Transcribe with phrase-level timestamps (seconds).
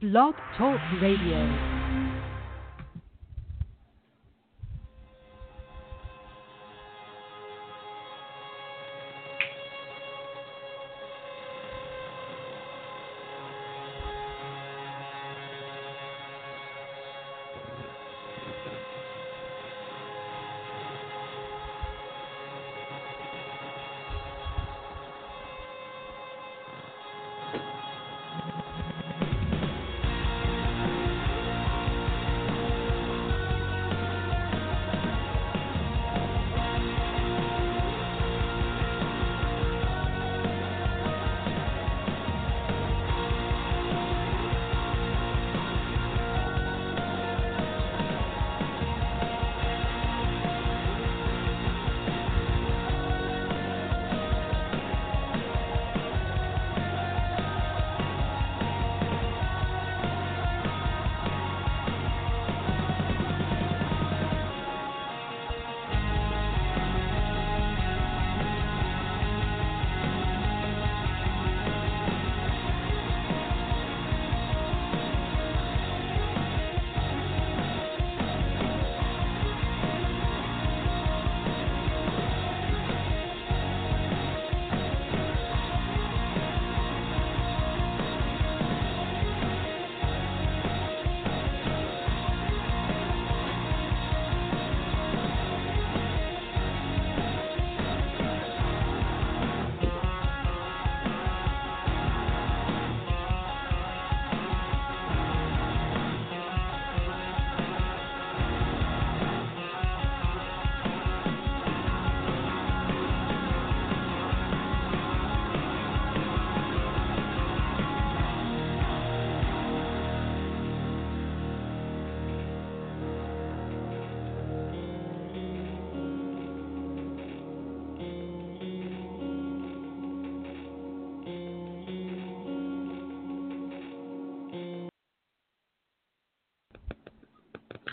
[0.00, 1.77] Blog Talk Radio.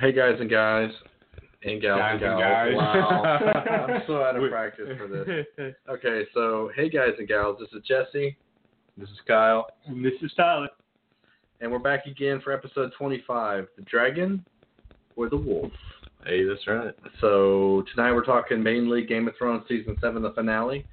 [0.06, 0.92] Hey guys and guys
[1.64, 2.40] and gals Guys and and gals.
[2.40, 2.74] guys.
[2.76, 3.86] Wow.
[3.90, 5.74] I'm so out of We- practice for this.
[5.90, 8.38] Okay, so hey guys and gals, this is Jesse,
[9.00, 9.66] This is Kyle.
[9.88, 10.70] And this is Tyler.
[11.60, 14.46] and we're back again for episode 25, the dragon
[15.16, 15.72] or the wolf.
[16.24, 16.94] Hey, that's right.
[17.20, 20.86] So tonight we're talking mainly Game of Thrones season seven, the finale,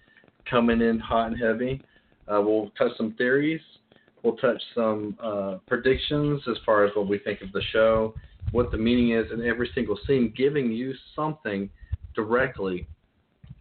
[0.48, 1.82] coming in hot and heavy.
[2.28, 3.60] Uh, we'll touch some theories.
[4.22, 8.14] We'll touch some uh, predictions as far as what we think of the show,
[8.52, 11.68] what the meaning is in every single scene, giving you something
[12.14, 12.86] directly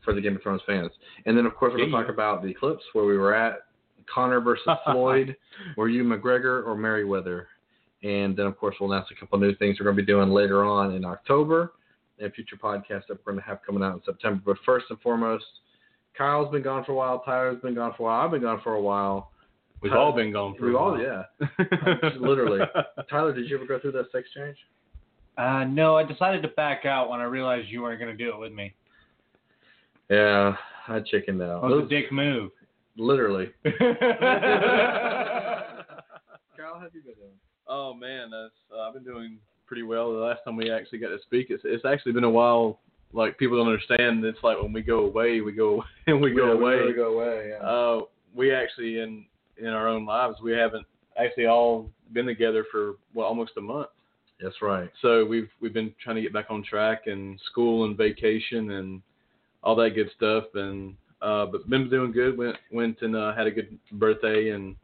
[0.03, 0.91] for the Game of Thrones fans.
[1.25, 3.59] And then of course we're going to talk about the eclipse, where we were at,
[4.13, 5.35] Connor versus Floyd.
[5.77, 7.45] Were you McGregor or Mayweather?
[8.03, 10.29] And then, of course, we'll announce a couple new things we're going to be doing
[10.29, 11.73] later on in October
[12.19, 14.41] and future podcasts that we're going to have coming out in September.
[14.43, 15.45] But first and foremost,
[16.17, 17.19] Kyle's been gone for a while.
[17.23, 18.25] Tyler's been gone for a while.
[18.25, 19.31] I've been gone for a while.
[19.81, 20.99] We've Tyler- all been gone for We've all, while.
[20.99, 21.23] yeah.
[22.19, 22.59] Literally.
[23.09, 24.57] Tyler, did you ever go through that sex change?
[25.37, 28.31] Uh, no, I decided to back out when I realized you weren't going to do
[28.33, 28.73] it with me.
[30.09, 30.55] Yeah,
[30.87, 31.63] I chickened out.
[31.63, 32.51] It was a dick move.
[32.97, 33.49] Literally.
[33.63, 33.75] Kyle,
[36.57, 37.31] how have you been doing?
[37.67, 40.11] Oh man, that's uh, I've been doing pretty well.
[40.11, 42.79] The last time we actually got to speak, it's it's actually been a while.
[43.13, 44.23] Like people don't understand.
[44.25, 46.73] It's like when we go away, we go and we go Yeah, away.
[46.75, 47.49] really go away.
[47.51, 47.65] Yeah.
[47.65, 48.01] Uh,
[48.35, 49.25] we actually in
[49.57, 50.85] in our own lives, we haven't
[51.17, 53.87] actually all been together for well almost a month.
[54.41, 54.89] That's right.
[55.01, 59.01] So we've we've been trying to get back on track and school and vacation and
[59.63, 62.37] all that good stuff and uh but been doing good.
[62.37, 64.75] Went went and uh, had a good birthday and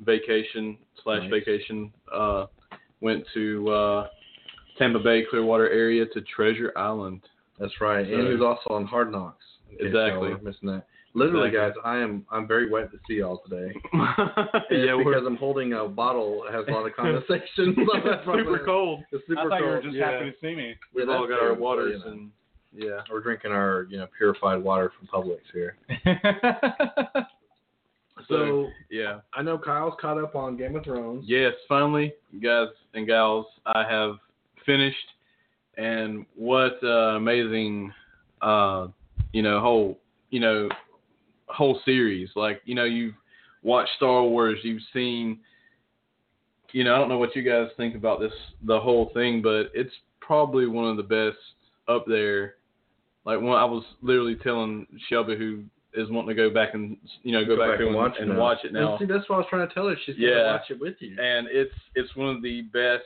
[0.00, 1.30] vacation slash Nice.
[1.30, 1.92] vacation.
[2.12, 2.46] Uh
[3.00, 4.06] went to uh
[4.78, 7.20] Tampa Bay Clearwater area to Treasure Island.
[7.58, 8.06] That's right.
[8.06, 9.44] So- and he was also on Hard Knocks.
[9.70, 10.44] in case y'all Exactly.
[10.50, 10.86] Missing that.
[11.14, 11.82] Literally, Exactly.
[11.82, 13.74] guys, I am I'm very wet to see y'all today.
[14.70, 17.74] yeah, because I'm holding a bottle that has a lot of condensation.
[17.76, 19.02] it's super cold.
[19.12, 20.10] It's I super thought you were just yeah.
[20.12, 20.74] happy to see me.
[20.94, 22.12] We've Yeah, all got our waters you know.
[22.12, 22.30] and
[22.74, 23.00] yeah.
[23.10, 25.76] We're drinking our you know purified water from Publix here.
[28.28, 29.20] So yeah.
[29.34, 31.24] I know Kyle's caught up on Game of Thrones.
[31.26, 34.14] Yes, finally, guys and gals, I have
[34.64, 34.96] finished,
[35.76, 37.92] and what uh, amazing,
[38.40, 38.88] uh,
[39.32, 39.98] you know, whole,
[40.30, 40.68] you know,
[41.46, 42.28] whole series.
[42.36, 43.14] Like, you know, you've
[43.62, 45.38] watched Star Wars, you've seen,
[46.72, 48.32] you know, I don't know what you guys think about this,
[48.66, 51.38] the whole thing, but it's probably one of the best
[51.88, 52.54] up there.
[53.24, 55.62] Like, one, I was literally telling Shelby, who
[55.94, 58.38] is wanting to go back and you know go, back, to and, watch and now.
[58.40, 58.96] watch it now.
[58.96, 59.94] And see, that's what I was trying to tell her.
[60.06, 60.30] She's Yeah.
[60.30, 61.16] gonna watch it with you.
[61.20, 63.04] and it's it's one of the best,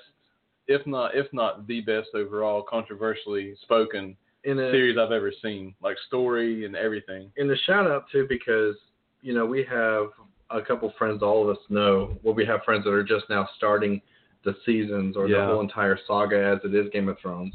[0.68, 5.74] if not if not the best overall, controversially spoken in a series I've ever seen.
[5.82, 7.30] Like story and everything.
[7.36, 8.76] in the shout out too because
[9.20, 10.06] you know we have
[10.50, 13.48] a couple friends all of us know well we have friends that are just now
[13.56, 14.00] starting
[14.44, 17.52] the seasons or the whole entire saga as it is Game of Thrones.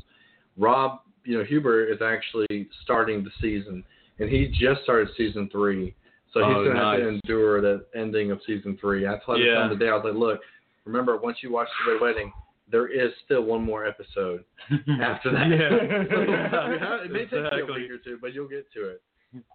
[0.57, 3.83] Rob, you know Huber is actually starting the season
[4.19, 5.95] and he just started season three,
[6.33, 9.07] so he's Oh, gonna have to endure the ending of season three.
[9.07, 9.63] I told Yeah.
[9.63, 10.41] him today I was like, look,
[10.85, 12.31] remember once you watch the Red Wedding,
[12.71, 14.43] there is still one more episode
[15.01, 15.47] after that.
[15.49, 16.07] Yeah.
[16.81, 17.81] So, it may take you a Exactly.
[17.81, 19.01] week or two, but you'll get to it.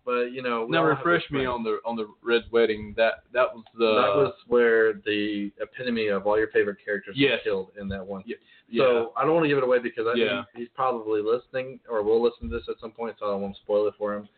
[0.06, 2.94] But you know, Now refresh me on the on the Red Wedding.
[2.96, 7.40] That that was the that was where the epitome of all your favorite characters Yes.
[7.44, 8.22] were killed in that one.
[8.26, 8.36] yeah.
[8.78, 10.44] So I don't want to give it away because I Yeah.
[10.54, 13.54] he's probably listening or will listen to this at some point, so I don't want
[13.54, 14.28] to spoil it for him.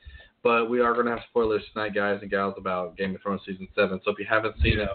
[0.42, 3.42] But we are going to have spoilers tonight, guys and gals, about Game of Thrones
[3.46, 4.00] season seven.
[4.04, 4.88] So if you haven't seen it,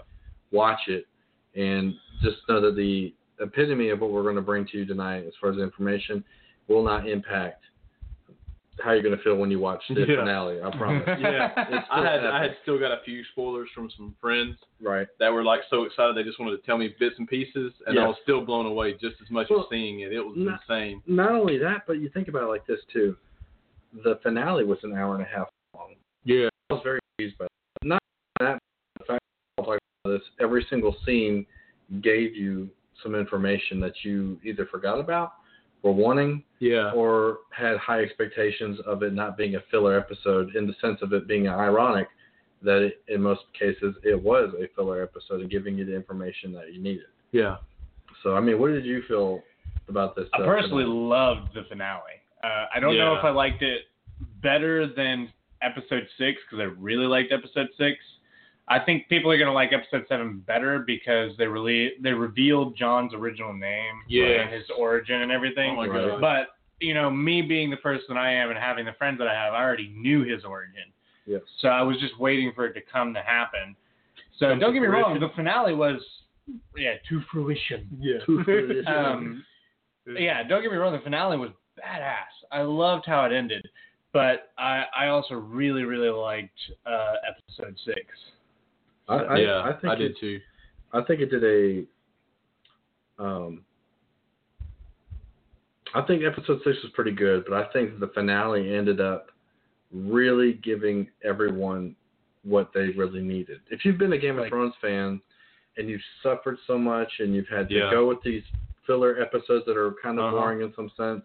[0.52, 1.06] watch it,
[1.54, 5.24] and just know that the epitome of what we're going to bring to you tonight,
[5.26, 6.22] as far as information,
[6.68, 7.62] will not impact
[8.82, 10.16] how you're going to feel when you watch the Yeah.
[10.20, 10.60] finale.
[10.60, 11.04] I promise.
[11.20, 11.52] yeah.
[11.56, 15.06] I had still I had still got a few spoilers from some friends right.
[15.20, 17.98] that were like so excited they just wanted to tell me bits and pieces, and
[17.98, 20.12] I was still blown away just as much Well, as seeing it.
[20.12, 21.02] It was not- insane.
[21.06, 23.16] not only that, but you think about it like this too.
[24.02, 25.94] The finale was an hour and a half long.
[26.24, 26.48] Yeah.
[26.70, 27.86] I was very pleased by that.
[27.86, 28.00] Not
[28.40, 28.58] that,
[28.98, 31.46] the fact that I'll talk about this, every single scene
[32.02, 32.68] gave you
[33.04, 35.34] some information that you either forgot about,
[35.82, 36.90] were wanting, Yeah.
[36.92, 41.12] or had high expectations of it not being a filler episode in the sense of
[41.12, 42.08] it being ironic
[42.62, 46.52] that it, in most cases it was a filler episode and giving you the information
[46.54, 47.04] that you needed.
[47.30, 47.58] Yeah.
[48.22, 49.42] So, I mean, what did you feel
[49.88, 50.26] about this?
[50.32, 51.08] I uh, personally finale?
[51.08, 52.00] loved the finale.
[52.42, 53.82] Uh, I don't know if I liked it
[54.42, 55.30] better than
[55.60, 57.98] episode six because I really liked episode six.
[58.66, 63.12] I think people are gonna like episode seven better because they really they revealed Jon's
[63.14, 64.40] original name Yes.
[64.42, 65.72] and his origin and everything.
[65.72, 66.20] Oh my god.
[66.20, 66.48] But
[66.80, 69.52] you know, me being the person I am and having the friends that I have,
[69.54, 70.84] I already knew his origin.
[71.26, 71.42] Yes.
[71.60, 73.76] So I was just waiting for it to come to happen.
[74.38, 76.00] So Come don't get me wrong, the finale was
[76.76, 77.88] yeah to fruition.
[78.00, 78.18] yeah.
[78.86, 79.44] Um,
[80.06, 82.32] yeah, don't get me wrong, the finale was badass.
[82.52, 83.66] I loved how it ended,
[84.12, 88.00] but I I also really really liked uh, episode six.
[89.08, 89.62] I, I, yeah.
[89.62, 90.40] I think did it, too.
[90.92, 93.22] I think it did a.
[93.22, 93.64] Um,
[95.94, 99.30] I think episode six was pretty good, but I think the finale ended up
[99.92, 101.94] really giving everyone
[102.42, 103.60] what they really needed.
[103.70, 105.20] If you've been a Game of Like- Thrones fan
[105.76, 107.90] and you've suffered so much and you've had to Yeah.
[107.90, 108.42] go with these
[108.86, 110.36] filler episodes that are kind of Uh-huh.
[110.36, 111.24] boring in some sense,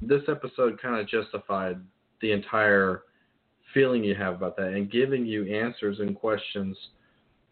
[0.00, 1.78] this episode kind of justified
[2.20, 3.02] the entire
[3.74, 6.76] feeling you have about that and giving you answers and questions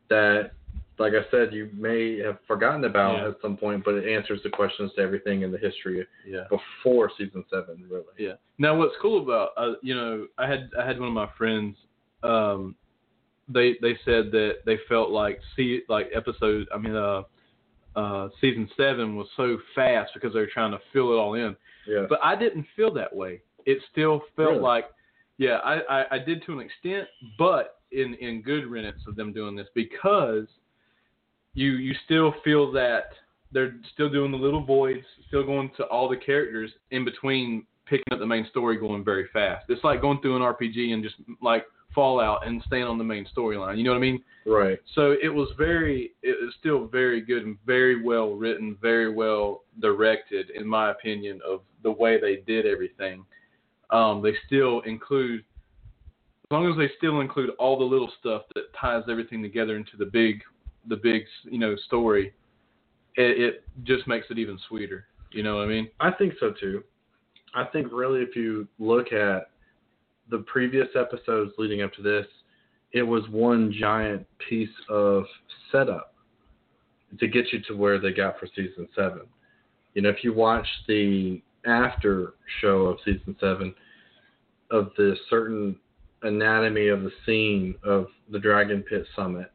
[0.08, 0.52] that
[0.98, 3.28] like I said, you may have forgotten about Yeah.
[3.28, 6.46] at some point, but it answers the questions to everything in the history Yeah.
[6.48, 8.06] before season seven, really.
[8.16, 8.36] Yeah.
[8.56, 11.76] Now, what's cool about uh, you know, I had I had one of my friends.
[12.22, 12.76] Um,
[13.48, 16.66] they they said that they felt like see like episode.
[16.74, 17.24] I mean, uh,
[17.94, 21.54] uh, season seven was so fast because they were trying to fill it all in.
[21.86, 22.06] Yeah.
[22.08, 23.42] But I didn't feel that way.
[23.66, 24.60] It still felt Really?
[24.60, 24.86] like,
[25.38, 29.32] yeah, I, I I did to an extent, but in in good riddance of them
[29.32, 30.46] doing this because
[31.54, 33.10] you you still feel that
[33.52, 38.12] they're still doing the little voids, still going to all the characters in between picking
[38.12, 39.66] up the main story going very fast.
[39.68, 41.64] It's like going through an RPG and just like
[41.94, 43.78] Fallout and staying on the main storyline.
[43.78, 44.22] You know what I mean?
[44.44, 44.78] right.
[44.94, 49.62] So it was very, it was still very good and very well written, very well
[49.80, 53.24] directed, in my opinion, of the way they did everything.
[53.90, 58.64] Um, they still include, as long as they still include all the little stuff that
[58.80, 60.42] ties everything together into the big,
[60.88, 62.32] the big, you know, story.
[63.16, 65.06] It, it just makes it even sweeter.
[65.32, 65.88] You know what I mean?
[66.00, 66.82] I think so too.
[67.54, 69.50] I think really, if you look at
[70.30, 72.26] the previous episodes leading up to this,
[72.92, 75.24] it was one giant piece of
[75.72, 76.14] setup
[77.18, 79.22] to get you to where they got for season seven.
[79.94, 83.74] You know, if you watch the after show of season seven
[84.70, 85.76] of the certain
[86.22, 89.52] anatomy of the scene of the Dragon Pit Summit,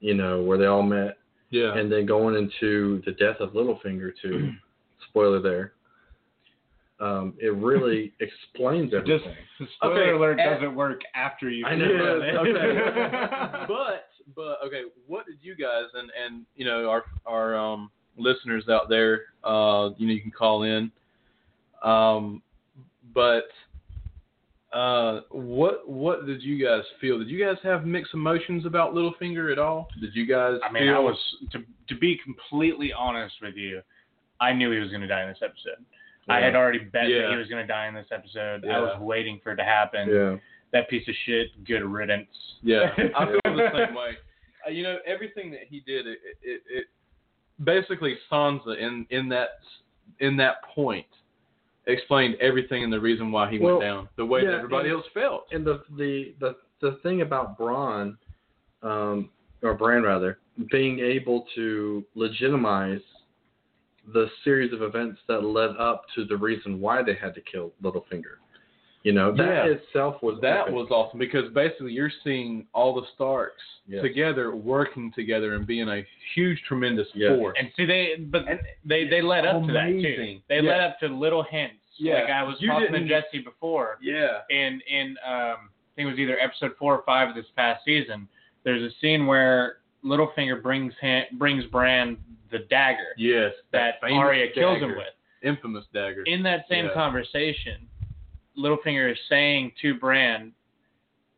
[0.00, 1.16] you know, where they all met
[1.50, 1.76] Yeah.
[1.76, 4.52] and then going into the death of Littlefinger too.
[5.10, 5.72] spoiler there.
[7.00, 9.24] Um, it really explains Just
[9.76, 11.66] spoiler Okay, alert and- doesn't work after you.
[11.66, 12.36] I finish know, it.
[12.36, 13.64] okay.
[13.68, 18.68] but but okay, what did you guys and and you know our our um listeners
[18.70, 20.90] out there, uh, you know, you can call in.
[21.84, 22.42] Um,
[23.14, 23.44] but
[24.72, 27.16] Uh, what what did you guys feel?
[27.20, 29.86] Did you guys have mixed emotions about Littlefinger at all?
[30.00, 30.58] Did you guys?
[30.68, 31.16] I mean, feel, I was
[31.52, 33.82] to to be completely honest with you,
[34.40, 35.84] I knew he was going to die in this episode.
[36.28, 38.64] I had already bet that he was going to die in this episode.
[38.64, 38.78] Yeah.
[38.78, 40.08] I was waiting for it to happen.
[40.08, 40.36] Yeah.
[40.72, 42.26] That piece of shit, good riddance.
[42.62, 44.16] Yeah, I feel the same way.
[44.66, 46.86] Uh, you know, everything that he did, it, it, it
[47.62, 49.50] basically Sansa in in that
[50.18, 51.06] in that point
[51.86, 54.88] explained everything and the reason why he Well, went down the way yeah, that everybody
[54.88, 55.46] and- else felt.
[55.52, 58.16] And the the the the thing about Braun,
[58.82, 59.30] um,
[59.62, 60.38] or Bran rather,
[60.70, 63.00] being able to legitimize
[64.12, 67.72] the series of events that led up to the reason why they had to kill
[67.82, 68.36] Littlefinger.
[69.04, 69.72] You know, that Yeah.
[69.74, 70.74] itself was That epic.
[70.74, 74.00] was awesome because basically you're seeing all the Starks Yes.
[74.02, 76.02] together working together and being a
[76.34, 77.36] huge, tremendous Yes.
[77.36, 77.54] force.
[77.58, 80.40] And see, they but And they they led up to that too.
[80.48, 80.62] They Yeah.
[80.62, 81.76] led up to little hints.
[81.98, 82.14] Yeah.
[82.14, 86.10] Like I was You talking to Jesse before, yeah, and in um, I think it
[86.10, 88.26] was either episode four or five of this past season.
[88.64, 92.16] There's a scene where Littlefinger brings him, brings Bran
[92.50, 95.14] the dagger yes, that famous Arya kills him with.
[95.42, 96.22] infamous dagger.
[96.24, 96.92] In that same Yeah.
[96.94, 97.86] conversation,
[98.58, 100.52] Littlefinger is saying to Bran,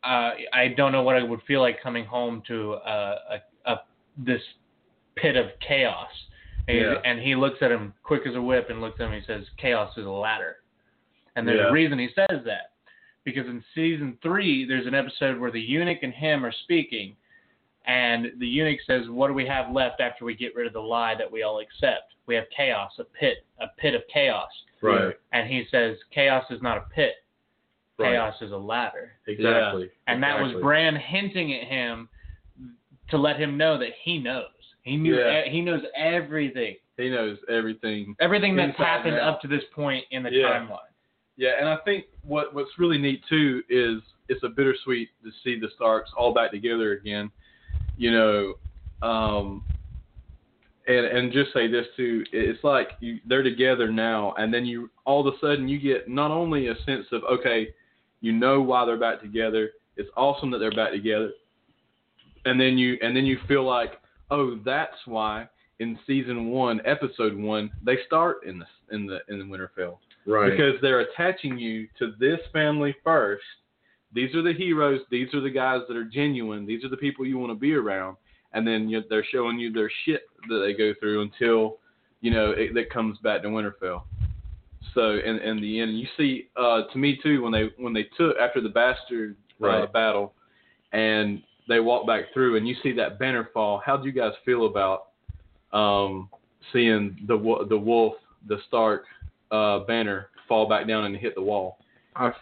[0.04, 3.18] uh, "I don't know what it would feel like coming home to uh,
[3.66, 3.82] a, a
[4.18, 4.42] this
[5.16, 6.10] pit of chaos."
[6.68, 6.94] And, he- Yeah.
[7.04, 9.12] and he looks at him quick as a whip and looks at him.
[9.12, 10.56] and He says, "Chaos is a ladder."
[11.36, 11.68] And there's Yeah.
[11.68, 12.72] a reason he says that,
[13.24, 17.16] because in season three, there's an episode where the eunuch and him are speaking,
[17.86, 20.80] and the eunuch says, "What do we have left after we get rid of the
[20.82, 22.14] lie that we all accept?
[22.26, 24.50] We have chaos, a pit, a pit of chaos."
[24.82, 25.14] Right.
[25.32, 27.14] And he says, "Chaos is not a pit.
[27.98, 28.12] Right.
[28.12, 29.90] Chaos is a ladder." Exactly.
[30.06, 32.08] And that was Bran hinting at him
[33.10, 34.44] to let him know that he knows.
[34.82, 35.18] He knew.
[35.18, 35.48] Yeah.
[35.48, 36.76] he knows everything.
[36.96, 38.16] He knows everything.
[38.20, 40.60] Everything that's happened up to this point in the Yeah.
[40.60, 40.78] timeline.
[41.36, 45.58] Yeah, and I think what what's really neat too is it's a bittersweet to see
[45.60, 47.30] the Starks all back together again.
[47.98, 48.54] You know,
[49.02, 49.64] um,
[50.86, 54.90] and and just say this too, it's like you, they're together now, and then you
[55.04, 57.68] all of a sudden you get not only a sense of okay,
[58.20, 59.70] you know why they're back together.
[59.96, 61.30] It's awesome that they're back together,
[62.44, 64.00] and then you and then you feel like
[64.30, 69.38] oh that's why in season one, episode one, they start in the in the in
[69.38, 70.50] the Winterfell Right.
[70.50, 73.44] because they're attaching you to this family first.
[74.12, 75.00] These are the heroes.
[75.10, 76.64] These are the guys that are genuine.
[76.66, 78.16] These are the people you want to be around.
[78.56, 81.76] And then you, they're showing you their shit that they go through until,
[82.22, 84.04] you know, it, that comes back to Winterfell.
[84.94, 88.04] So in in the end, you see, uh, to me too, when they when they
[88.16, 89.92] took after the bastard uh, Right.
[89.92, 90.32] battle,
[90.92, 93.82] and they walk back through, and you see that banner fall.
[93.84, 95.08] How do you guys feel about
[95.74, 96.30] um,
[96.72, 97.36] seeing the
[97.68, 98.14] the wolf,
[98.48, 99.04] the Stark
[99.50, 101.76] uh, banner fall back down and hit the wall?
[102.14, 102.32] I,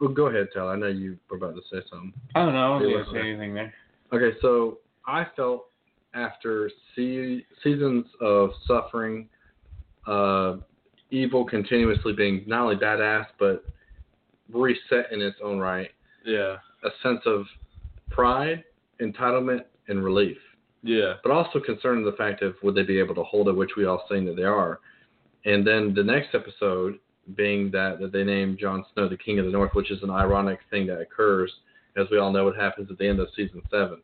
[0.00, 0.68] well, go ahead, Tal.
[0.68, 2.12] I know you were about to say something.
[2.36, 2.74] I don't know.
[2.74, 2.98] I Yeah.
[2.98, 3.74] wasn't gonna say anything there.
[4.12, 5.66] Okay, so I felt
[6.14, 9.28] after se- seasons of suffering,
[10.06, 10.56] uh,
[11.10, 13.64] evil continuously being not only badass but
[14.52, 15.90] reset in its own right,
[16.24, 17.46] Yeah, a sense of
[18.10, 18.64] pride,
[19.00, 20.38] entitlement, and relief.
[20.82, 23.76] yeah, But also concerned the fact of would they be able to hold it, which
[23.76, 24.80] we all saying that they are.
[25.44, 26.98] And then the next episode
[27.36, 30.10] being that, that they named Jon Snow the King of the North, which is an
[30.10, 31.52] ironic thing that occurs,
[31.96, 34.00] as we all know what happens at the end of season seven.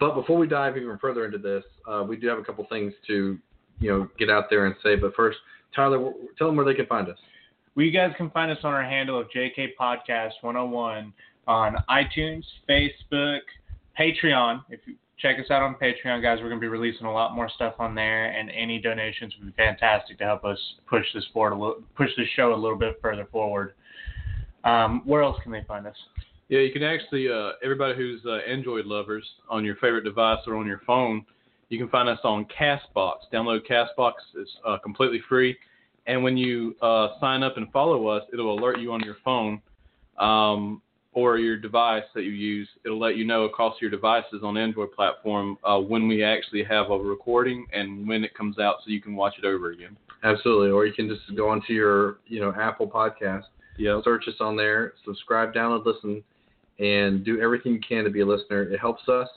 [0.00, 2.92] But before we dive even further into this, uh, we do have a couple things
[3.06, 3.38] to,
[3.80, 4.96] you know, get out there and say.
[4.96, 5.38] But first,
[5.74, 7.18] Tyler, tell them where they can find us.
[7.74, 11.12] Well, you guys can find us on our handle of JK Podcast 101
[11.46, 13.40] on iTunes, Facebook,
[13.98, 14.62] Patreon.
[14.68, 17.34] If you check us out on Patreon, guys, we're going to be releasing a lot
[17.34, 21.24] more stuff on there, and any donations would be fantastic to help us push this
[21.32, 23.74] forward a little, push this show a little bit further forward.
[24.64, 25.96] Um, where else can they find us?
[26.48, 26.60] Yeah.
[26.60, 30.66] You can actually, uh, everybody who's uh, Android lovers on your favorite device or on
[30.66, 31.24] your phone,
[31.68, 33.14] you can find us on Castbox.
[33.32, 35.56] Download Castbox; it's uh, completely free.
[36.06, 39.60] And when you uh, sign up and follow us, it'll alert you on your phone
[40.18, 40.82] um,
[41.14, 42.68] or your device that you use.
[42.84, 46.90] It'll let you know across your devices on Android platform uh, when we actually have
[46.90, 49.96] a recording and when it comes out, so you can watch it over again.
[50.24, 50.70] Absolutely.
[50.70, 53.44] Or you can just go onto your, you know, Apple podcast
[53.78, 54.00] Yeah.
[54.04, 56.22] search us on there, subscribe, download, listen,
[56.78, 58.62] and do everything you can to be a listener.
[58.62, 59.28] It helps us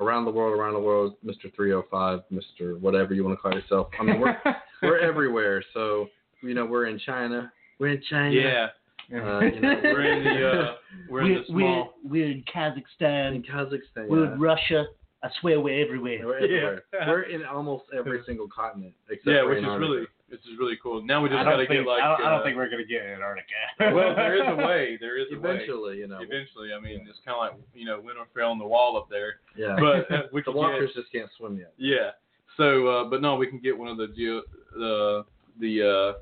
[0.00, 1.54] around the world, around the world, Mr.
[1.54, 2.78] 305, Mr.
[2.80, 3.88] whatever you want to call yourself.
[3.98, 4.36] I mean, we're,
[4.82, 5.62] we're everywhere.
[5.72, 6.08] So,
[6.42, 7.52] you know, we're in China.
[7.78, 8.34] We're in China.
[8.34, 8.66] Yeah.
[9.12, 10.74] Uh, you know, We're in the uh,
[11.10, 11.94] we're in the small.
[12.02, 13.34] we're in Kazakhstan.
[13.36, 14.08] in Kazakhstan.
[14.08, 14.32] We're yeah.
[14.32, 14.86] in Russia.
[15.22, 16.20] I swear we're everywhere.
[16.24, 16.82] We're everywhere.
[16.92, 17.08] Yeah.
[17.08, 19.90] We're in almost every single continent except yeah, which is Antarctica.
[19.92, 21.02] really which is really cool.
[21.04, 22.02] Now we just gotta get like.
[22.02, 23.54] I, don't, I don't uh, think we're gonna get Antarctica.
[23.94, 24.96] well, there is a way.
[25.00, 25.50] There is a way.
[25.54, 26.18] eventually, you know.
[26.20, 29.40] Eventually, I mean, it's kind of like you know Winterfell on the wall up there,
[29.56, 29.76] Yeah.
[29.80, 31.72] but uh, we the can walkers get just can't swim yet.
[31.76, 32.10] yeah.
[32.56, 34.42] So, uh, but no, we can get one of the geo
[34.74, 35.24] the
[35.60, 36.20] the uh,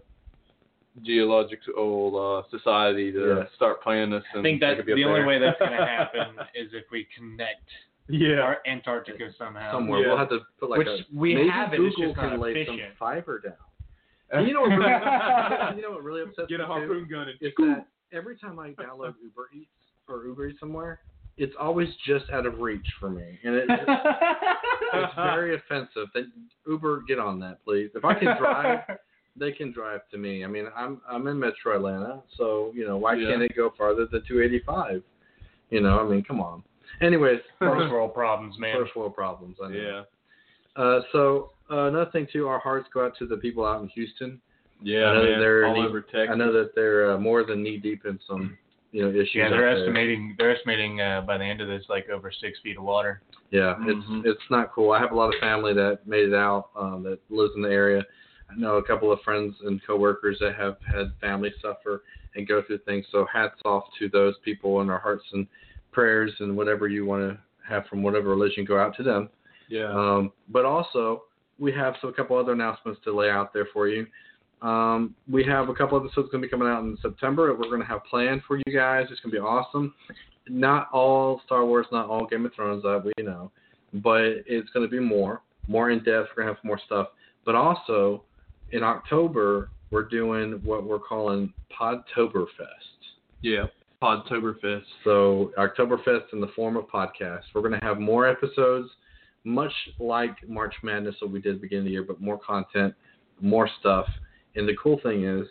[1.03, 3.45] geological uh, society to Yeah.
[3.57, 4.23] start playing this.
[4.33, 5.27] And I think that's could be up the only there.
[5.27, 7.69] way that's gonna happen is if we connect
[8.09, 8.41] Yeah.
[8.41, 9.73] our Antarctica somehow.
[9.73, 10.09] Somewhere Yeah.
[10.09, 12.31] we'll have to put like Which a we maybe have it, Google it's just can
[12.31, 13.55] not lay some fiber down.
[14.33, 16.57] And you know what really, you know what really upsets me?
[16.57, 16.81] Get a me too?
[16.81, 19.69] harpoon gun and is that every time I download Uber Eats
[20.09, 21.01] or Uber Eats somewhere,
[21.37, 23.65] it's always just out of reach for me, and it,
[24.95, 26.09] it's very offensive.
[26.15, 26.25] That
[26.67, 27.91] Uber get on that, please.
[27.95, 28.81] If I can drive,
[29.37, 30.45] they can drive to me.
[30.45, 33.31] I mean, I'm I'm in Metro Atlanta, so you know why Yeah.
[33.31, 35.03] can't it go farther than 285?
[35.71, 36.63] You know, I mean, come on.
[37.01, 38.77] Anyways, First world problems, man.
[38.79, 39.57] first world problems.
[39.65, 40.05] I know.
[40.77, 40.83] Yeah.
[40.83, 43.89] Uh, so uh, another thing too, our hearts go out to the people out in
[43.89, 44.41] Houston.
[44.83, 45.41] Yeah, I know man.
[45.41, 46.29] they're all knee- over Texas.
[46.33, 48.59] I know that they're uh, more than knee deep in some
[48.91, 49.31] you know issues.
[49.35, 49.79] Yeah, they're there.
[49.85, 53.23] estimating they're estimating uh, by the end of this like over six feet of water.
[53.51, 54.21] Yeah, Mhm.
[54.21, 54.93] it's it's not cool.
[54.93, 57.71] I have a lot of family that made it out um, that lives in the
[57.71, 58.05] area.
[58.51, 62.03] I know a couple of friends and coworkers that have had family suffer
[62.35, 63.07] and go through things.
[63.13, 65.47] So hats off to those people and our hearts and
[65.93, 69.29] prayers and whatever you want to have from whatever religion go out to them.
[69.69, 69.91] yeah.
[69.91, 71.25] Um, but also
[71.63, 74.07] we have so a couple other announcements to lay out there for you.
[74.63, 77.47] Um, we have a couple episodes going to be coming out in September.
[77.47, 79.07] that We're going to have planned for you guys.
[79.11, 79.95] It's going to be awesome.
[80.49, 83.53] Not all Star Wars, not all Game of Thrones, that we know,
[83.95, 86.31] but it's going to be more, more in depth.
[86.37, 87.09] We're going to have more stuff.
[87.45, 88.25] But also
[88.73, 92.47] in October, we're doing what we're calling Podtoberfest.
[93.43, 93.67] yeah.
[94.03, 94.83] Podtoberfest.
[95.05, 97.45] So Oktoberfest in the form of podcasts.
[97.55, 98.89] We're going to have more episodes,
[99.45, 102.95] much like March Madness that we did beginning of the year, but more content,
[103.41, 104.07] more stuff.
[104.55, 105.47] And the cool thing is,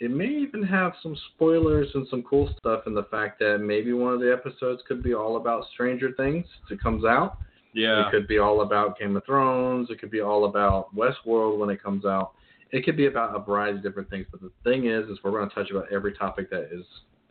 [0.00, 3.92] it may even have some spoilers and some cool stuff in the fact that maybe
[3.92, 7.38] one of the episodes could be all about Stranger Things it comes out.
[7.74, 8.06] Yeah.
[8.06, 9.90] It could be all about Game of Thrones.
[9.90, 12.32] It could be all about Westworld when it comes out.
[12.70, 14.26] It could be about a variety of different things.
[14.30, 16.84] But the thing is, is we're going to touch about every topic that is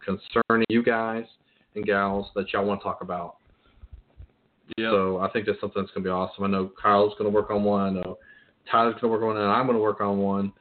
[0.03, 1.25] concerning you guys
[1.75, 3.37] and gals that y'all want to talk about.
[4.77, 4.91] Yeah.
[4.91, 6.43] So I think that's something that's going to be awesome.
[6.43, 7.81] I know Kyle's going to work on one.
[7.81, 8.17] I know
[8.71, 10.53] Tyler's going to work on one, and I'm going to work on one.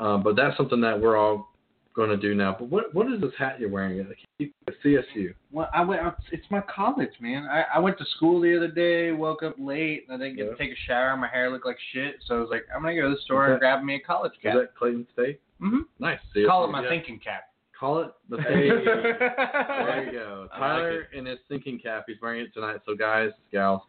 [0.00, 1.52] Um, but that's something that we're all
[1.94, 2.56] going to do now.
[2.58, 4.04] But what what is this hat you're wearing?
[4.38, 5.32] Keep- CSU.
[5.52, 6.02] Well, I went.
[6.32, 7.46] It's my college, man.
[7.50, 9.12] I, I went to school the other day.
[9.12, 10.04] Woke up late.
[10.08, 10.52] and I didn't get Yeah.
[10.52, 11.16] to take a shower.
[11.16, 12.16] My hair looked like shit.
[12.26, 14.32] So I was like, I'm gonna go to the store and grab me a college
[14.42, 14.56] cap.
[14.56, 15.40] Is that Clayton State?
[15.62, 15.78] Mm-hmm.
[16.00, 16.18] Nice.
[16.36, 16.48] CSU.
[16.48, 16.88] Call it my yeah.
[16.90, 17.44] thinking cap.
[17.84, 18.70] Call it the Hey.
[18.70, 20.48] There you go.
[20.50, 22.04] I like Tyler in his thinking cap.
[22.06, 22.78] He's wearing it tonight.
[22.86, 23.82] So guys, gals,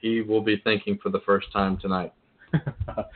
[0.00, 2.12] he will be thinking for the first time tonight.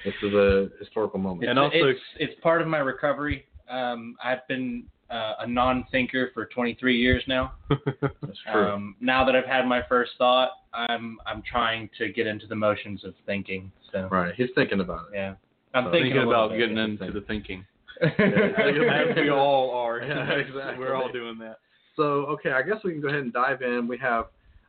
[0.05, 1.51] This is a historical moment.
[1.51, 3.47] And also- it's, it's part of my recovery.
[3.69, 7.55] Um, I've been uh, a non-thinker for 23 years now.
[7.69, 8.69] That's true.
[8.69, 12.55] Um, now that I've had my first thought, I'm I'm trying to get into the
[12.55, 13.73] motions of thinking.
[13.93, 14.33] So right.
[14.37, 15.17] He's thinking about it.
[15.17, 15.35] yeah,
[15.75, 17.09] I'm So thinking, thinking about getting Interesting.
[17.09, 17.67] into the thinking.
[18.01, 18.09] Yeah,
[19.11, 20.01] As we all are.
[20.03, 20.79] Yeah, exactly.
[20.79, 21.59] We're all doing that.
[21.97, 23.87] So okay, I guess we can go ahead and dive in.
[23.89, 24.27] We have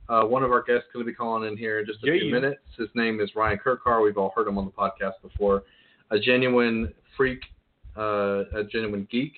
[0.09, 2.13] uh, one of our guests going to be calling in here in just a few
[2.13, 2.31] Yeah.
[2.33, 2.61] minutes.
[2.77, 4.01] His name is Ryan Kirkar.
[4.03, 5.63] We've all heard him on the podcast before.
[6.11, 7.41] A genuine freak,
[7.97, 9.33] uh, a genuine geek,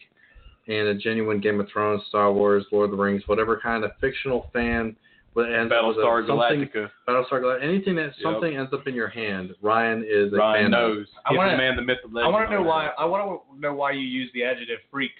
[0.67, 3.91] and a genuine Game of Thrones, Star Wars, Lord of the Rings, whatever kind of
[3.99, 4.95] fictional fan.
[5.35, 6.91] But ends up with a- Battlestar something- Galactica.
[7.07, 7.63] Battlestar Galactica.
[7.63, 8.15] Anything that Yep.
[8.21, 10.95] something ends up in your hand, Ryan is a Ryan fan of.
[10.97, 11.07] knows.
[11.25, 12.87] I wanna- man, the myth, the I want to know why.
[12.97, 15.11] I want to know why you use the adjective freak,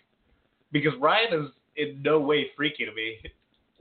[0.71, 3.19] because Ryan is in no way freaky to me.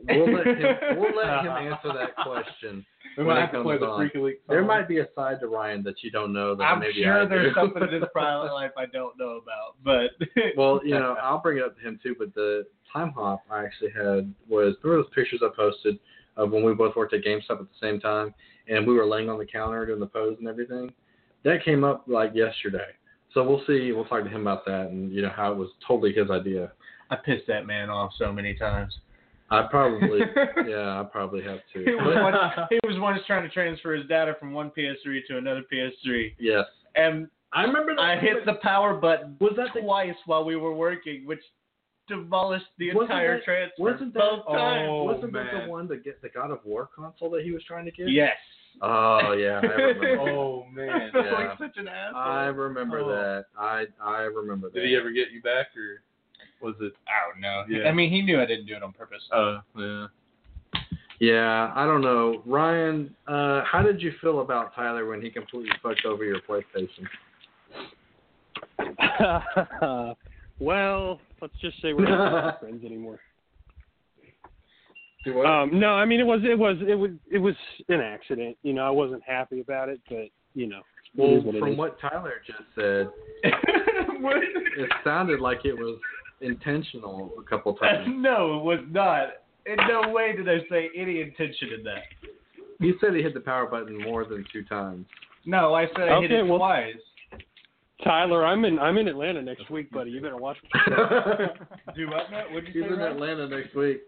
[0.06, 0.96] We'll let him.
[1.00, 2.86] We'll let him answer that question.
[3.16, 3.98] We might have to play comes the on.
[3.98, 4.36] Freaky League.
[4.48, 7.22] There might be a side to Ryan that you don't know that I'm maybe sure
[7.22, 7.60] I there's do.
[7.60, 10.10] something in his private life I don't know about, but
[10.56, 12.14] well, you know, I'll bring it up to him too.
[12.16, 15.98] But the time hop I actually had was remember those pictures I posted
[16.38, 18.34] of when we both worked at GameStop at the same time,
[18.68, 20.90] and we were laying on the counter doing the pose and everything.
[21.44, 22.86] That came up like yesterday.
[23.34, 23.92] So we'll see.
[23.92, 26.72] We'll talk to him about that and you know how it was totally his idea.
[27.10, 28.96] I pissed that man off so many times.
[29.50, 30.20] I probably,
[30.66, 31.96] yeah, I probably have He to.
[31.96, 35.62] was, once, he was once trying to transfer his data from one PS3 to another
[35.72, 37.98] PS3, yes, and I remember.
[37.98, 41.40] I hit the power button Was that the twice while we were working, which
[42.08, 43.82] demolished the Wasn't entire that- transfer.
[43.82, 44.88] wasn't that- both times.
[44.90, 47.62] Oh, Wasn't that the one that get the God of War console that he was
[47.64, 48.08] trying to get?
[48.10, 48.36] Yes.
[48.80, 50.18] Oh yeah, I remember.
[50.30, 51.10] Oh man.
[51.14, 51.32] Yeah.
[51.32, 52.20] like such an asshole.
[52.20, 53.08] I remember Oh.
[53.08, 53.46] that.
[53.58, 54.74] I I remember that.
[54.74, 56.02] Did he ever get you back, or
[56.60, 56.92] was it?
[57.08, 57.64] I don't know.
[57.68, 57.88] Yeah.
[57.88, 59.22] I mean, he knew I didn't do it on purpose.
[59.32, 60.06] Uh, yeah.
[61.20, 62.42] Yeah, I don't know.
[62.46, 67.08] Ryan, uh, how did you feel about Tyler when he completely fucked over your PlayStation?
[70.60, 73.20] well, let's just say we're not friends anymore.
[75.26, 77.54] Um, no, I mean it was it was it was it was
[77.88, 78.56] an accident.
[78.62, 80.80] You know, I wasn't happy about it, but you know,
[81.16, 83.08] well, what from what Tyler just said,
[84.20, 84.36] What?
[84.38, 85.98] it sounded like it was
[86.40, 88.06] intentional a couple times.
[88.08, 89.28] no, it was not.
[89.66, 92.02] In no way did I say any intention in that.
[92.80, 95.04] You said he hit the power button more than two times.
[95.44, 96.94] No, I said I hit it well- twice.
[98.04, 100.10] Tyler, I'm in I'm in Atlanta next week, buddy.
[100.10, 100.56] You better watch.
[101.96, 102.30] Do what?
[102.30, 102.44] now?
[102.52, 102.94] What'd you He's say?
[102.94, 103.12] in Ryan?
[103.12, 104.02] Atlanta next week.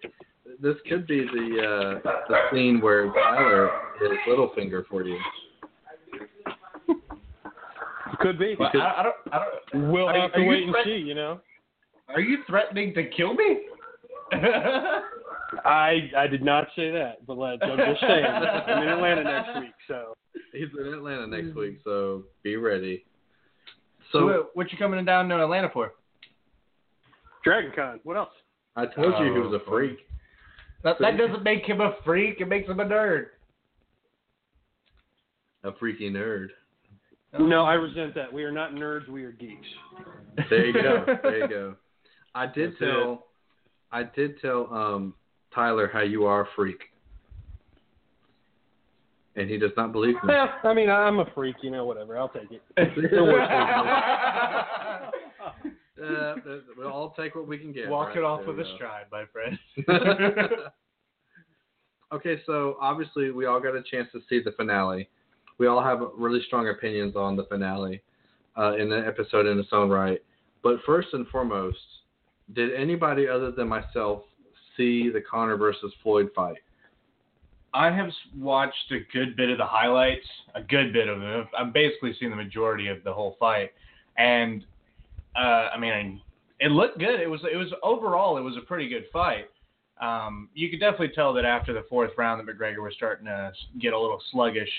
[0.61, 5.19] This could be the uh, the scene where Tyler hit little finger for you.
[8.21, 8.55] Could be.
[8.59, 9.17] Well, I, I don't.
[9.33, 9.91] I don't.
[9.91, 10.91] We'll Are have to wait and see.
[10.97, 11.41] You know.
[12.09, 13.61] Are you threatening to kill me?
[15.65, 19.61] I I did not say that, but let, I'm just saying I'm in Atlanta next
[19.61, 20.15] week, so
[20.53, 23.05] He's in Atlanta next week, so be ready.
[24.13, 25.93] So, So what, what you coming down to Atlanta for?
[27.45, 28.01] Dragon Con.
[28.05, 28.31] What else?
[28.77, 29.99] I told you he was a freak.
[30.85, 32.41] That, that doesn't make him a freak.
[32.41, 33.27] It makes him a nerd.
[35.65, 36.49] A freaky nerd.
[37.39, 38.33] No, I resent that.
[38.33, 39.09] We are not nerds.
[39.09, 39.67] We are geeks.
[40.49, 41.05] There you go.
[41.23, 41.75] There you go.
[42.35, 43.27] I did That's tell
[43.93, 45.15] I did tell um
[45.55, 46.81] Tyler how you are a freak.
[49.37, 50.29] And he does not believe me.
[50.29, 51.57] Well, I mean, I'm a freak.
[51.63, 52.19] You know, whatever.
[52.19, 52.63] I'll take it.
[56.03, 56.35] Uh,
[56.79, 57.89] we'll all take what we can get.
[57.89, 58.19] Walk right?
[58.19, 59.59] it off There with a stride, my friend.
[62.13, 65.09] okay, so obviously we all got a chance to see the finale.
[65.59, 68.03] We all have really strong opinions on the finale
[68.57, 70.23] uh, in the episode in its own right.
[70.63, 71.79] But first and foremost,
[72.55, 74.23] did anybody other than myself
[74.77, 76.59] see the Connor versus Floyd fight?
[77.73, 81.49] I have watched a good bit of the highlights, a good bit of them.
[81.57, 83.73] I've basically seen the majority of the whole fight,
[84.19, 84.65] and
[85.37, 86.21] uh, I mean,
[86.59, 87.21] it looked good.
[87.21, 89.49] It was it was overall it was a pretty good fight.
[90.01, 93.53] Um, you could definitely tell that after the fourth round that McGregor was starting to
[93.79, 94.71] get a little sluggish.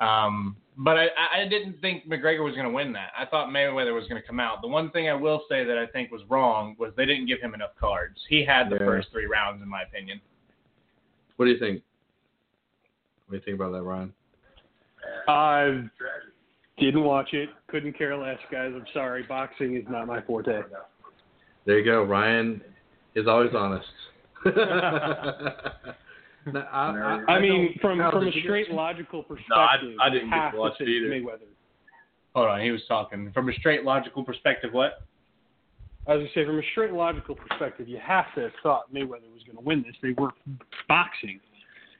[0.00, 1.08] Um, but I,
[1.42, 3.10] I didn't think McGregor was going to win that.
[3.16, 4.60] I thought Mayweather was going to come out.
[4.62, 7.40] The one thing I will say that I think was wrong was they didn't give
[7.40, 8.18] him enough cards.
[8.28, 8.86] He had the Yeah.
[8.86, 10.20] first three rounds, in my opinion.
[11.36, 11.82] What do you think?
[13.26, 14.12] What do you think about that, Ryan?
[15.28, 15.84] I
[16.78, 17.48] didn't watch it.
[17.68, 18.72] Couldn't care less, guys.
[18.74, 19.22] I'm sorry.
[19.22, 20.62] Boxing is not my forte.
[21.66, 22.02] There you go.
[22.04, 22.60] Ryan
[23.14, 23.86] is always honest.
[26.52, 30.06] No, I, I, I mean, from Now, from a did get- straight logical perspective, I-
[30.06, 31.06] I didn't you get to watch it either.
[31.08, 31.48] Mayweather.
[32.34, 34.70] Hold on, he was talking from a straight logical perspective.
[34.74, 35.04] What?
[36.06, 38.92] As I was gonna say, from a straight logical perspective, you have to have thought
[38.92, 39.94] Mayweather was going to win this.
[40.02, 40.32] They were
[40.86, 41.40] boxing.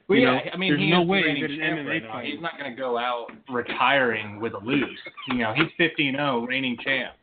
[0.08, 2.24] Well, You yeah, know, I mean, there's he no way that an MMA right fight-
[2.26, 4.98] He's not going to go out retiring with a lose.
[5.28, 7.14] You know, he's 15-0, reigning champ.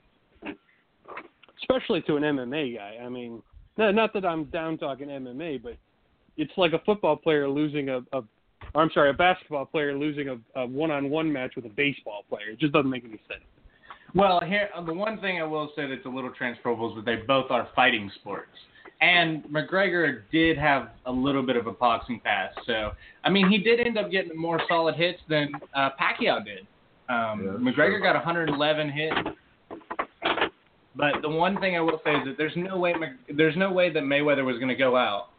[1.62, 2.98] especially to an MMA guy.
[3.04, 3.42] I mean,
[3.78, 5.78] no, not that I'm down talking MMA, but
[6.38, 8.24] it's like a football player losing a, a
[8.74, 12.52] or I'm sorry, a basketball player losing a, a one-on-one match with a baseball player.
[12.52, 13.42] It just doesn't make any sense.
[14.14, 17.18] Well, here the one thing I will say that's a little transferable is that they
[17.26, 18.50] both are fighting sports.
[19.02, 22.92] And McGregor did have a little bit of a boxing past, so
[23.24, 26.68] I mean he did end up getting more solid hits than uh, Pacquiao did.
[27.10, 28.04] Um, Yeah, McGregor true.
[28.04, 29.16] got 111 hits,
[30.96, 32.94] but the one thing I will say is that there's no way
[33.36, 35.30] there's no way that Mayweather was going to go out,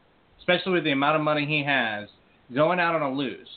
[0.40, 2.09] especially with the amount of money he has,
[2.55, 3.48] going out on a lose.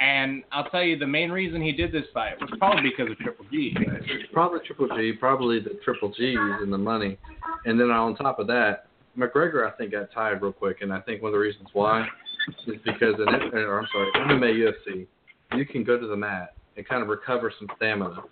[0.00, 3.18] And I'll tell you, the main reason he did this fight was probably because of
[3.18, 3.76] Triple G.
[4.32, 7.16] probably Triple G, probably the Triple G's and the money,
[7.64, 8.86] and then on top of that,
[9.18, 12.06] McGregor I think got tired real quick, and I think one of the reasons why
[12.66, 15.06] is because in it, or I'm sorry, MMA UFC,
[15.56, 18.22] you can go to the mat and kind of recover some stamina,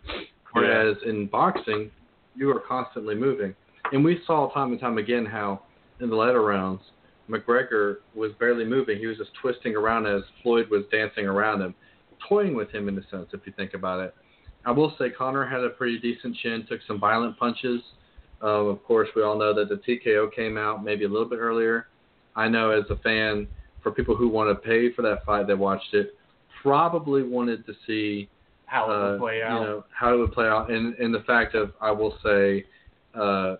[0.53, 1.91] whereas in boxing,
[2.35, 3.55] you are constantly moving,
[3.93, 5.63] and we saw time and time again how
[6.01, 6.81] in the later rounds.
[7.31, 8.99] McGregor was barely moving.
[8.99, 11.75] He was just twisting around as Floyd was dancing around him,
[12.29, 14.15] toying with him in a sense, if you think about it.
[14.65, 17.81] I will say Connor had a pretty decent chin, took some violent punches.
[18.43, 21.39] Um, of course, we all know that the TKO came out maybe a little bit
[21.39, 21.87] earlier.
[22.35, 23.47] I know as a fan,
[23.83, 26.17] for people who want to pay for that fight that watched it,
[26.63, 28.29] probably wanted to see
[28.67, 29.61] How it uh, would play out.
[29.61, 32.65] you know how it would play out, and and the fact of I will say,
[33.15, 33.57] uh,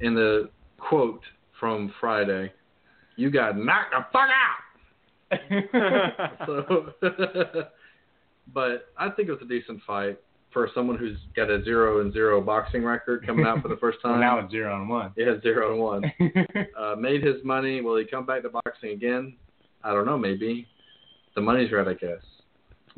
[0.00, 1.22] in the quote
[1.58, 2.52] from Friday,
[3.16, 4.56] you got knocked the fuck out.
[6.46, 6.92] So,
[8.54, 10.18] but I think it was a decent fight.
[10.52, 13.98] For someone who's got a zero and zero boxing record coming out for the first
[14.04, 14.20] Well, time.
[14.20, 15.12] now it's zero and one.
[15.16, 16.12] he has zero and one.
[16.78, 17.80] Uh, made his money.
[17.82, 19.36] Will he come back to boxing again?
[19.84, 20.16] I don't know.
[20.18, 20.66] Maybe.
[21.34, 22.22] The money's right, I guess.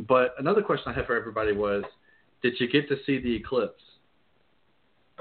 [0.09, 1.85] But another question I had for everybody was,
[2.43, 3.83] did you get to see the eclipse?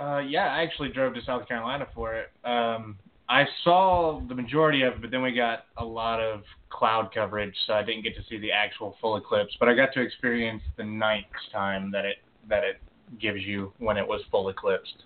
[0.01, 2.29] Uh, yeah, I actually drove to South Carolina for it.
[2.45, 7.13] Um, I saw the majority of it, but then we got a lot of cloud
[7.13, 9.55] coverage, so I didn't get to see the actual full eclipse.
[9.59, 12.17] But I got to experience the night time that it
[12.49, 12.79] that it
[13.19, 15.03] gives you when it was full eclipsed.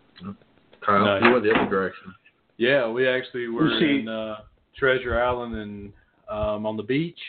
[0.86, 1.24] Kyle, Nice.
[1.24, 2.14] you went the other direction.
[2.58, 4.38] Yeah, we actually were see- in uh,
[4.78, 5.94] Treasure Island and
[6.30, 7.20] um, on the beach,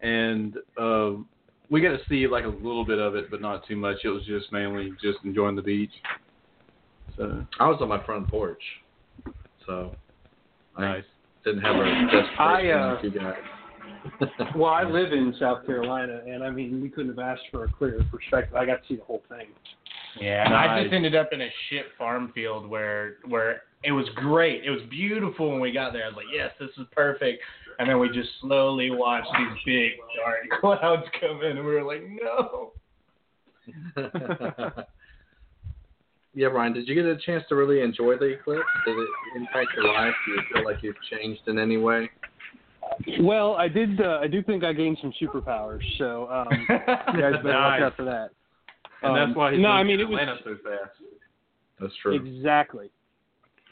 [0.00, 1.12] and uh,
[1.70, 3.98] we got to see like a little bit of it, but not too much.
[4.04, 5.92] It was just mainly just enjoying the beach.
[7.16, 8.62] So I was on my front porch,
[9.66, 9.94] so
[10.76, 11.04] I nice.
[11.48, 13.36] Didn't have a desperation I, uh, you got.
[14.56, 17.72] Well, I live in South Carolina, and I mean, we couldn't have asked for a
[17.72, 18.56] clearer perspective.
[18.56, 19.48] I got to see the whole thing.
[20.20, 24.06] Yeah, and I just ended up in a shit farm field where where it was
[24.14, 24.64] great.
[24.64, 26.04] It was beautiful when we got there.
[26.04, 27.42] I was like, yes, this is perfect.
[27.78, 31.84] And then we just slowly watched these big dark clouds come in, and we were
[31.84, 32.72] like, no.
[36.38, 38.62] yeah, Ryan, did you get a chance to really enjoy the eclipse?
[38.86, 40.14] Did it impact your life?
[40.24, 42.08] Do you feel like you've changed in any way?
[43.20, 44.00] Well, I did.
[44.00, 47.96] Uh, I do think I gained some superpowers, so um, you guys better watch out
[47.96, 48.30] for that.
[49.02, 50.90] And Um, that's why he's no, I mean to it was so fast.
[51.80, 52.14] That's true.
[52.14, 52.90] exactly.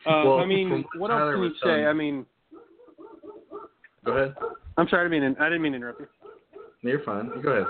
[0.05, 1.87] Uh, Well, I mean, what Tyler else can you was say?
[1.87, 2.27] I mean,
[4.05, 4.35] Go ahead.
[4.77, 6.07] I'm sorry, I didn't mean I didn't mean to interrupt you.
[6.83, 7.31] No, you're fine.
[7.43, 7.67] Go ahead.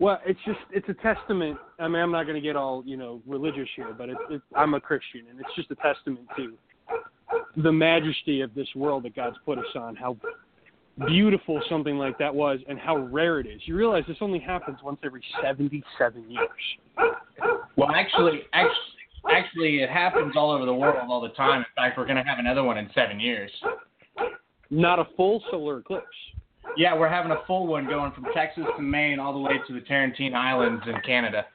[0.00, 1.58] Well, it's just it's a testament.
[1.78, 4.44] I mean, I'm not going to get all you know religious here, but it's, it's
[4.54, 6.54] I'm a Christian, and it's just a testament to
[7.56, 9.96] the majesty of this world that God's put us on.
[9.96, 10.16] How
[11.06, 13.60] beautiful something like that was, and how rare it is.
[13.64, 16.48] You realize this only happens once every 77 years.
[17.76, 21.60] Well, actually, actually, actually, it happens all over the world all the time.
[21.60, 23.50] In fact, we're gonna have another one in seven years.
[24.70, 26.06] Not a full solar eclipse.
[26.76, 29.72] Yeah, we're having a full one going from Texas to Maine all the way to
[29.72, 31.46] the Tarantine Islands in Canada.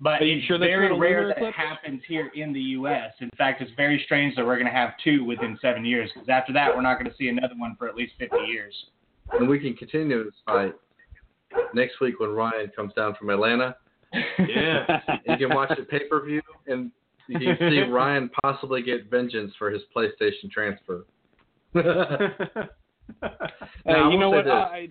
[0.00, 3.12] But Are you it's sure that's very rare that it happens here in the U.S.
[3.20, 6.10] In fact, it's very strange that we're going to have two within seven years.
[6.12, 8.74] Because after that, we're not going to see another one for at least 50 years.
[9.32, 10.74] And we can continue this fight
[11.72, 13.76] next week when Ryan comes down from Atlanta.
[14.38, 15.00] Yeah.
[15.26, 16.92] You can watch the pay per view, and
[17.26, 21.04] you can see Ryan possibly get vengeance for his PlayStation transfer.
[23.22, 24.44] Hey, Now, you know what?
[24.44, 24.52] this.
[24.52, 24.88] I,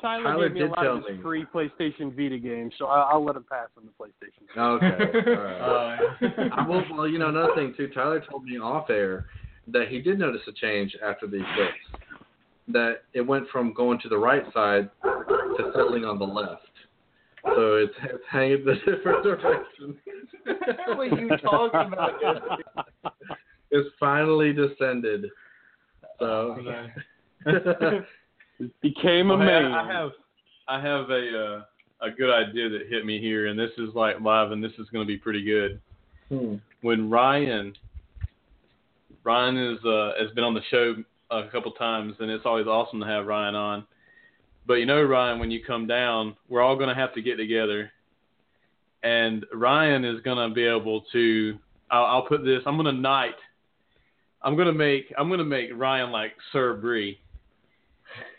[0.00, 3.24] Tyler, Tyler gave me a lot of his free PlayStation Vita games, so I'll, I'll
[3.24, 4.48] let him pass on the PlayStation.
[4.58, 5.30] Okay.
[5.30, 5.98] All right.
[6.22, 7.88] Uh, I will, well, you know, another thing too.
[7.88, 9.26] Tyler told me off air
[9.68, 12.02] that he did notice a change after the eclipse.
[12.68, 16.62] That it went from going to the right side to settling on the left.
[17.44, 19.96] So it's, it's hanging the different direction.
[20.86, 22.12] what are you talking about?
[23.74, 25.24] It's finally descended.
[26.22, 26.56] So.
[28.80, 29.72] Became a Well, man.
[29.72, 30.10] I, I have
[30.68, 34.20] I have a uh, a good idea that hit me here, and this is like
[34.20, 35.80] live, and this is going to be pretty good.
[36.28, 36.56] Hmm.
[36.82, 37.74] When Ryan
[39.24, 40.94] Ryan is uh, has been on the show
[41.30, 43.84] a couple times, and it's always awesome to have Ryan on.
[44.66, 47.36] But you know, Ryan, when you come down, we're all going to have to get
[47.36, 47.90] together,
[49.02, 51.58] and Ryan is going to be able to.
[51.90, 52.62] I'll, I'll put this.
[52.66, 53.34] I'm going to knight.
[54.44, 55.12] I'm going to make.
[55.18, 57.18] I'm going to make Ryan like Sir Bree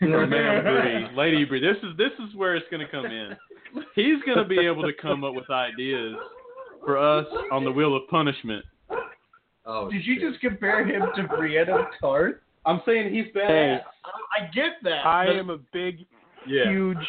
[0.02, 1.60] or Ma'am Bree, Lady Bree.
[1.60, 3.36] This is this is where it's going to come in.
[3.94, 6.14] He's going to be able to come up with ideas
[6.84, 8.64] for us on the wheel of punishment.
[9.66, 10.30] Oh, Did you shit.
[10.30, 12.42] just compare him to Brianna Tart?
[12.66, 13.78] I'm saying he's Hey.
[14.04, 15.06] I get that.
[15.06, 16.00] I am a big,
[16.46, 16.68] yeah.
[16.70, 17.06] huge,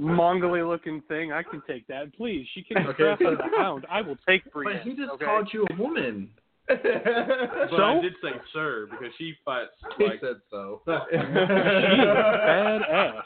[0.00, 1.32] mongly looking thing.
[1.32, 2.14] I can take that.
[2.16, 3.02] Please, she kicked the Okay.
[3.16, 3.86] crap out of the hound.
[3.90, 5.24] I will take But he just okay?
[5.24, 6.30] called you a woman.
[6.68, 10.82] But I did say sir because she fights He like said so.
[10.86, 13.22] She is badass.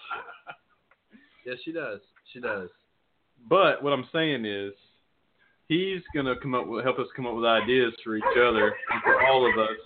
[1.46, 2.00] yes, she does.
[2.32, 2.68] She does.
[3.48, 4.72] But what I'm saying is,
[5.68, 9.02] he's gonna come up with help us come up with ideas for each other and
[9.02, 9.76] for all of us.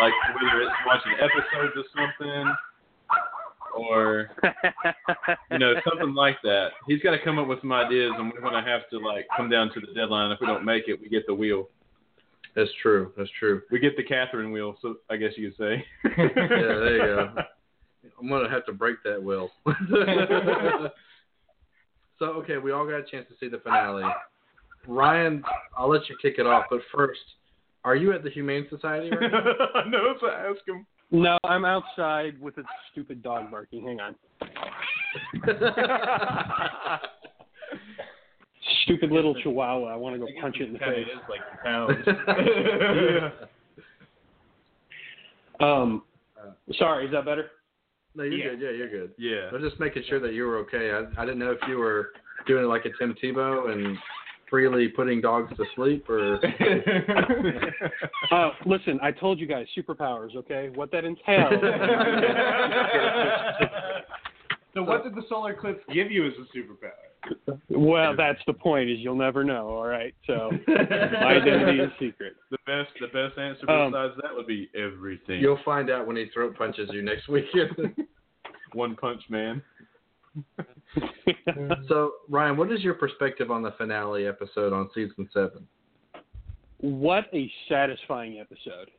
[0.00, 2.54] Like whether it's watching episodes of something
[3.76, 4.30] or
[5.50, 6.68] you know something like that.
[6.86, 9.50] He's got to come up with some ideas, and we're gonna have to like come
[9.50, 10.30] down to the deadline.
[10.30, 11.68] If we don't make it, we get the wheel.
[12.56, 13.12] That's true.
[13.16, 13.62] That's true.
[13.70, 14.76] We get the Catherine wheel.
[14.82, 15.84] So I guess you could say.
[16.18, 17.34] Yeah, there you go.
[18.20, 19.50] I'm gonna have to break that wheel.
[22.18, 24.04] so okay, we all got a chance to see the finale.
[24.86, 25.42] Ryan,
[25.76, 27.20] I'll let you kick it off, but first,
[27.84, 29.42] are you at the Humane Society right now?
[29.74, 30.86] I know to ask him.
[31.10, 33.84] no, I'm outside with a stupid dog barking.
[33.86, 34.14] Hang on.
[38.84, 39.86] Stupid little chihuahua.
[39.92, 41.06] I want to go I punch it in the face.
[41.06, 42.06] is like pounds.
[45.60, 46.02] Um,
[46.78, 47.50] sorry, is that better?
[48.14, 48.50] No, you're Yeah.
[48.50, 48.60] good.
[48.62, 49.12] Yeah, you're good.
[49.18, 49.50] Yeah.
[49.52, 50.90] I'm just making sure that you were okay.
[50.90, 52.12] I, I didn't know if you were
[52.46, 53.98] doing it like a Tim Tebow and
[54.48, 56.40] freely putting dogs to sleep, or
[58.32, 60.34] Uh, listen, I told you guys superpowers.
[60.34, 61.52] Okay, what that entails.
[64.74, 67.09] so what did the solar eclipse give you as a superpower?
[67.68, 68.90] Well, that's the point.
[68.90, 69.68] Is you'll never know.
[69.68, 72.34] All right, so my identity is secret.
[72.50, 75.40] The best, the best answer Um, besides that would be everything.
[75.40, 77.94] you'll find out when he throat punches you next weekend.
[78.72, 79.62] One Punch Man.
[81.88, 85.66] so, Ryan, what is your perspective on the finale episode on season seven?
[86.82, 88.90] what a satisfying episode.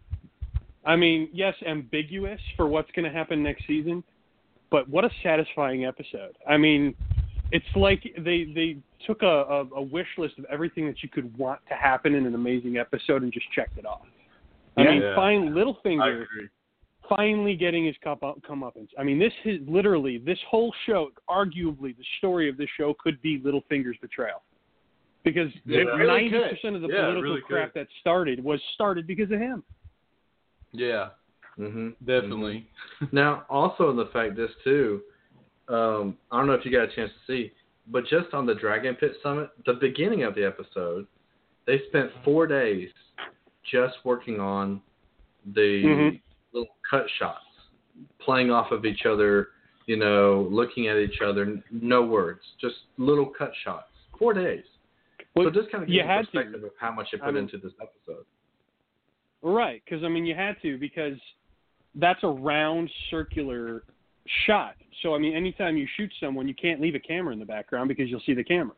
[0.86, 4.04] I mean, yes, ambiguous for what's going to happen next season,
[4.70, 6.38] but what a satisfying episode.
[6.48, 6.96] I mean,
[7.52, 11.36] it's like they they took a, a, a wish list of everything that you could
[11.38, 14.06] want to happen in an amazing episode and just checked it off.
[14.78, 15.16] I mean, Yeah.
[15.16, 16.26] fine, I Littlefinger
[17.10, 18.88] finally getting his cup up come up, comeuppance.
[18.98, 21.10] I mean, this is literally this whole show.
[21.30, 24.44] Arguably, the story of this show could be Littlefinger's betrayal,
[25.24, 26.50] because Yeah, it really ninety could.
[26.52, 29.64] percent of the Yeah, political really crap that started was started because of him.
[30.72, 31.10] Yeah,
[31.60, 31.90] Mm-hmm.
[32.06, 32.70] definitely.
[33.12, 35.02] Now, also in the fact this too,
[35.67, 37.52] um, I don't know if you got a chance to see,
[37.88, 41.08] but just on the Dragon Pit Summit, the beginning of the episode,
[41.65, 42.89] they spent four days
[43.71, 44.82] just working on
[45.54, 46.21] the Mhm.
[46.54, 47.45] little cut shots,
[48.19, 49.50] playing off of each other,
[49.86, 53.91] you know, looking at each other, no words, just little cut shots.
[54.17, 54.65] Four days.
[55.36, 56.24] Well, so just kind of you give you to.
[56.24, 58.26] perspective of how much I put mean- into this episode.
[59.41, 61.17] Right, because I mean, you had to because
[61.95, 63.84] that's a round circular
[64.46, 64.76] shot.
[65.02, 67.88] So I mean, anytime you shoot someone, you can't leave a camera in the background
[67.88, 68.76] because you'll see the camera.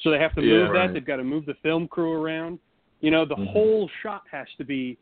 [0.00, 0.86] So they have to Yeah, move right.
[0.86, 0.94] that.
[0.94, 2.58] They've got to move the film crew around.
[3.00, 3.46] You know, the Mhm.
[3.48, 4.96] whole shot has to be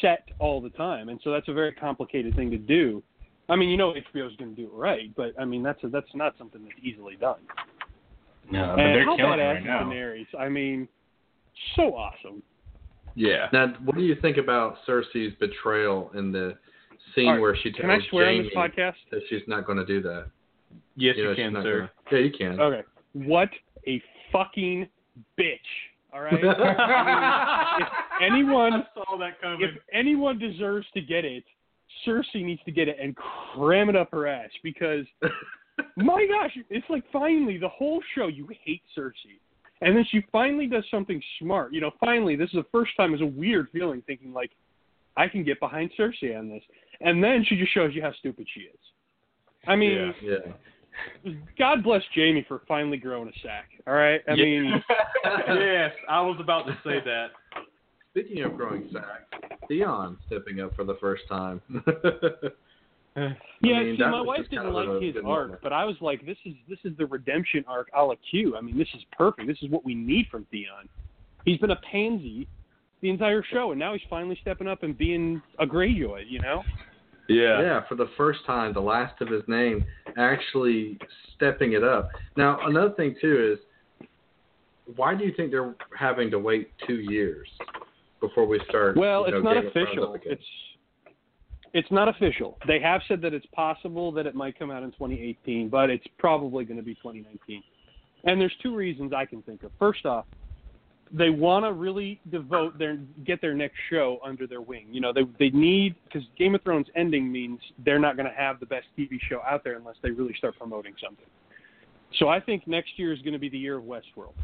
[0.00, 3.02] set all the time, and so that's a very complicated thing to do.
[3.48, 5.88] I mean, you know, HBO's going to do it right, but I mean, that's a,
[5.88, 7.40] that's not something that's easily done.
[8.50, 9.82] No, but and they're how killing it badass right now.
[9.84, 10.26] Daenerys?
[10.38, 10.88] I mean,
[11.76, 12.42] so awesome.
[13.14, 13.48] Yeah.
[13.52, 16.56] Now, what do you think about Cersei's betrayal in the
[17.14, 18.94] scene All right, where she tells Can I swear Jaime on this podcast?
[19.10, 20.26] that she's not going to do that?
[20.96, 21.78] Yes, you, know, she's can, not sir.
[21.80, 22.60] gonna- Yeah, you can.
[22.60, 22.82] Okay.
[23.12, 23.48] What
[23.86, 24.88] a fucking
[25.38, 25.58] bitch.
[26.12, 26.32] All right.
[26.44, 29.60] I mean, if anyone, I saw that coming.
[29.62, 31.44] if anyone deserves to get it,
[32.06, 35.04] Cersei needs to get it and cram it up her ass because,
[35.96, 39.38] my gosh, it's like finally the whole show you hate Cersei,
[39.80, 41.72] and then she finally does something smart.
[41.72, 43.12] You know, finally this is the first time.
[43.14, 44.50] It's a weird feeling thinking like,
[45.16, 46.62] I can get behind Cersei on this,
[47.00, 48.78] and then she just shows you how stupid she is.
[49.66, 51.32] I mean, Yeah.
[51.56, 53.68] God bless Jaime for finally growing a sack.
[53.86, 54.20] All right.
[54.28, 54.44] I Yeah.
[54.44, 54.82] mean,
[55.24, 57.28] yes, I was about to say that.
[58.10, 59.24] Speaking of growing sacks,
[59.68, 61.60] Theon stepping up for the first time.
[63.16, 63.32] yeah.
[63.62, 65.60] mean, see, my wife didn't like a his arc, moment.
[65.62, 68.56] but I was like, this is this is the redemption arc a la Q.
[68.56, 69.46] I mean, this is perfect.
[69.46, 70.88] This is what we need from Theon.
[71.44, 72.48] He's been a pansy
[73.00, 76.24] the entire show, and now he's finally stepping up and being a Greyjoy.
[76.28, 76.62] You know.
[77.28, 77.60] Yeah.
[77.60, 79.84] yeah, for the first time, the last of his name
[80.16, 80.98] actually
[81.36, 82.08] stepping it up.
[82.38, 84.08] Now, another thing too is,
[84.96, 87.46] why do you think they're having to wait two years
[88.20, 88.96] before we start?
[88.96, 90.16] Well, you know, it's not Game of official.
[90.24, 90.42] It's
[91.74, 92.58] it's not official.
[92.66, 96.06] They have said that it's possible that it might come out in 2018, but it's
[96.18, 97.62] probably going to be 2019.
[98.24, 99.70] And there's two reasons I can think of.
[99.78, 100.24] First off,
[101.12, 104.86] they want to really devote their get their next show under their wing.
[104.90, 108.34] You know, they they need because Game of Thrones ending means they're not going to
[108.34, 111.26] have the best TV show out there unless they really start promoting something.
[112.18, 114.34] So I think next year is going to be the year of Westworld.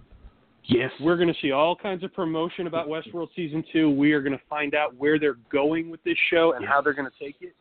[0.65, 0.91] Yes.
[1.01, 3.91] We're going to see all kinds of promotion about Westworld season two.
[3.91, 6.95] We are going to find out where they're going with this show and how they're
[6.95, 7.55] going to take it.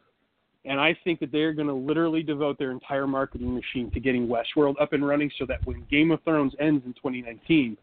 [0.66, 4.28] And I think that they're going to literally devote their entire marketing machine to getting
[4.28, 7.78] Westworld up and running so that when Game of Thrones ends in 2019,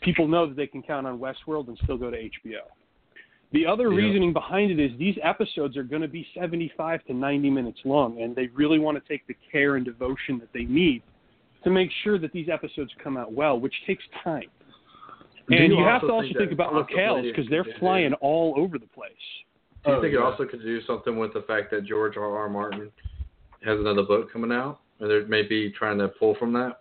[0.00, 2.60] people know that they can count on Westworld and still go to HBO.
[3.52, 3.96] The other Yeah.
[3.96, 8.20] reasoning behind it is these episodes are going to be 75 to 90 minutes long,
[8.22, 11.02] and they really want to take the care and devotion that they need
[11.64, 14.48] to make sure that these episodes come out well, which takes time.
[15.48, 18.54] And you you have to also think think about locales because they're it- flying all
[18.56, 19.10] over the place.
[19.84, 22.16] Do you Oh, think it oh, also could do something with the fact that George
[22.16, 22.36] R.
[22.36, 22.48] R.
[22.48, 22.92] Martin
[23.64, 26.79] has another book coming out, and they're maybe trying to pull from that?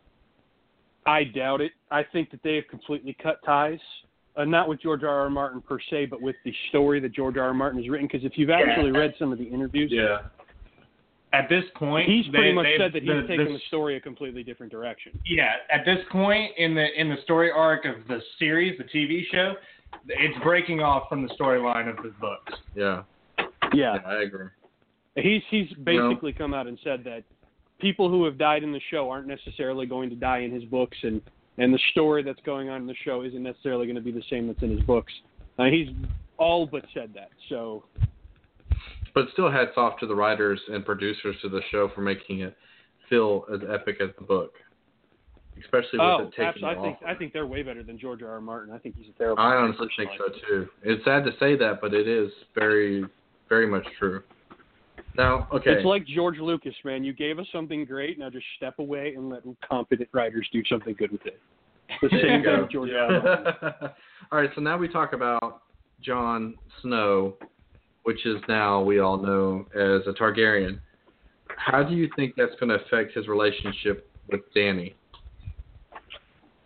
[1.10, 1.72] I doubt it.
[1.92, 3.80] I think that they have completely cut ties,
[4.38, 5.22] uh, not with George R.
[5.22, 5.30] R.
[5.30, 7.48] Martin per se, but with the story that George R.
[7.48, 7.54] R.
[7.54, 8.08] Martin has written.
[8.08, 10.20] Because if you've actually read some of the interviews, Yeah.
[11.34, 13.96] at this point, He's pretty they- much said that he's the- taking the the story
[13.96, 15.20] a completely different direction.
[15.26, 19.24] yeah, at this point in the in the story arc of the series, the TV
[19.32, 19.56] show,
[20.08, 22.54] it's breaking off from the storyline of the books.
[22.76, 23.04] Yeah,
[23.74, 23.96] Yeah.
[23.96, 24.48] yeah, I agree.
[25.16, 27.24] He's he's basically come out and said that
[27.80, 30.98] people who have died in the show aren't necessarily going to die in his books,
[31.04, 31.22] and
[31.58, 34.24] and the story that's going on in the show isn't necessarily going to be the
[34.30, 35.12] same that's in his books.
[35.58, 35.90] Uh, he's
[36.38, 37.30] all but said that.
[37.50, 37.84] So
[39.14, 42.56] But still, hats off to the writers and producers to the show for making it
[43.10, 44.54] feel as epic as the book,
[45.60, 46.78] especially with oh, it taking absolutely.
[46.78, 48.30] I think I think they're way better than George R.
[48.30, 48.42] R.
[48.42, 48.74] Martin.
[48.74, 49.42] I think he's a terrible.
[49.42, 50.68] I honestly think so too.
[50.84, 53.04] It's sad to say that, but it is very,
[53.50, 54.24] very much true.
[55.18, 57.04] Now, okay, It's like George Lucas, man.
[57.04, 58.20] You gave us something great.
[58.20, 61.40] Now just step away and let competent writers do something good with it.
[62.02, 62.92] The same thing George.
[62.92, 63.96] R.
[64.32, 65.64] All right, so now we talk about
[66.02, 67.36] Jon Snow,
[68.04, 70.80] which is now we all know as a Targaryen.
[71.58, 74.96] How do you think that's going to affect his relationship with Danny?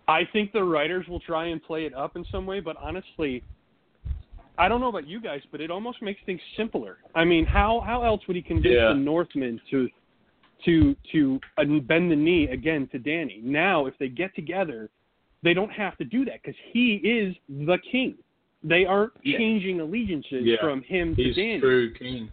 [0.08, 3.44] I think the writers will try and play it up in some way, but honestly,
[4.58, 6.98] I don't know about you guys, but it almost makes things simpler.
[7.16, 8.90] I mean, how how else would he convince Yeah.
[8.90, 9.90] the Northmen to
[10.66, 13.42] to to uh, bend the knee again to Danny?
[13.44, 14.90] Now, if they get together,
[15.42, 18.16] they don't have to do that because he is the king.
[18.64, 19.38] They aren't Yeah.
[19.40, 20.58] changing allegiances Yeah.
[20.62, 21.60] from him to He's Danny.
[21.60, 22.32] true king.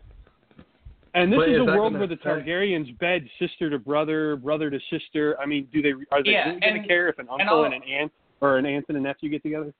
[1.15, 4.37] And this But is is a world where the affect- Targaryens bed sister to brother,
[4.37, 5.37] brother to sister.
[5.41, 7.49] I mean, do they are they Yeah, really going and- to care if an uncle
[7.49, 9.73] I'll- and an aunt or an aunt and a nephew get together?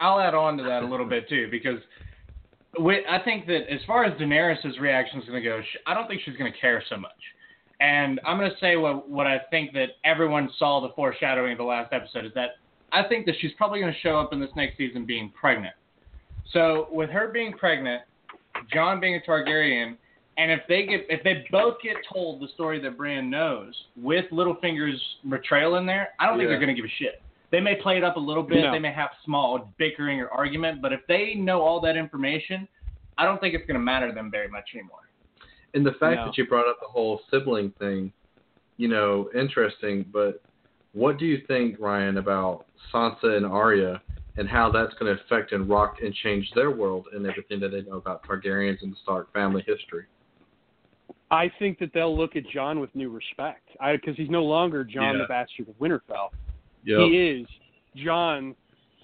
[0.00, 1.80] I'll add on to that a little bit too, because
[2.76, 5.94] wi- I think that as far as Daenerys' reaction is going to go, sh- I
[5.94, 7.12] don't think she's going to care so much.
[7.80, 11.58] And I'm going to say what what I think that everyone saw the foreshadowing of
[11.58, 12.50] the last episode is that
[12.92, 15.74] I think that she's probably going to show up in this next season being pregnant.
[16.52, 18.02] So with her being pregnant,
[18.72, 19.96] Jon being a Targaryen,
[20.38, 24.24] and if they get if they both get told the story that Bran knows with
[24.30, 27.22] Littlefinger's betrayal in there, I don't think they're going to give a shit.
[27.50, 28.62] They may play it up a little bit.
[28.62, 28.72] No.
[28.72, 32.66] They may have small bickering or argument, but if they know all that information,
[33.18, 35.08] I don't think it's going to matter to them very much anymore.
[35.74, 36.26] And the fact No.
[36.26, 38.12] that you brought up the whole sibling thing,
[38.76, 40.04] you know, interesting.
[40.12, 40.42] But
[40.92, 44.02] what do you think, Ryan, about Sansa and Arya,
[44.38, 47.70] and how that's going to affect and rock and change their world and everything that
[47.70, 50.04] they know about Targaryens and the Stark family history?
[51.30, 55.14] I think that they'll look at Jon with new respect because he's no longer Jon
[55.14, 55.22] Yeah.
[55.22, 56.30] the Bastard of Winterfell.
[56.86, 56.98] Yep.
[57.00, 57.46] He is
[57.96, 58.54] Jon,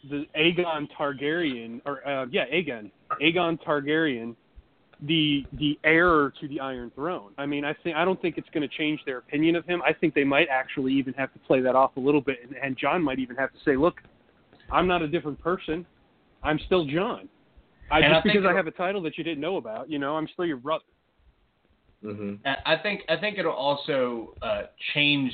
[0.09, 4.37] the Aegon Targaryen, or uh, yeah, Aegon, Aegon Targaryen,
[5.03, 7.33] the the heir to the Iron Throne.
[7.39, 9.83] I mean, I think I don't think it's going to change their opinion of him.
[9.83, 12.57] I think they might actually even have to play that off a little bit, and,
[12.57, 13.97] and Jon might even have to say, "Look,
[14.71, 15.85] I'm not a different person.
[16.45, 17.29] I'm still Jon.
[17.91, 19.99] I, And just think because I have a title that you didn't know about, you
[19.99, 20.85] know, I'm still your brother."
[22.01, 24.63] hmm I think I think it'll also uh,
[24.95, 25.33] change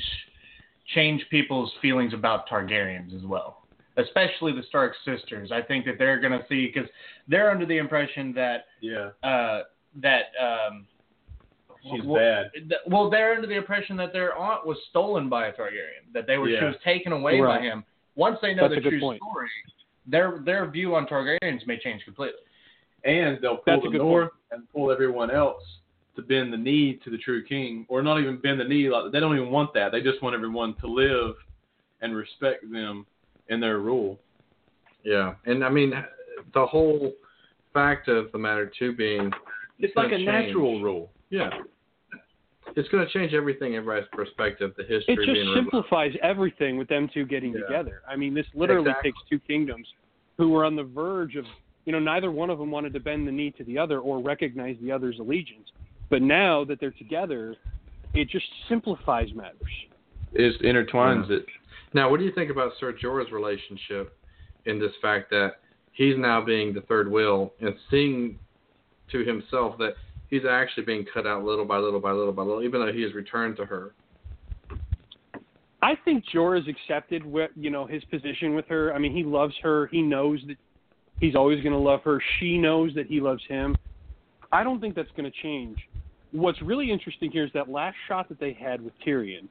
[0.95, 3.65] change people's feelings about Targaryens as well,
[3.97, 5.51] especially the Stark sisters.
[5.51, 6.89] I think that they're going to see because
[7.27, 9.09] they're under the impression that Yeah.
[9.23, 9.63] uh,
[10.01, 10.85] that um,
[11.81, 12.51] She's well, bad.
[12.53, 16.27] th- Well, they're under the impression that their aunt was stolen by a Targaryen, that
[16.27, 17.59] they were she was taken away Right.
[17.59, 17.85] by him.
[18.15, 19.21] Once they know That's the true point.
[19.21, 19.47] story,
[20.05, 22.41] their their view on Targaryens may change completely.
[23.05, 25.63] And they'll pull That's the good north and pull everyone else
[26.19, 28.89] to bend the knee to the true king, or not even bend the knee.
[28.89, 29.91] Like they don't even want that.
[29.91, 31.35] They just want everyone to live
[32.01, 33.05] and respect them
[33.49, 34.19] in their rule.
[35.03, 35.93] Yeah, and I mean,
[36.53, 37.13] the whole
[37.73, 39.31] fact of the matter too being,
[39.79, 40.27] It's gonna like a change.
[40.27, 41.11] natural rule.
[41.29, 41.49] Yeah.
[42.75, 45.57] it's going to change everything, everybody's perspective, the history It just being removed.
[45.71, 47.61] simplifies everything with them two getting Yeah.
[47.61, 48.01] together.
[48.07, 49.11] I mean, this literally Exactly.
[49.11, 49.87] takes two kingdoms
[50.37, 51.45] who were on the verge of,
[51.85, 54.19] you know, neither one of them wanted to bend the knee to the other or
[54.19, 55.71] recognize the other's allegiance.
[56.09, 57.55] But now that they're together,
[58.13, 59.57] it just simplifies matters.
[60.33, 61.45] It intertwines it.
[61.93, 64.15] Now, what do you think about Sir Jorah's relationship
[64.65, 65.53] in this fact that
[65.91, 68.37] he's now being the third wheel and seeing
[69.11, 69.93] to himself that
[70.29, 73.01] he's actually being cut out little by little by little by little, even though he
[73.01, 73.93] has returned to her?
[75.81, 78.93] I think Jorah's accepted what you know his position with her.
[78.93, 79.87] I mean, he loves her.
[79.87, 80.57] He knows that
[81.19, 82.21] he's always going to love her.
[82.39, 83.75] She knows that he loves him.
[84.51, 85.77] I don't think that's going to change.
[86.31, 89.47] What's really interesting here is that last shot that they had with Tyrion.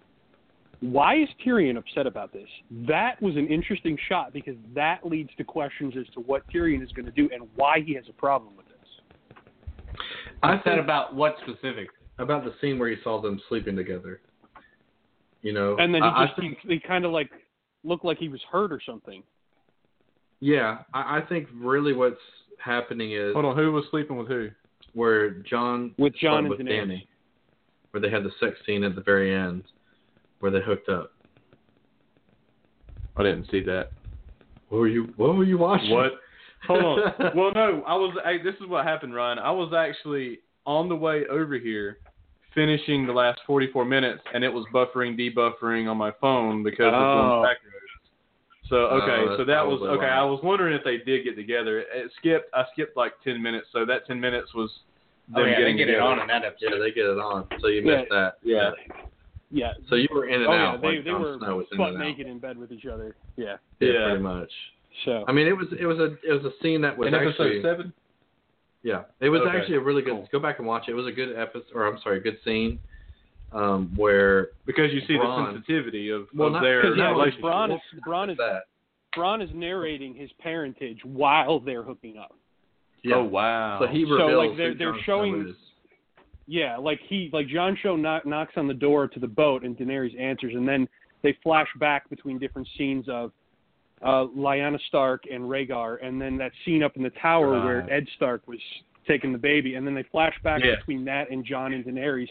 [0.81, 2.49] Why is Tyrion upset about this?
[2.87, 6.93] That was an interesting shot because that leads to questions as to what Tyrion is
[6.93, 8.75] going to do and why he has a problem with this.
[10.43, 11.89] I I said about what specific?
[12.19, 14.21] about the scene where he saw them sleeping together.
[15.43, 17.31] You know, And then he I, I just think, he, he kind of like
[17.85, 19.23] looked like he was hurt or something.
[20.41, 22.17] yeah, I, I think really what's
[22.63, 24.49] happening is Hold on, who was sleeping with who?
[24.99, 26.69] Where Jon With Jon and with Daenerys.
[26.81, 27.09] Danny.
[27.93, 29.63] where they had the sex scene at the very end,
[30.41, 31.13] where they hooked up.
[33.17, 33.91] I didn't see that.
[34.69, 35.13] What were you?
[35.17, 35.91] What were you watching?
[35.91, 36.13] What?
[36.67, 36.99] Hold on.
[37.37, 38.17] well, no, I was.
[38.25, 39.39] I, this is what happened, Ryan.
[39.39, 41.99] I was actually on the way over here,
[42.55, 46.97] finishing the last 44 minutes, and it was buffering, debuffering on my phone because oh.
[46.97, 47.43] of Oh.
[47.43, 47.75] the back roads.
[48.69, 49.97] So okay, Oh, so that was okay.
[50.05, 50.09] why.
[50.09, 51.79] I was wondering if they did get together.
[51.81, 52.51] It skipped.
[52.53, 54.88] I skipped like 10 minutes, so that 10 minutes was them
[55.35, 56.71] Oh yeah, they getting get it on in that episode.
[56.73, 57.47] Yeah, they get it on.
[57.61, 57.97] So you Yeah.
[57.99, 58.35] missed that.
[58.43, 58.71] Yeah.
[59.51, 59.73] Yeah.
[59.89, 60.81] So you were in and Oh yeah, out.
[60.83, 62.07] they like they were Snow was in butt and out.
[62.07, 63.17] naked in bed with each other.
[63.37, 63.57] Yeah.
[63.81, 64.05] Yeah, Yeah.
[64.09, 64.53] pretty much.
[65.05, 67.15] So I mean, it was it was a it was a scene that was In
[67.15, 67.93] episode seven.
[68.83, 69.57] yeah, it was Okay.
[69.57, 70.13] actually a really good.
[70.15, 70.29] Cool.
[70.33, 70.93] Go back and watch it.
[70.93, 72.79] It was a good episode, or I'm sorry, a good scene,
[73.53, 75.45] um, where Because you see Bran.
[75.45, 77.43] the sensitivity of, Well, of not- their 'cause, yeah, relationship.
[77.43, 78.65] Bran is Bran is that
[79.15, 82.35] Bran is narrating his parentage while they're hooking up.
[83.03, 83.17] Yeah.
[83.17, 83.79] Oh wow.
[83.81, 85.57] So he So, like, they're- they're Jon Snow showing- is.
[86.47, 89.77] Yeah, like he like Jon Snow knock, knocks on the door to the boat and
[89.77, 90.89] Daenerys answers, and then
[91.23, 93.33] they flash back between different scenes of
[94.03, 98.07] uh, Lyanna Stark and Rhaegar, and then that scene up in the tower where Ed
[98.17, 98.61] Stark was
[99.07, 100.77] taking the baby, and then they flash back Yeah.
[100.77, 102.31] between that and Jon and Daenerys,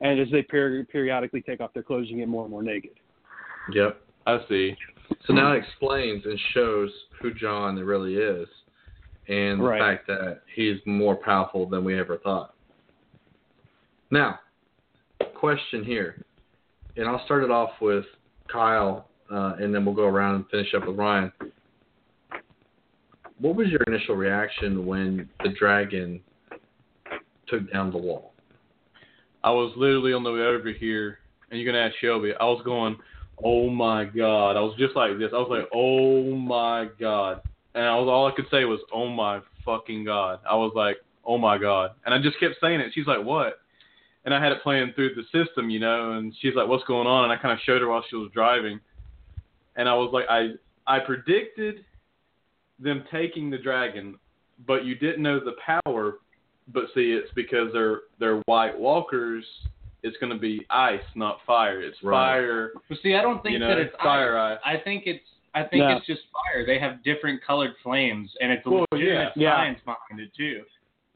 [0.00, 2.92] and as they peri- periodically take off their clothes and get more and more naked.
[3.72, 4.00] Yep.
[4.26, 4.76] I see.
[5.26, 6.90] So now it explains and shows
[7.20, 8.48] who Jon really is,
[9.32, 9.80] and the Right.
[9.80, 12.54] fact that he's more powerful than we ever thought.
[14.10, 14.40] Now,
[15.34, 16.22] question here,
[16.96, 18.04] and I'll start it off with
[18.48, 21.32] Kyle, uh, and then we'll go around and finish up with Ryan.
[23.38, 26.22] What was your initial reaction when the dragon
[27.46, 28.34] took down the wall?
[29.42, 31.20] I was literally on the way over here,
[31.50, 32.34] and you're gonna ask Shelby.
[32.34, 32.98] I was going,
[33.42, 35.32] "Oh my god!" I was just like this.
[35.32, 37.40] I was like, "Oh my god!"
[37.74, 40.98] And I was all I could say was, "Oh my fucking god!" I was like,
[41.24, 42.92] "Oh my god!" And I just kept saying it.
[42.94, 43.60] She's like, "What?"
[44.24, 46.12] And I had it playing through the system, you know.
[46.12, 48.30] And she's like, "What's going on?" And I kind of showed her while she was
[48.32, 48.78] driving.
[49.76, 50.50] And I was like, "I
[50.86, 51.84] I predicted
[52.78, 54.18] them taking the dragon,
[54.66, 56.18] but you didn't know the power
[56.68, 59.44] but see, it's because they're they're White Walkers.
[60.02, 61.80] It's going to be ice, not fire.
[61.80, 62.16] It's Right.
[62.32, 62.72] fire.
[62.88, 64.58] But see, I don't think You know, that it's fire ice.
[64.64, 64.78] ice.
[64.80, 65.24] I think it's
[65.54, 65.96] I think No.
[65.96, 66.64] it's just fire.
[66.64, 69.42] They have different colored flames, and it's a Well, legitimate yeah.
[69.50, 69.56] Yeah.
[69.56, 70.64] science behind it too.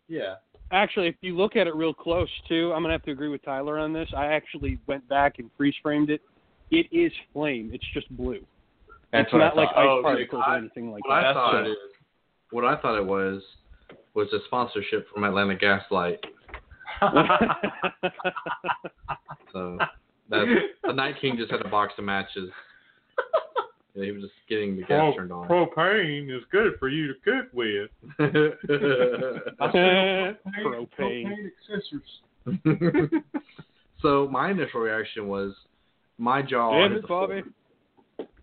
[0.08, 0.36] Yeah.
[0.72, 3.42] Actually, if you look at it real close too, I'm gonna have to agree with
[3.44, 4.12] Tyler on this.
[4.14, 6.20] I actually went back and freeze framed it.
[6.70, 7.70] It is flame.
[7.72, 8.44] It's just blue.
[9.12, 10.02] That's it's what I not like ice Oh, okay.
[10.02, 11.22] particles or I- anything like what that.
[11.22, 11.78] That's thought what it it- is.
[12.50, 13.42] What I thought it was
[14.14, 16.24] was a sponsorship from Atlanta Gaslight.
[19.52, 19.78] So
[20.28, 20.44] that
[20.82, 22.50] the Night King just had a box of matches.
[23.96, 25.48] And he was just getting the gas turned on.
[25.48, 27.90] propane is good for you to cook with.
[29.58, 30.36] Propane.
[30.62, 32.02] Propane accessories.
[34.02, 35.54] so my initial reaction was
[36.18, 36.72] my jaw.
[36.72, 37.42] Damn it, Bobby.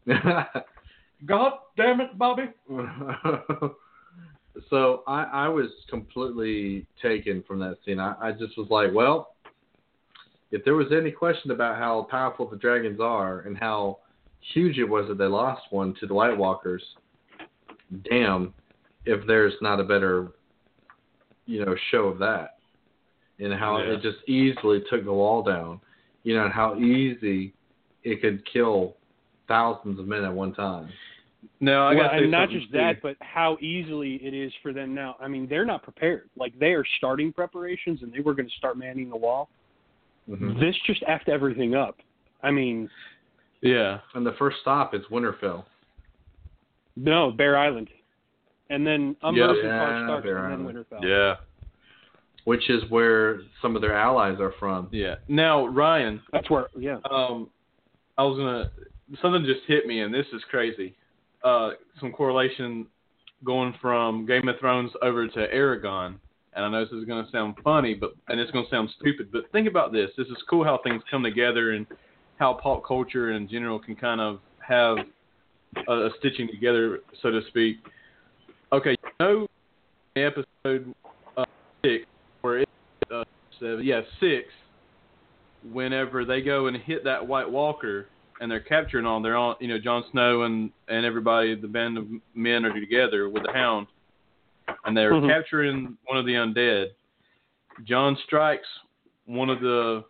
[1.25, 2.49] God damn it, Bobby.
[4.71, 7.99] so I, I was completely taken from that scene.
[7.99, 9.35] I, I just was like, well,
[10.51, 13.99] if there was any question about how powerful the dragons are and how
[14.53, 16.83] huge it was that they lost one to the White Walkers,
[18.09, 18.53] damn,
[19.05, 20.31] if there's not a better,
[21.45, 22.57] you know, show of that,
[23.39, 23.93] and how Yeah.
[23.93, 25.79] it just easily took the wall down,
[26.23, 27.53] you know, and how easy
[28.03, 28.97] it could kill
[29.47, 30.89] thousands of men at one time.
[31.59, 34.93] No, I well, got and not just that, but how easily it is for them
[34.93, 35.17] now.
[35.19, 36.29] I mean, they're not prepared.
[36.37, 39.49] Like they are starting preparations, and they were going to start manning the wall.
[40.29, 40.57] Mhm.
[40.59, 41.99] This just effed everything up.
[42.41, 42.89] I mean,
[43.63, 43.99] Yeah.
[44.13, 45.63] And the first stop is Winterfell.
[46.95, 47.89] no, Bear Island,
[48.69, 49.27] and then Yeah.
[49.29, 51.03] Umber's Yeah, and Stark, Bear and then Winterfell.
[51.03, 51.35] Yeah.
[52.43, 54.89] which is where some of their allies are from.
[54.91, 55.15] Yeah.
[55.29, 56.97] Now, Ryan, That's where, yeah.
[57.09, 57.49] um,
[58.17, 58.69] I was gonna
[59.21, 60.93] something just hit me, and this is crazy.
[61.43, 62.85] Uh, some correlation
[63.45, 66.15] going from Game of Thrones over to Eragon,
[66.53, 69.49] and I know this is gonna sound funny, but and it's gonna sound stupid, but
[69.51, 70.11] think about this.
[70.17, 71.87] This is cool how things come together and
[72.43, 74.97] how pop culture in general can kind of have
[75.87, 77.77] a, a stitching together, so to speak.
[78.73, 79.47] Okay, you know,
[80.17, 80.93] episode
[81.37, 81.45] uh,
[81.85, 82.03] six,
[82.43, 82.71] it's
[83.13, 83.23] uh,
[83.61, 84.47] seven, yeah, six
[85.71, 88.07] whenever they go and hit that White Walker
[88.41, 91.97] and they're capturing all, they're all, you know, Jon Snow and and everybody, the band
[91.97, 93.87] of men are together with the Hound,
[94.83, 95.29] and they're Mhm.
[95.29, 96.87] capturing one of the undead.
[97.85, 98.67] Jon strikes
[99.27, 100.03] one of the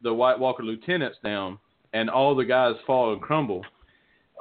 [0.00, 1.58] the White Walker lieutenants down,
[1.94, 3.64] and all the guys fall and crumble.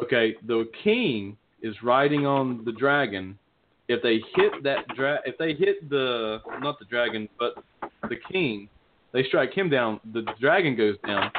[0.04, 3.40] Okay, the king is riding on the dragon.
[3.88, 7.64] If they hit that dra- if they hit the not the dragon, but
[8.10, 8.68] the king,
[9.14, 10.00] They strike him down.
[10.12, 11.32] The dragon goes down.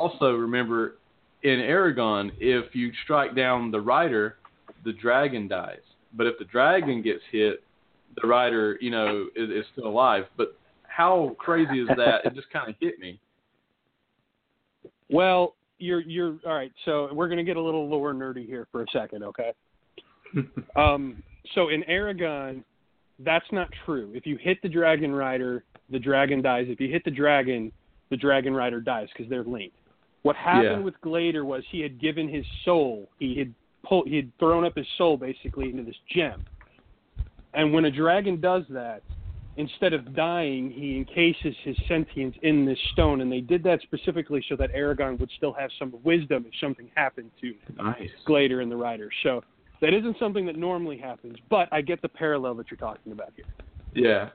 [0.00, 0.96] Also, remember
[1.42, 4.36] in Eragon, if you strike down the rider,
[4.84, 5.84] the dragon dies.
[6.14, 7.62] But if the dragon gets hit,
[8.20, 10.24] the rider, you know, is, is still alive.
[10.36, 12.24] But how crazy is that?
[12.24, 13.20] it just kind of hit me.
[15.12, 16.72] Well, you're you're all right.
[16.84, 19.52] So we're gonna get a little lore nerdy here for a second, okay?
[20.76, 21.22] um,
[21.54, 22.62] so in Eragon,
[23.18, 24.10] that's not true.
[24.14, 26.66] If you hit the dragon rider, the dragon dies.
[26.68, 27.70] If you hit the dragon,
[28.10, 29.76] the dragon rider dies because they're linked.
[30.22, 30.84] What happened Yeah.
[30.84, 33.08] with Glaedr was he had given his soul.
[33.18, 33.52] He had
[33.82, 34.08] pulled.
[34.08, 36.44] He had thrown up his soul basically into this gem.
[37.54, 39.02] And when a dragon does that,
[39.56, 43.20] instead of dying, he encases his sentience in this stone.
[43.20, 46.88] And they did that specifically so that Eragon would still have some wisdom if something
[46.94, 48.10] happened to Nice.
[48.26, 49.10] Glaedr and the Rider.
[49.22, 49.42] So
[49.80, 53.32] that isn't something that normally happens, but I get the parallel that you're talking about
[53.36, 53.44] here.
[53.94, 54.30] Yeah.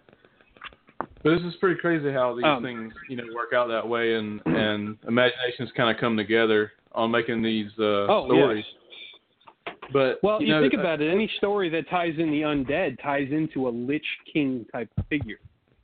[1.23, 4.15] But this is pretty crazy how these Um, things, you know, work out that way,
[4.15, 8.65] and and imaginations kind of come together on making these uh, Oh, stories.
[9.93, 11.09] But Well, you, know, think about it.
[11.11, 15.39] Any story that ties in the undead ties into a Lich King type figure.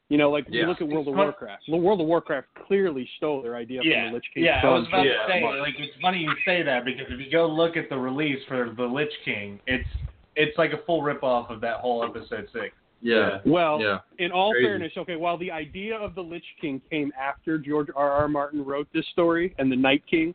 [0.09, 0.67] You know, like you Yeah.
[0.67, 1.63] look at World of fun- Warcraft.
[1.69, 4.43] Well, World of Warcraft clearly stole their idea from the Lich King.
[4.43, 4.57] yeah.
[4.57, 5.13] I from- was about Yeah.
[5.13, 7.97] to say, like, it's funny you say that because if you go look at the
[7.97, 9.87] release for the Lich King, it's
[10.35, 12.75] it's like a full rip off of that whole episode six.
[13.03, 13.39] Yeah.
[13.45, 13.99] Well, Yeah.
[14.17, 14.65] in all Crazy.
[14.65, 18.09] fairness, okay, while the idea of the Lich King came after George R.
[18.09, 18.27] R.
[18.27, 20.33] Martin wrote this story and the Night King,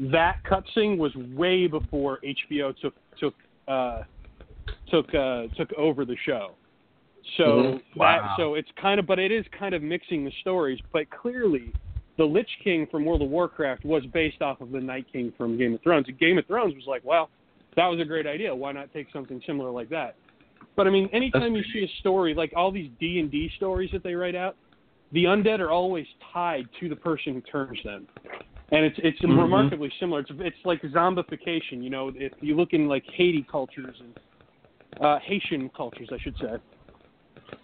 [0.00, 3.34] that cutscene was way before HBO took took
[3.68, 4.02] uh,
[4.90, 6.54] took uh, took over the show.
[7.36, 7.82] So Mhm.
[7.96, 10.80] that so it's kind of, but it is kind of mixing the stories.
[10.92, 11.72] But clearly,
[12.16, 15.58] the Lich King from World of Warcraft was based off of the Night King from
[15.58, 16.08] Game of Thrones.
[16.08, 17.28] And Game of Thrones was like, well,
[17.76, 18.54] that was a great idea.
[18.54, 20.16] Why not take something similar like that?
[20.76, 23.90] But I mean, anytime you see a story like all these D and D stories
[23.92, 24.56] that they write out,
[25.12, 28.06] the undead are always tied to the person who turns them,
[28.72, 29.42] and it's it's Mhm.
[29.42, 30.20] remarkably similar.
[30.20, 31.82] It's it's like zombification.
[31.82, 34.14] You know, if you look in like Haiti cultures and
[35.00, 36.56] uh, Haitian cultures, I should say,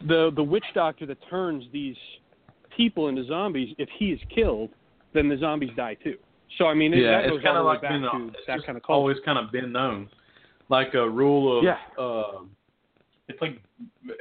[0.07, 1.97] the the witch doctor that turns these
[2.77, 4.71] people into zombies, if he is killed,
[5.13, 6.19] then the zombies die too.
[6.59, 8.11] So I mean, it, yeah, that it's kind of like been that
[8.67, 8.85] kind of culture.
[8.89, 10.09] always kind of been known,
[10.69, 11.79] like a rule of Yeah.
[11.99, 12.41] uh,
[13.29, 13.61] It's like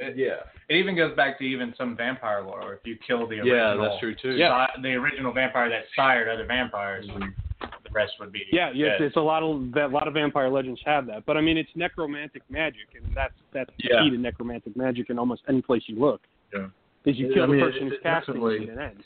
[0.00, 2.74] it, yeah, it even goes back to even some vampire lore.
[2.74, 4.32] If you kill the yeah, that's true too.
[4.36, 4.66] Yeah.
[4.82, 7.28] the original vampire that sired other vampires, mm-hmm.
[7.60, 9.86] the rest would be Yeah, yeah, it's, it's a lot of that.
[9.86, 13.34] A lot of vampire legends have that, but I mean, it's necromantic magic, and that's
[13.52, 13.98] that's Yeah.
[14.02, 16.22] the key to necromantic magic in almost any place you look.
[16.52, 16.66] Yeah.
[17.04, 19.04] Is you I kill mean, the person it who's casting it, definitely- and it ends.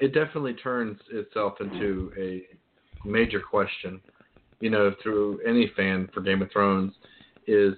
[0.00, 2.46] it definitely turns itself into a
[3.06, 4.00] major question,
[4.58, 6.92] you know, through any fan for Game of Thrones
[7.46, 7.74] is,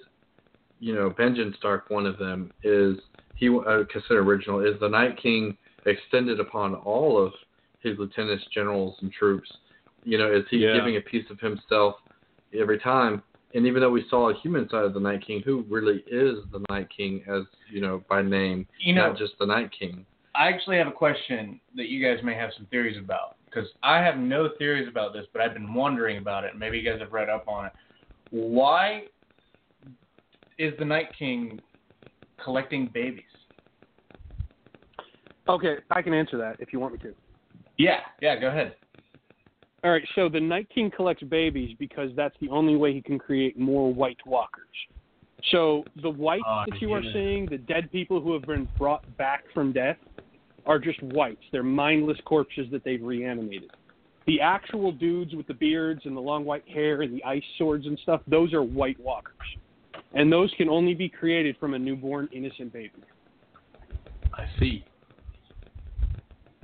[0.87, 2.97] you know, Benjen Stark, one of them, is
[3.35, 7.33] he uh, considered original, is the Night King extended upon all of
[7.81, 9.49] his lieutenants, generals, and troops?
[10.05, 10.75] You know, is he Yeah.
[10.75, 11.97] giving a piece of himself
[12.57, 13.21] every time?
[13.53, 16.39] And even though we saw a human side of the Night King, who really is
[16.53, 20.07] the Night King, as you know, by name, You know, not just the Night King.
[20.37, 23.99] I actually have a question that you guys may have some theories about because I
[24.05, 26.57] have no theories about this, but I've been wondering about it.
[26.57, 27.73] Maybe you guys have read up on it.
[28.31, 29.05] Why
[30.59, 31.61] is the Night King
[32.43, 33.25] collecting babies?
[35.49, 37.15] Okay, I can answer that if you want me to.
[37.79, 38.75] Yeah, yeah, go ahead.
[39.85, 43.19] All right, so the Night King collects babies because that's the only way he can
[43.19, 44.65] create more White Walkers.
[45.53, 47.13] So the whites Oh, that you are yeah.
[47.13, 49.97] seeing, the dead people who have been brought back from death,
[50.65, 51.43] are just whites.
[51.53, 53.71] They're mindless corpses that they've reanimated.
[54.27, 57.87] The actual dudes with the beards and the long white hair and the ice swords
[57.87, 59.37] and stuff, those are White Walkers.
[60.15, 62.93] And those can only be created from a newborn innocent baby.
[64.35, 64.85] I see.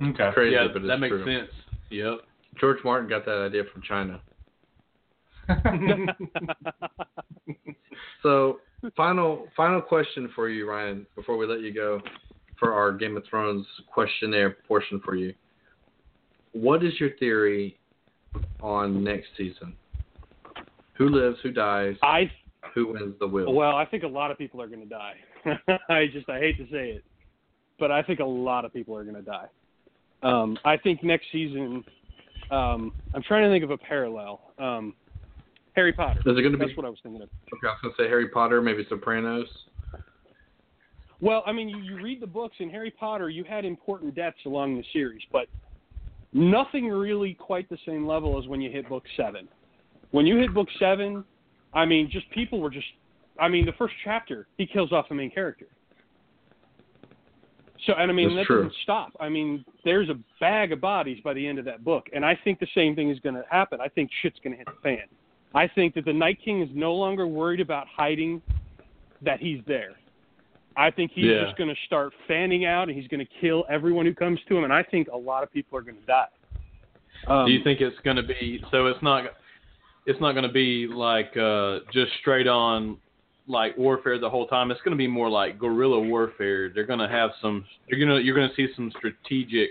[0.01, 0.29] Okay.
[0.33, 1.25] Crazy, yeah, but it's that makes true.
[1.25, 1.51] sense.
[1.89, 2.19] Yep.
[2.59, 4.21] George Martin got that idea from China.
[8.23, 8.61] So,
[8.95, 12.01] final final question for you, Ryan, before we let you go,
[12.57, 15.33] for our Game of Thrones questionnaire portion for you.
[16.53, 17.77] What is your theory
[18.61, 19.75] on next season?
[20.93, 21.37] Who lives?
[21.43, 21.95] Who dies?
[22.01, 22.31] I
[22.75, 23.53] Who wins the will?
[23.53, 25.15] Well, I think a lot of people are going to die.
[25.89, 27.03] I just I hate to say it,
[27.79, 29.47] but I think a lot of people are going to die.
[30.23, 31.83] Um, I think next season,
[32.49, 34.53] um, I'm trying to think of a parallel.
[34.57, 34.95] Um,
[35.75, 36.19] Harry Potter.
[36.19, 36.65] Is it going to be?
[36.65, 37.29] That's what I was thinking of.
[37.53, 39.47] Okay, I was going to say Harry Potter, maybe Sopranos.
[41.19, 44.37] Well, I mean, you, you read the books in Harry Potter, you had important deaths
[44.45, 45.47] along the series, but
[46.33, 49.47] nothing really quite the same level as when you hit book seven.
[50.11, 51.23] When you hit book seven,
[51.73, 52.87] I mean, just people were just.
[53.39, 55.65] I mean, the first chapter, he kills off the main character.
[57.85, 58.63] So, and I mean, That's that true.
[58.63, 59.11] doesn't stop.
[59.19, 62.39] I mean, there's a bag of bodies by the end of that book, and I
[62.43, 63.79] think the same thing is going to happen.
[63.81, 65.03] I think shit's going to hit the fan.
[65.53, 68.41] I think that the Night King is no longer worried about hiding
[69.21, 69.91] that he's there.
[70.77, 71.43] I think he's Yeah.
[71.43, 74.57] just going to start fanning out, and he's going to kill everyone who comes to
[74.57, 74.63] him.
[74.63, 76.27] And I think a lot of people are going to die.
[77.27, 78.87] Um, Do you think it's going to be so?
[78.87, 79.25] It's not.
[80.05, 82.97] It's not going to be like uh, just straight on
[83.47, 84.71] like warfare the whole time.
[84.71, 86.69] It's going to be more like guerrilla warfare.
[86.69, 87.65] They're going to have some.
[87.87, 89.69] You're gonna you're going to see some strategic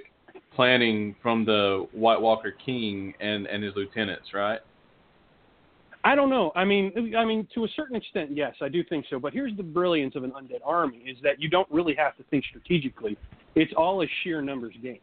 [0.55, 4.61] planning from the White Walker King and and his lieutenants, right?
[6.05, 6.51] I don't know.
[6.57, 9.21] I mean, I mean, to a certain extent, yes, I do think so.
[9.21, 12.25] But here's the brilliance of an undead army: is that you don't really have to
[12.25, 13.17] think strategically.
[13.55, 14.99] It's all a sheer numbers game.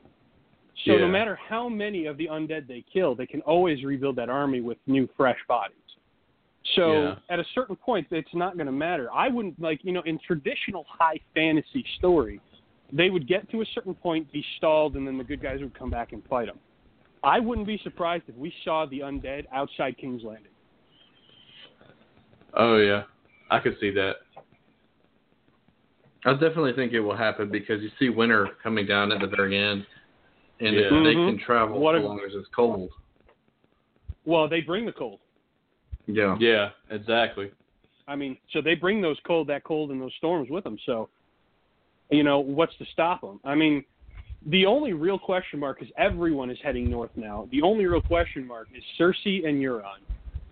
[0.85, 4.29] So no matter how many of the undead they kill, they can always rebuild that
[4.29, 5.75] army with new, fresh bodies.
[6.75, 7.15] So Yeah.
[7.29, 9.11] at a certain point, it's not going to matter.
[9.11, 12.39] I wouldn't like, you know, in traditional high fantasy story,
[12.91, 15.77] they would get to a certain point, be stalled, and then the good guys would
[15.77, 16.59] come back and fight them.
[17.23, 20.51] I wouldn't be surprised if we saw the undead outside King's Landing.
[22.53, 23.03] Oh yeah,
[23.51, 24.15] I could see that.
[26.25, 29.57] I definitely think it will happen because you see winter coming down at the very
[29.57, 29.85] end,
[30.59, 30.81] and Yeah.
[30.81, 31.25] if they Mhm.
[31.27, 32.91] can travel What so long as it's cold.
[34.25, 35.19] Well, they bring the cold.
[36.07, 36.37] Yeah.
[36.39, 37.51] Yeah, exactly.
[38.07, 40.77] I mean, so they bring those cold, that cold, and those storms with them.
[40.85, 41.09] So,
[42.09, 43.39] you know, what's to stop them?
[43.43, 43.85] I mean,
[44.47, 47.47] the only real question mark is everyone is heading north now.
[47.51, 49.99] The only real question mark is Cersei and Euron,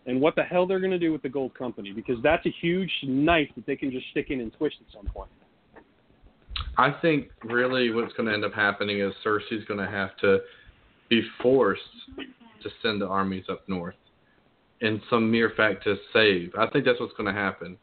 [0.05, 2.51] and what the hell they're going to do with the Gold Company because that's a
[2.62, 5.30] huge knife that they can just stick in and twist at some point.
[6.78, 10.39] I think really what's going to end up happening is Cersei's going to have to
[11.09, 11.82] be forced
[12.17, 13.95] to send the armies up north
[14.82, 16.51] in some mere fact to save.
[16.57, 17.78] I think that's what's going to happen.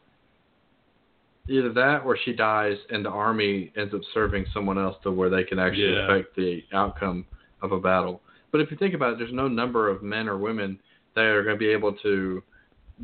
[1.49, 5.29] Either that or she dies and the army ends up serving someone else to where
[5.29, 6.05] they can actually Yeah.
[6.05, 7.25] affect the outcome
[7.61, 8.21] of a battle.
[8.51, 10.79] But if you think about it, there's no number of men or women
[11.15, 12.41] that are going to be able to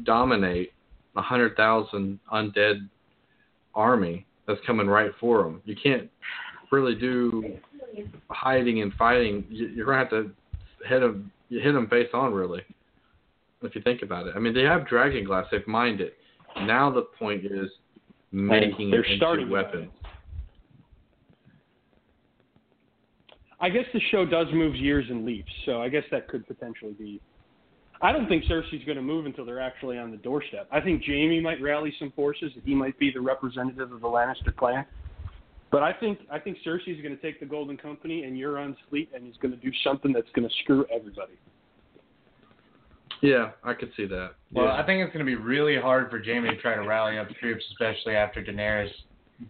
[0.04, 0.72] dominate
[1.18, 2.88] a hundred thousand undead
[3.76, 5.62] army that's coming right for them.
[5.66, 6.10] You can't
[6.72, 7.58] really do
[8.30, 9.46] hiding and fighting.
[9.50, 10.32] You- You're gonna have to
[10.88, 12.64] hit them, hit them face on, really.
[13.62, 15.46] If you think about it, I mean, they have dragon glass.
[15.52, 16.18] They've mined it.
[16.62, 17.70] Now the point is
[18.32, 19.92] making They're it into starting weapons.
[23.60, 26.94] I guess the show does move years and leaps, so I guess that could potentially
[26.94, 27.22] be.
[28.04, 30.68] I don't think Cersei's going to move until they're actually on the doorstep.
[30.72, 32.52] I think Jaime might rally some forces.
[32.66, 34.86] He might be the representative of the Lannister clan.
[35.72, 39.10] But I think I think Cersei's going to take the Golden Company and Euron's fleet,
[39.16, 41.34] and he's going to do something that's going to screw everybody.
[43.22, 44.32] Yeah, I could see that.
[44.52, 44.82] Well, yeah.
[44.82, 47.30] I think it's going to be really hard for Jaime to try to rally up
[47.40, 48.90] troops, especially after Daenerys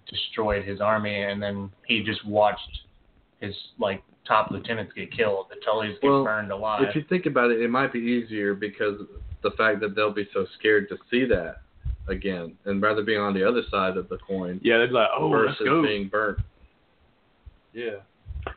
[0.09, 2.79] destroyed his army, and then he just watched
[3.39, 5.47] his like top lieutenants get killed.
[5.49, 6.83] The Tullys get Well, burned alive.
[6.87, 8.99] if you think about it, it might be easier because
[9.41, 11.57] the fact that they'll be so scared to see that
[12.07, 15.09] again, and rather be on the other side of the coin Yeah, they'd be like,
[15.17, 15.81] oh, let's versus go.
[15.83, 16.39] being burnt.
[17.73, 17.97] Yeah.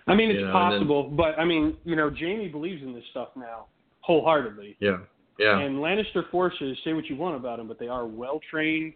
[0.06, 2.82] I mean, it's You know, and then- possible, but I mean, you know, Jaime believes
[2.82, 3.66] in this stuff now
[4.00, 4.76] wholeheartedly.
[4.80, 4.98] Yeah,
[5.38, 5.58] yeah.
[5.60, 8.94] And Lannister forces, say what you want about them, but they are well trained,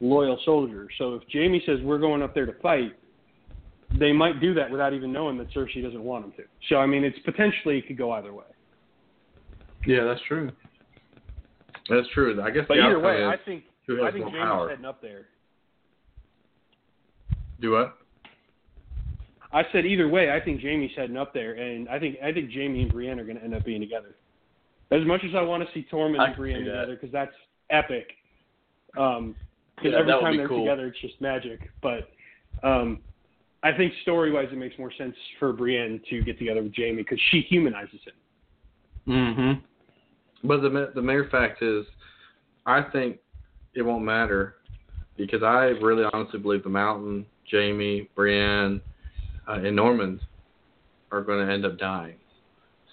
[0.00, 0.90] loyal soldiers.
[0.98, 2.94] So if Jaime says we're going up there to fight,
[3.98, 6.44] they might do that without even knowing that Cersei doesn't want them to.
[6.68, 8.44] So I mean, it's potentially it could go either way.
[9.86, 10.50] Yeah, that's true.
[11.88, 12.40] That's true.
[12.42, 14.68] I guess But the either outcome way, I think who I think Jaime's power.
[14.68, 15.26] heading up there.
[17.60, 17.96] Do what?
[19.52, 22.50] I said either way, I think Jaime's heading up there, and I think I think
[22.52, 24.14] Jaime and Brienne are going to end up being together.
[24.92, 26.70] As much as I want to see Tormund I and Brienne that.
[26.70, 27.32] together, because that's
[27.70, 28.08] epic.
[28.98, 29.34] Um,
[29.76, 30.64] because Yeah, every that time be they're cool.
[30.64, 31.60] together, it's just magic.
[31.82, 32.10] But
[32.62, 33.00] um,
[33.62, 37.20] I think story-wise, it makes more sense for Brienne to get together with Jaime because
[37.30, 38.14] she humanizes him.
[39.14, 40.46] Mm-hmm.
[40.48, 41.84] But the the mere fact is,
[42.64, 43.18] I think
[43.74, 44.56] it won't matter
[45.16, 48.80] because I really honestly believe the Mountain, Jaime, Brienne,
[49.46, 50.20] uh, and Normand
[51.12, 52.14] are going to end up dying.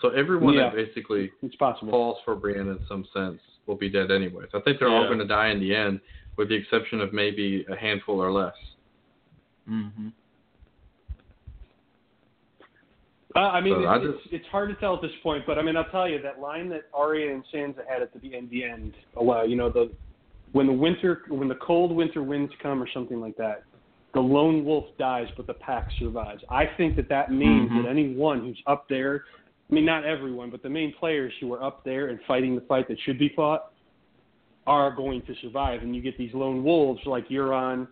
[0.02, 0.70] So everyone Yeah.
[0.70, 1.92] that basically It's possible.
[1.92, 4.50] falls for Brienne in some sense will be dead anyways.
[4.54, 6.00] I think they're all going to die in the end,
[6.36, 8.56] with the exception of maybe a handful or less.
[9.70, 10.10] Mm-hmm.
[13.38, 15.60] Uh, I mean, So it's, I it's, it's hard to tell at this point, but
[15.60, 18.50] I mean, I'll tell you that line that Arya and Sansa had at the end,
[18.50, 18.94] the end.
[19.16, 19.92] Wow, you know the
[20.54, 23.64] when the winter, when the cold winter winds come or something like that,
[24.16, 26.44] the lone wolf dies, but the pack survives.
[26.50, 27.84] I think that that means Mhm.
[27.84, 29.26] that anyone who's up there,
[29.70, 32.62] I mean, not everyone, but the main players who are up there and fighting the
[32.62, 33.72] fight that should be fought,
[34.66, 35.84] are going to survive.
[35.84, 37.88] And you get these lone wolves like Euron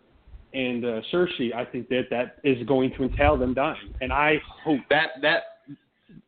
[0.54, 4.36] and uh, Cersei, I think that that is going to entail them dying, and I
[4.64, 5.44] hope that that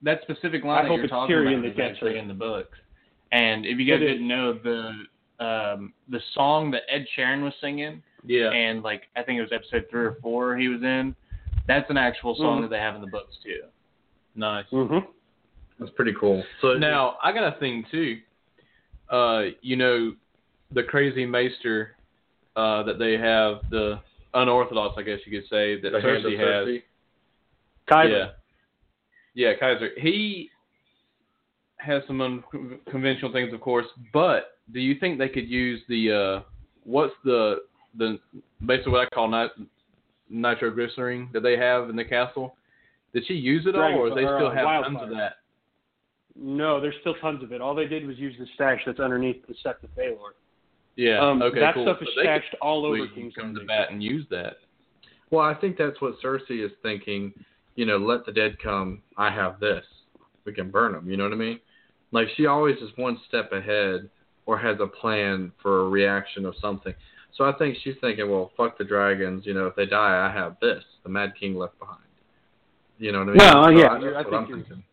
[0.02, 2.14] that specific line I that hope you're it's talking Tyrion about that is gets actually
[2.14, 2.18] her.
[2.18, 2.78] in the books.
[3.32, 4.12] And if you guys It is.
[4.14, 4.92] didn't know the
[5.44, 8.50] um, the song that Ed Sheeran was singing, Yeah.
[8.52, 11.16] and like I think it was episode three or four he was in,
[11.68, 12.62] that's an actual song Mhm.
[12.64, 13.62] that they have in the books too.
[14.36, 14.66] Nice.
[14.72, 15.00] hmm
[15.80, 16.44] That's pretty cool.
[16.62, 18.18] So Now I got a thing too.
[19.10, 20.16] Uh, you know,
[20.72, 21.96] the crazy maester
[22.58, 24.00] uh, that they have, the
[24.34, 26.68] unorthodox, I guess you could say, that the Cersei has.
[26.68, 26.84] Cersei.
[27.88, 28.10] Kaiser.
[28.10, 28.28] Yeah.
[29.34, 29.92] Yeah, Kaiser.
[29.98, 30.50] He
[31.78, 36.44] has some unconventional things, of course, but do you think they could use the uh,
[36.84, 37.60] what's the
[37.98, 38.20] the
[38.66, 39.52] basically what I call nit-
[40.30, 42.56] nitroglycerin that they have in the castle?
[43.14, 44.94] Did she use it all, or Dragon- they or, still uh, have wildfire.
[45.00, 45.34] tons of that?
[46.36, 47.62] No, there's still tons of it.
[47.62, 50.34] All they did was use the stash that's underneath the Sept of Baelor.
[50.98, 51.20] Yeah.
[51.26, 51.60] um, okay.
[51.62, 51.86] that cool.
[51.86, 54.58] stuff is So they could stashed all over King's come to bat and use that.
[55.32, 57.34] Well, I think that's what Cersei is thinking.
[57.76, 59.02] You know, let the dead come.
[59.18, 59.86] I have this.
[60.46, 61.10] We can burn them.
[61.10, 61.60] You know what I mean?
[62.12, 64.10] Like she always is one step ahead
[64.46, 66.94] or has a plan for a reaction of something.
[67.36, 69.46] So I think she's thinking, well, fuck the dragons.
[69.46, 70.84] You know, if they die, I have this.
[71.04, 72.00] The Mad King left behind.
[72.98, 73.38] You know what I mean?
[73.38, 74.84] Well, So yeah, I, you're- I that's what think I'm you're- thinking.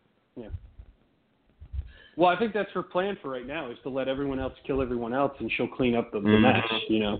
[2.17, 4.81] Well, I think that's her plan for right now is to let everyone else kill
[4.81, 6.41] everyone else, and she'll clean up the, the Mhm.
[6.41, 6.81] mess.
[6.89, 7.19] You know.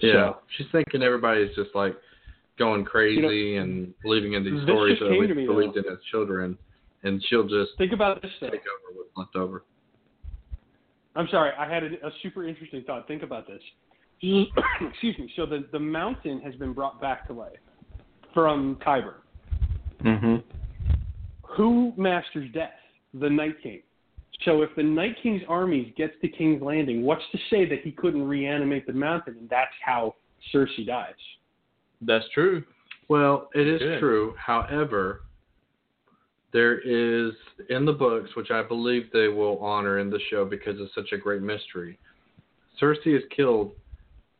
[0.00, 1.96] Yeah, So, she's thinking everybody's just like
[2.58, 5.80] going crazy and believing in these stories that we believed though.
[5.80, 6.56] in as children,
[7.02, 8.50] and she'll just think about this though.
[8.50, 9.64] take over what's left over.
[11.16, 13.06] I'm sorry, I had a, a super interesting thought.
[13.06, 13.62] Think about this.
[14.80, 15.30] Excuse me.
[15.36, 17.58] So the the mountain has been brought back to life
[18.32, 19.14] from Qyburn.
[20.02, 20.36] Mm-hmm.
[21.56, 22.70] Who masters death?
[23.18, 23.80] The Night King.
[24.44, 27.92] So if the Night King's armies gets to King's Landing, what's to say that he
[27.92, 30.14] couldn't reanimate the mountain, and that's how
[30.52, 31.14] Cersei dies?
[32.00, 32.64] That's true.
[33.08, 34.00] Well, it is Good.
[34.00, 34.34] true.
[34.36, 35.22] However,
[36.52, 37.32] there is
[37.68, 41.12] in the books, which I believe they will honor in the show because it's such
[41.12, 41.98] a great mystery.
[42.80, 43.72] Cersei is killed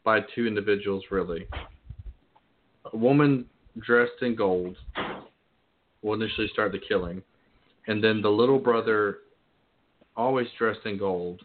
[0.04, 1.46] by two individuals, really.
[2.92, 3.46] A woman
[3.80, 4.76] dressed in gold
[6.02, 7.22] will initially start the killing,
[7.86, 9.18] and then the little brother,
[10.16, 11.42] always dressed in gold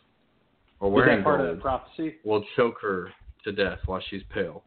[0.79, 2.15] or wearing gold, prophecy?
[2.23, 3.09] will choke her
[3.43, 4.63] to death while she's pale.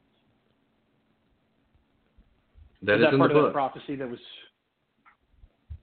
[2.83, 3.53] That is is that in part the book.
[3.53, 4.19] prophecy that was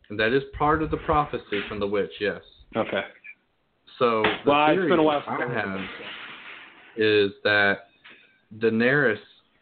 [0.10, 2.42] And that is part of the prophecy from the witch, yes.
[2.76, 3.04] okay?
[3.98, 5.80] So the Well, it's been a while I since I have
[6.98, 7.88] is that
[8.58, 9.18] Daenerys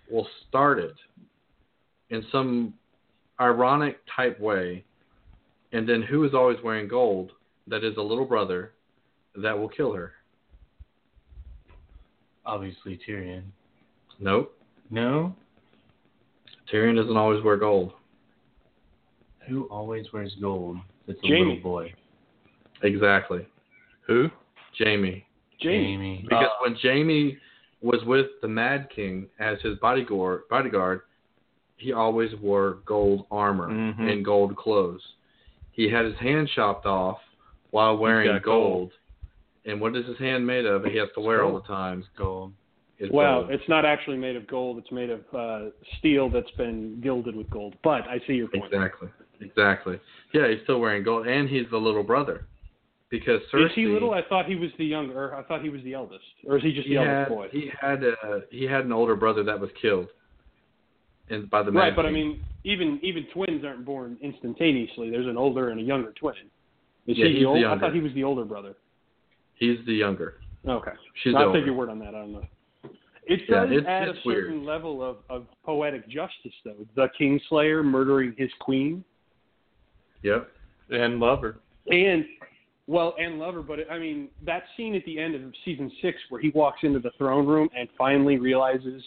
[0.09, 0.95] will start it
[2.09, 2.73] in some
[3.39, 4.83] ironic type way,
[5.71, 7.31] and then who is always wearing gold?
[7.67, 8.73] That is a little brother
[9.35, 10.13] that will kill her.
[12.45, 13.43] Obviously Tyrion.
[14.19, 14.57] Nope.
[14.89, 15.35] No?
[16.71, 17.93] Tyrion doesn't always wear gold.
[19.49, 20.77] Who always wears gold?
[21.07, 21.39] It's a Jaime.
[21.39, 21.93] little boy.
[22.83, 23.45] Exactly.
[24.05, 24.29] Who?
[24.77, 25.25] Jaime.
[25.61, 26.21] Jaime.
[26.23, 27.37] Because Uh, when Jaime
[27.81, 31.01] was with the Mad King as his bodyguard, bodyguard,
[31.77, 34.11] he always wore gold armor Mhm.
[34.11, 35.15] and gold clothes.
[35.77, 37.19] He had his hand chopped off
[37.69, 38.43] while wearing gold.
[38.43, 38.91] gold.
[39.65, 40.83] And what is his hand made of?
[40.83, 42.03] He has to wear all the time.
[42.17, 42.51] gold.
[42.99, 43.51] Is Well, gold.
[43.51, 44.79] it's not actually made of gold.
[44.79, 45.69] It's made of uh,
[45.99, 47.75] steel that's been gilded with gold.
[47.83, 48.73] But I see your point.
[48.73, 49.09] exactly,
[49.39, 49.99] exactly.
[50.33, 52.47] Yeah, he's still wearing gold, and he's the little brother.
[53.09, 54.13] Because Cersei, Is he little?
[54.13, 55.33] I thought he was the younger.
[55.35, 56.25] I thought he was the eldest.
[56.47, 57.47] Or is he just he the had eldest boy?
[57.51, 58.15] he had a,
[58.49, 60.07] he had an older brother that was killed,
[61.29, 65.09] and by the right, Mad but I mean, even even twins aren't born instantaneously.
[65.09, 66.35] There's an older and a younger twin.
[67.07, 67.65] Is Yeah, he he's the the?
[67.67, 68.75] I thought he was the older brother.
[69.55, 70.35] he's the younger.
[70.67, 70.91] Okay,
[71.23, 71.59] She's the I'll older.
[71.59, 72.09] take your word on that.
[72.09, 72.45] I don't know.
[73.25, 74.63] It Yeah, does it's- add it's a certain weird.
[74.65, 76.85] level of, of poetic justice, though.
[76.95, 79.03] The Kingslayer murdering his queen,
[80.23, 80.49] Yep.
[80.89, 81.59] And Lover.
[81.91, 82.25] and
[82.87, 83.61] well, and lover.
[83.61, 86.79] But it, I mean, that scene at the end of season six where he walks
[86.83, 89.03] into the throne room and finally realizes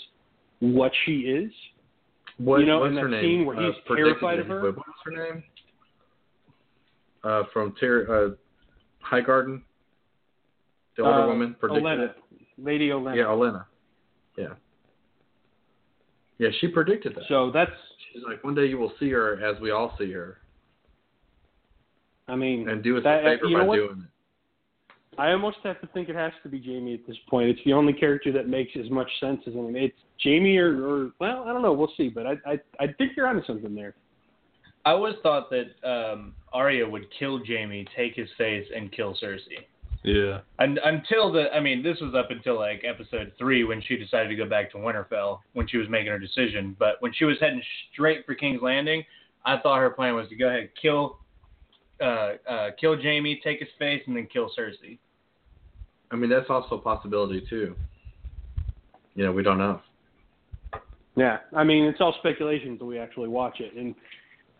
[0.60, 1.50] what she is.
[2.40, 3.22] What, You know, what's in that her name?
[3.22, 4.72] scene where he's predicted terrified of her?
[4.72, 5.42] What's her name?
[7.22, 9.60] Uh, from Ter- uh, Highgarden,
[10.96, 12.16] the older Uh, woman predicted Olenna, it.
[12.56, 13.14] Lady Olenna.
[13.16, 13.66] Yeah, Olenna.
[14.38, 14.54] Yeah.
[16.38, 17.24] Yeah, she predicted that.
[17.28, 17.72] So that's,
[18.12, 20.38] She's like, one day you will see her as we all see her,
[22.26, 24.10] I mean, and do us that, a favor by doing it.
[25.20, 27.50] I almost have to think it has to be Jaime at this point.
[27.50, 29.76] It's the only character that makes as much sense as him.
[29.76, 29.94] It's
[30.24, 31.74] Jaime or, or well, I don't know.
[31.74, 32.08] We'll see.
[32.08, 33.94] But I, I, I think you're onto something there.
[34.86, 39.66] I always thought that um, Arya would kill Jaime, take his face, and kill Cersei.
[40.04, 40.40] Yeah.
[40.58, 44.30] Un until the, I mean, this was up until like episode three when she decided
[44.30, 46.74] to go back to Winterfell when she was making her decision.
[46.78, 47.62] But when she was heading
[47.92, 49.04] straight for King's Landing,
[49.44, 51.18] I thought her plan was to go ahead and kill,
[52.00, 54.96] uh, uh, kill Jaime, take his face, and then kill Cersei.
[56.10, 57.74] I mean, that's also a possibility too.
[59.14, 59.80] You know, we don't know.
[61.16, 63.74] Yeah, I mean it's all speculation until we actually watch it.
[63.74, 63.94] And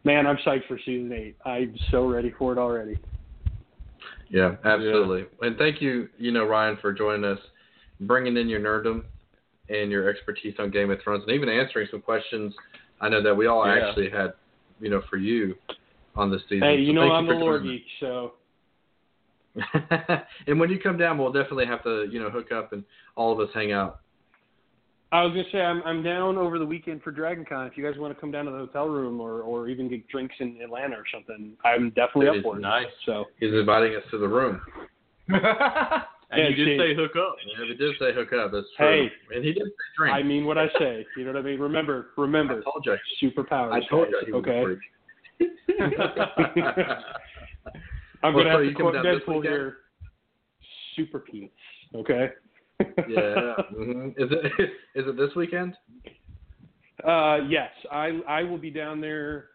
[0.05, 1.37] man, I'm psyched for season eight.
[1.45, 2.99] I'm so ready for it already.
[4.29, 5.27] Yeah, absolutely.
[5.41, 7.39] And thank you, you know, Ryan, for joining us,
[8.01, 9.03] bringing in your nerdum
[9.69, 12.55] and your expertise on Game of Thrones, and even answering some questions.
[13.01, 13.89] I know that we all Yeah.
[13.89, 14.35] actually had,
[14.81, 15.57] you know, for you
[16.17, 16.63] on this season.
[16.69, 18.35] Hey, So you know thank I'm for a lore geek, so.
[20.47, 22.85] and when you come down, we'll definitely have to, you know, hook up and
[23.17, 24.01] all of us hang out.
[25.13, 27.67] I was gonna say I'm I'm down over the weekend for DragonCon.
[27.67, 30.07] If you guys want to come down to the hotel room or or even get
[30.07, 32.61] drinks in Atlanta or something, I'm definitely That up for it.
[32.61, 32.87] Nice.
[33.07, 34.61] So He's inviting us to the room.
[36.33, 37.35] And Yeah, you did say hook up.
[37.45, 38.53] Yeah, we did say hook up.
[38.53, 39.09] That's true.
[39.09, 39.35] Hey.
[39.35, 40.15] and he did say drink.
[40.15, 41.05] I mean what I say.
[41.17, 41.59] You know what I mean?
[41.59, 42.97] Remember, I remember, told you.
[43.21, 43.73] superpowers.
[43.73, 44.79] I told you guys, he was okay.
[48.23, 48.29] a freak.
[48.29, 49.55] I'm Well, gonna have you to come quote down this Deadpool weekend?
[49.55, 49.77] here.
[50.97, 51.51] Super penis.
[51.95, 52.31] Okay.
[53.09, 53.55] yeah.
[53.75, 54.53] hmm Is it
[54.95, 55.75] is it this weekend?
[57.07, 59.47] Uh, yes, I I will be down there.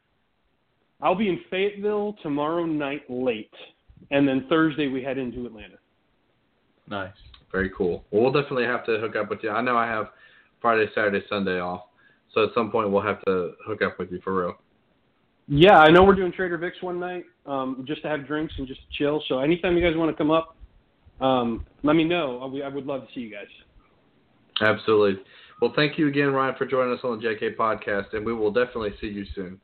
[1.02, 3.54] I'll be in Fayetteville tomorrow night late,
[4.12, 5.76] and then Thursday we head into Atlanta.
[6.88, 7.14] Nice.
[7.52, 8.04] Very cool.
[8.12, 9.50] Well, we'll definitely have to hook up with you.
[9.50, 10.08] I know I have
[10.62, 11.82] Friday, Saturday, Sunday off,
[12.34, 14.56] so at some point we'll have to hook up with you for real.
[15.48, 18.68] Yeah, I know we're doing Trader Vic's one night, um, just to have drinks and
[18.68, 19.24] just chill.
[19.30, 20.56] So anytime you guys want to come up,
[21.22, 22.40] um, let me know.
[22.42, 23.46] I, would- I would love to see you guys.
[24.62, 25.22] Absolutely.
[25.62, 28.52] Well, thank you again, Ryan, for joining us on the JK podcast, and we will
[28.52, 29.60] definitely see you soon.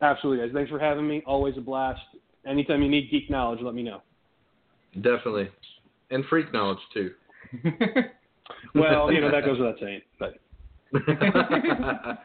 [0.00, 0.54] Absolutely, guys.
[0.54, 1.22] Thanks for having me.
[1.26, 2.00] Always a blast.
[2.46, 4.00] Anytime you need geek knowledge, let me know.
[4.94, 5.50] Definitely.
[6.10, 7.12] And freak knowledge too.
[8.74, 10.00] Well, you know that goes without saying.
[10.18, 10.34] But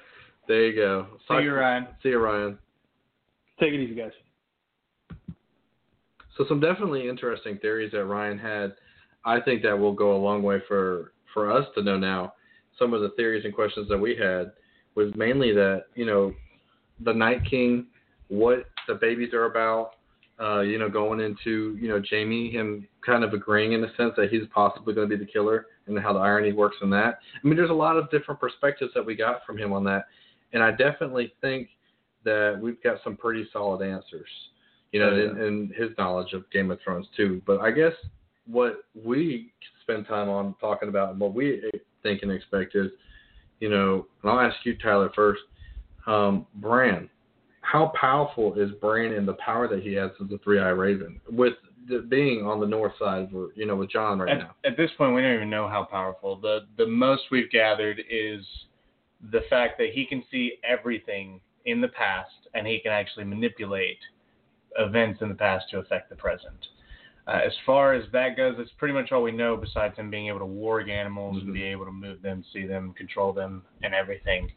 [0.47, 1.07] there you go.
[1.27, 1.87] See you, Ryan.
[2.03, 2.57] See you, Ryan.
[3.59, 4.11] take it easy, guys.
[6.37, 8.73] So some definitely interesting theories that Ryan had.
[9.23, 12.33] I think that will go a long way for for us to know now.
[12.77, 14.51] Some of the theories and questions that we had
[14.95, 16.33] was mainly that you know
[17.03, 17.87] the Night King,
[18.27, 19.91] what the babies are about.
[20.37, 24.11] Uh, you know, going into you know Jaime, him kind of agreeing in a sense
[24.17, 27.19] that he's possibly going to be the killer, and how the irony works in that.
[27.41, 30.07] I mean, there's a lot of different perspectives that we got from him on that,
[30.55, 31.69] and I definitely think
[32.23, 34.29] that we've got some pretty solid answers
[34.95, 35.45] you know, yeah.
[35.45, 37.41] in, his knowledge of Game of Thrones too.
[37.45, 37.91] But I guess
[38.47, 39.51] what we
[39.81, 41.69] spend time on talking about and what we
[42.01, 42.91] think and expect is,
[43.59, 45.41] you know, and I'll ask you, Tyler, first.
[46.07, 47.09] Um, Bran,
[47.59, 51.55] how powerful is Bran and the power that he has as a three-eye raven with
[51.89, 54.55] the, being on the north side, of, you know, with Jon right At, now?
[54.63, 56.37] at this point, we don't even know how powerful.
[56.37, 58.45] The the most we've gathered is
[59.31, 63.97] the fact that he can see everything in the past, and he can actually manipulate
[64.77, 66.67] events in the past to affect the present.
[67.27, 69.57] Uh, as far as that goes, that's pretty much all we know.
[69.57, 71.41] Besides him being able to warg animals Mhm.
[71.45, 74.51] and be able to move them, see them, control them, and everything.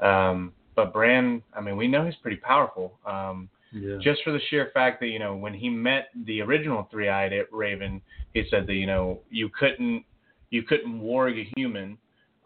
[0.00, 2.98] Um, but Bran, I mean, we know he's pretty powerful.
[3.04, 3.98] Um, Yeah.
[3.98, 8.00] just for the sheer fact that you know when he met the original three-eyed raven
[8.32, 10.04] he said that you know you couldn't
[10.50, 11.98] you couldn't warg a human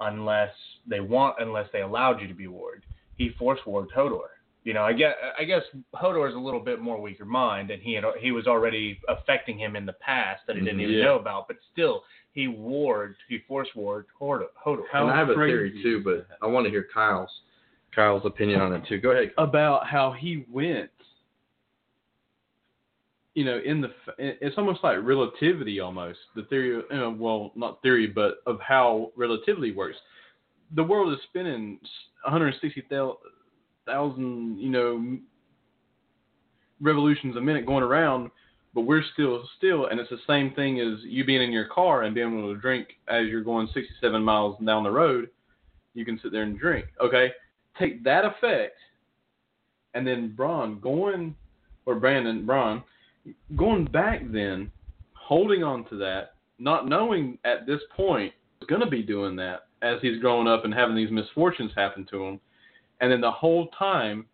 [0.02, 0.52] unless
[0.86, 2.82] they want unless they allowed you to be warged
[3.16, 4.28] he force warged hodor
[4.64, 5.62] you know i guess i guess
[5.94, 9.58] hodor is a little bit more weaker mind and he had he was already affecting
[9.58, 11.04] him in the past that he didn't even Yeah.
[11.04, 15.34] know about but still he warged he force warged hodor hodor and I have a
[15.34, 16.26] theory too, but?
[16.40, 17.30] I want to hear Kyle's
[17.94, 18.98] Kyle's opinion on it too.
[18.98, 19.32] Go ahead.
[19.36, 20.90] about how he went
[23.34, 27.80] you know in the it's almost like relativity almost the theory you know, well not
[27.82, 29.96] theory but of how relativity works.
[30.74, 31.78] The world is spinning
[32.24, 35.18] 160,000 you know
[36.80, 38.30] revolutions a minute going around
[38.74, 42.02] but we're still still and it's the same thing as you being in your car
[42.02, 45.28] and being able to drink as you're going 67 miles down the road
[45.94, 47.32] you can sit there and drink okay?
[47.78, 48.76] Take that effect
[49.94, 51.34] and then Braun going,
[51.86, 52.82] or Brandon Braun,
[53.56, 54.70] going back then,
[55.14, 59.66] holding on to that, not knowing at this point he's going to be doing that
[59.82, 62.40] as he's growing up and having these misfortunes happen to him,
[63.00, 64.26] and then the whole time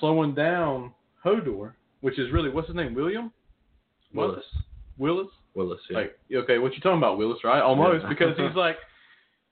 [0.00, 0.92] slowing down
[1.24, 3.32] Hodor, which is really what's his name, William
[4.14, 4.44] Willis.
[4.98, 5.28] Willis.
[5.54, 5.80] Willis.
[5.90, 5.98] Yeah.
[5.98, 7.38] Like, okay, what you talking about, Willis?
[7.44, 7.60] Right?
[7.60, 8.08] Almost Yeah.
[8.08, 8.76] because he's like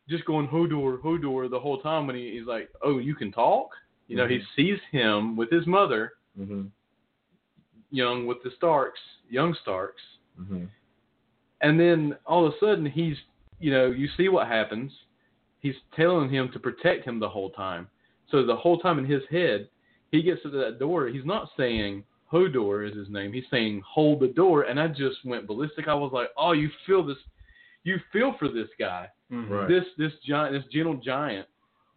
[0.09, 3.71] just going Hodor, Hodor the whole time when he, he's like, oh, you can talk.
[4.09, 4.45] You know, he Mhm.
[4.57, 6.65] sees him with his mother, hmm
[7.91, 10.03] young with the Starks, young Starks,
[10.37, 10.65] hmm
[11.61, 13.17] And then all of a sudden he's,
[13.59, 14.93] you know, you see what happens.
[15.61, 17.89] He's telling him to protect him the whole time.
[18.31, 19.69] So the whole time in his head,
[20.11, 21.09] he gets to that door.
[21.09, 23.33] He's not saying Hodor is his name.
[23.33, 24.63] He's saying hold the door.
[24.63, 25.87] And I just went ballistic.
[25.89, 27.19] I was like, oh, you feel this,
[27.85, 29.51] you feel for this guy, Mhm.
[29.51, 29.69] Right.
[29.69, 31.47] this this giant, this gentle giant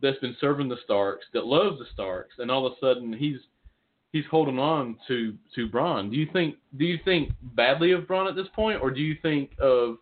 [0.02, 3.40] that's been serving the Starks, that loves the Starks, and all of a sudden he's
[4.14, 6.10] he's holding on to to Braun.
[6.10, 9.18] Do you think do you think badly of Braun at this point, or do you
[9.22, 9.98] think of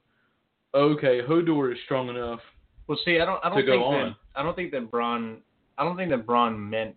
[0.76, 2.40] okay, Hodor is strong enough?
[2.88, 3.94] Well, see, I don't, I don't to go think on.
[4.10, 5.38] that I don't think that Braun,
[5.78, 6.96] I don't think that Braun meant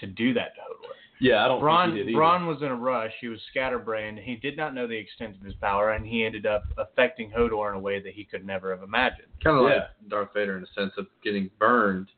[0.00, 0.92] to do that to Hodor.
[1.20, 2.14] Yeah, I don't Braun, think he did.
[2.16, 3.12] Braun was in a rush.
[3.20, 4.18] He was scatterbrained.
[4.18, 7.70] He did not know the extent of his power, and he ended up affecting Hodor
[7.70, 9.28] in a way that he could never have imagined.
[9.42, 9.76] Kind of Yeah.
[9.76, 12.08] like Darth Vader in the sense of getting burned,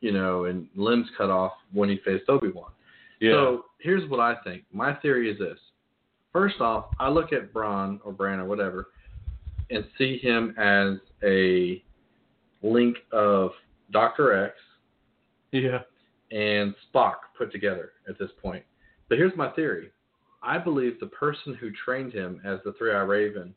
[0.00, 2.72] you know, and limbs cut off when he faced Obi Wan.
[3.20, 3.32] Yeah.
[3.32, 4.64] So here's what I think.
[4.72, 5.58] My theory is this.
[6.32, 8.88] First off, I look at Bron or Bran or whatever
[9.70, 11.82] and see him as a
[12.62, 13.50] link of
[13.90, 14.44] Dr.
[14.44, 14.54] X
[15.52, 15.80] yeah.
[16.30, 18.64] and Spock put together at this point.
[19.08, 19.90] But here's my theory.
[20.42, 23.54] I believe the person who trained him as the Three Eye Raven,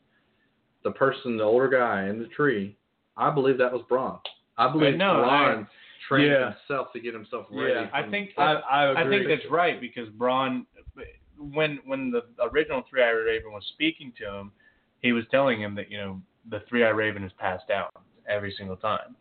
[0.82, 2.76] the person, the older guy in the tree,
[3.16, 4.18] I believe that was Braun.
[4.58, 5.68] I believe no, Braun
[6.08, 6.52] trained Yeah.
[6.54, 7.72] himself to get himself ready.
[7.72, 10.66] Yeah, I think I, I I think that's right because Braun,
[11.38, 12.22] when when the
[12.52, 14.52] original Three Eye Raven was speaking to him,
[15.00, 17.92] he was telling him that you know the Three Eye Raven is passed out
[18.28, 19.16] every single time.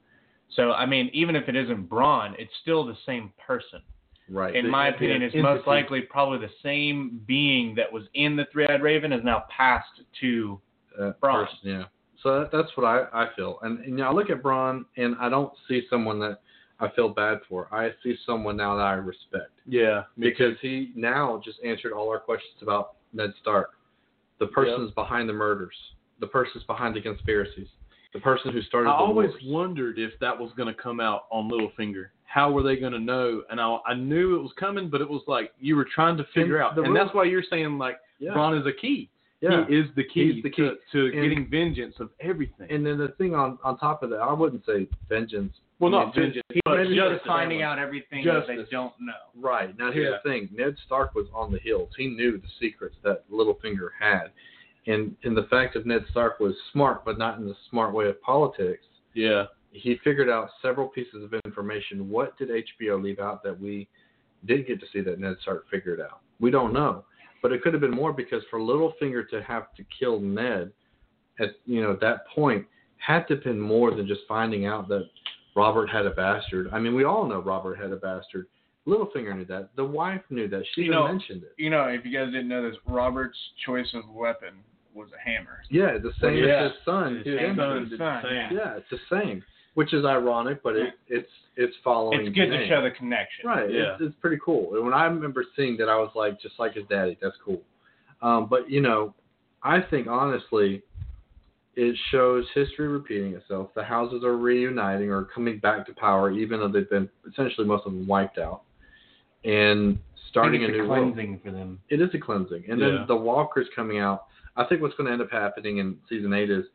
[0.55, 3.81] So I mean, even if it isn't Braun, it's still the same person.
[4.29, 4.55] right.
[4.55, 8.45] In The- my opinion, it's most likely probably the same being that was in the
[8.51, 10.59] Three Eyed Raven is now passed to.
[10.99, 11.45] uh, Braun.
[11.45, 11.83] person, yeah.
[12.21, 13.59] So that, that's what I, I feel.
[13.63, 16.39] And, and, you know, I look at Braun, and I don't see someone that
[16.81, 17.67] I feel bad for.
[17.71, 20.03] I see someone now that I respect yeah.
[20.17, 23.69] because he now just answered all our questions about Ned Stark,
[24.39, 25.75] the person's behind the murders,
[26.19, 27.67] the person's behind the conspiracies,
[28.13, 29.43] the person who started I always wars.
[29.45, 32.07] wondered if that was going to come out on Littlefinger.
[32.25, 33.43] How were they going to know?
[33.49, 36.23] And I, I knew it was coming, but it was like you were trying to
[36.33, 36.85] figure And out.
[36.85, 38.53] And that's why you're saying like yeah.
[38.53, 39.09] Is a key.
[39.41, 39.65] yeah.
[39.67, 40.61] He is the key, He's the key.
[40.61, 42.67] to, to And- getting vengeance of everything.
[42.71, 45.53] and then the thing on, on top of that, I wouldn't say vengeance.
[45.81, 49.13] Well, not mean, vengeance, he- but just finding out everything that they don't know.
[49.35, 49.77] Right.
[49.77, 50.49] Now here's the thing.
[50.53, 51.89] Ned Stark was on the hills.
[51.97, 54.31] He knew the secrets that Littlefinger had.
[54.87, 58.07] And and the fact that Ned Stark was smart but not in the smart way
[58.07, 62.09] of politics, Yeah, he figured out several pieces of information.
[62.09, 63.87] What did HBO leave out that we
[64.45, 66.19] did get to see that Ned Stark figured out?
[66.39, 67.05] We don't know.
[67.41, 70.71] But it could have been more because for Littlefinger to have to kill Ned
[71.39, 72.65] at you know that point
[72.97, 75.09] had to have been more than just finding out that
[75.55, 76.69] Robert had a bastard.
[76.71, 78.47] I mean, we all know Robert had a bastard.
[78.87, 79.69] Littlefinger knew that.
[79.75, 80.63] The wife knew that.
[80.73, 81.53] She You even know- mentioned it.
[81.57, 84.55] You know, if you guys didn't know this, Robert's choice of weapon
[84.93, 85.59] was a hammer.
[85.69, 86.63] Yeah, the same Yeah.
[86.65, 87.15] as his son.
[87.17, 87.89] His James son did.
[87.91, 88.57] did son, the same.
[88.57, 89.43] Yeah, it's the same,
[89.75, 92.25] which is ironic, but it, it's it's following.
[92.27, 92.69] It's good to James.
[92.69, 93.45] show the connection.
[93.47, 93.69] Right.
[93.69, 93.93] Yeah.
[93.93, 94.73] It's, it's pretty cool.
[94.75, 97.17] And when I remember seeing that, I was like, just like his daddy.
[97.21, 97.61] That's cool.
[98.21, 99.13] Um, but you know,
[99.61, 100.81] I think honestly,
[101.75, 103.69] it shows history repeating itself.
[103.75, 107.85] The houses are reuniting or coming back to power, even though they've been essentially most
[107.85, 108.63] of them wiped out,
[109.45, 109.97] and
[110.29, 111.13] starting think a new a world.
[111.13, 111.79] cleansing for them.
[111.89, 112.65] It is a cleansing.
[112.69, 112.87] And Yeah.
[112.89, 114.25] then the walkers coming out.
[114.57, 116.65] I think what's going to end up happening in season eight is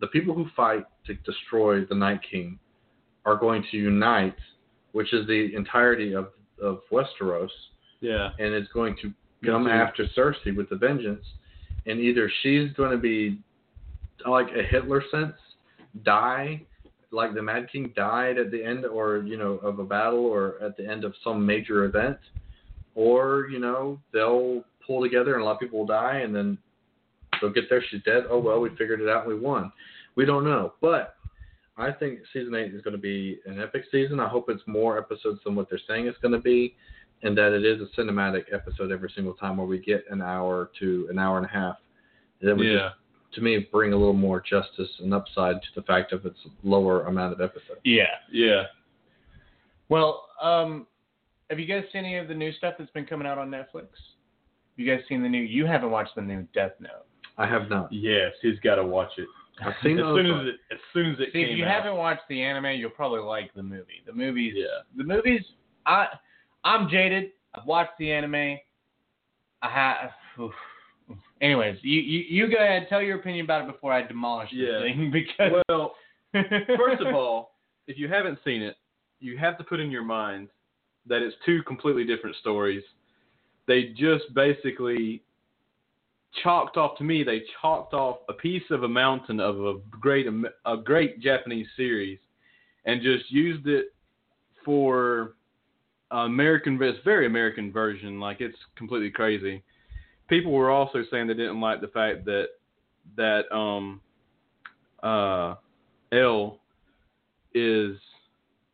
[0.00, 2.58] the people who fight to destroy the Night King
[3.26, 4.36] are going to unite,
[4.92, 6.28] which is the entirety of,
[6.62, 7.50] of Westeros,
[8.00, 9.12] yeah, and it's going to
[9.44, 11.24] come after Cersei with the vengeance.
[11.86, 13.38] And either she's going to be
[14.26, 15.34] like a Hitler sense,
[16.04, 16.62] die
[17.14, 20.56] like the Mad King died at the end, or you know, of a battle, or
[20.60, 22.18] at the end of some major event,
[22.94, 26.58] or you know, they'll pull together and a lot of people will die, and then
[27.40, 27.82] they'll get there.
[27.90, 28.24] She's dead.
[28.28, 29.26] Oh well, we figured it out.
[29.26, 29.72] We won.
[30.16, 31.16] We don't know, but
[31.76, 34.20] I think season eight is going to be an epic season.
[34.20, 36.74] I hope it's more episodes than what they're saying it's going to be,
[37.22, 40.70] and that it is a cinematic episode every single time where we get an hour
[40.80, 41.76] to an hour and a half.
[42.42, 42.72] That would yeah.
[42.72, 42.94] just,
[43.34, 47.04] to me, bring a little more justice and upside to the fact of its lower
[47.06, 47.80] amount of episodes.
[47.84, 48.04] Yeah.
[48.32, 48.64] Yeah.
[49.88, 50.86] Well, um,
[51.50, 53.88] have you guys seen any of the new stuff that's been coming out on Netflix?
[53.92, 55.42] Have You guys seen the new?
[55.42, 57.06] You haven't watched the new Death Note.
[57.36, 57.92] I have not.
[57.92, 59.28] Yes, he's got to watch it.
[59.64, 61.70] I've seen As soon as it, as soon as it See, came if you out.
[61.82, 64.02] haven't watched the anime, you'll probably like the movie.
[64.06, 64.82] The movies, Yeah.
[64.96, 65.42] the movies.
[65.86, 66.06] I,
[66.64, 67.30] I'm jaded.
[67.54, 68.34] I've watched the anime.
[69.62, 70.10] I have.
[71.44, 72.86] Anyways, you, you you go ahead.
[72.88, 74.78] Tell your opinion about it before I demolish Yeah.
[74.78, 75.94] this thing because Well,
[76.32, 77.52] first of all,
[77.86, 78.76] if you haven't seen it,
[79.20, 80.48] you have to put in your mind
[81.06, 82.82] that it's two completely different stories.
[83.66, 85.22] They just basically
[86.42, 87.22] chalked off to me.
[87.22, 90.26] They chalked off a piece of a mountain of a great
[90.64, 92.18] a great Japanese series,
[92.86, 93.92] and just used it
[94.64, 95.34] for
[96.10, 96.82] American.
[96.82, 98.18] It's very American version.
[98.18, 99.62] Like it's completely crazy.
[100.28, 102.46] People were also saying they didn't like the fact that
[103.16, 104.00] that um
[105.02, 105.54] uh
[106.12, 106.58] L
[107.54, 107.96] is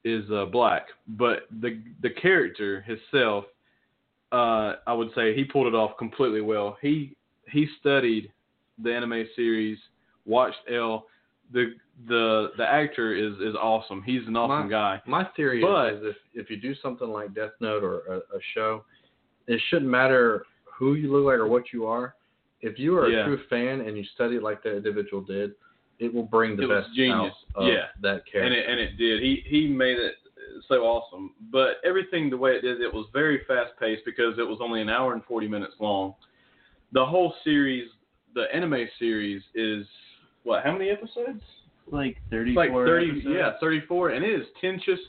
[0.05, 3.45] is uh, black, but the the character himself,
[4.33, 6.79] uh, I would say he pulled it off completely well.
[6.81, 7.17] He
[7.51, 8.33] he studied
[8.83, 9.79] the anime series,
[10.25, 11.07] watched L.
[11.53, 11.75] The
[12.09, 14.03] the the actor is is awesome.
[14.03, 15.03] He's an awesome My- guy.
[15.07, 18.41] My theory But- is, if if you do something like Death Note or a, a
[18.55, 18.85] show,
[19.49, 20.47] it shouldn't matter
[20.81, 22.15] who you look like or what you are.
[22.63, 23.21] If you are Yeah.
[23.21, 25.55] a true fan and you study it like that individual did,
[25.99, 27.35] it will bring the It best genius.
[27.55, 27.89] out of Yeah.
[28.01, 28.41] that character.
[28.43, 29.21] and it and it did.
[29.23, 30.17] He he made it
[30.69, 31.35] so awesome.
[31.53, 34.81] But everything the way it did, it was very fast paced because it was only
[34.81, 36.15] an hour and forty minutes long.
[36.93, 37.89] The whole series,
[38.35, 39.87] the anime series, is
[40.45, 40.65] what?
[40.65, 41.43] How many episodes?
[41.91, 43.27] Like It's like thirty, episodes.
[43.35, 45.01] yeah, thirty-four, and it is tenuous,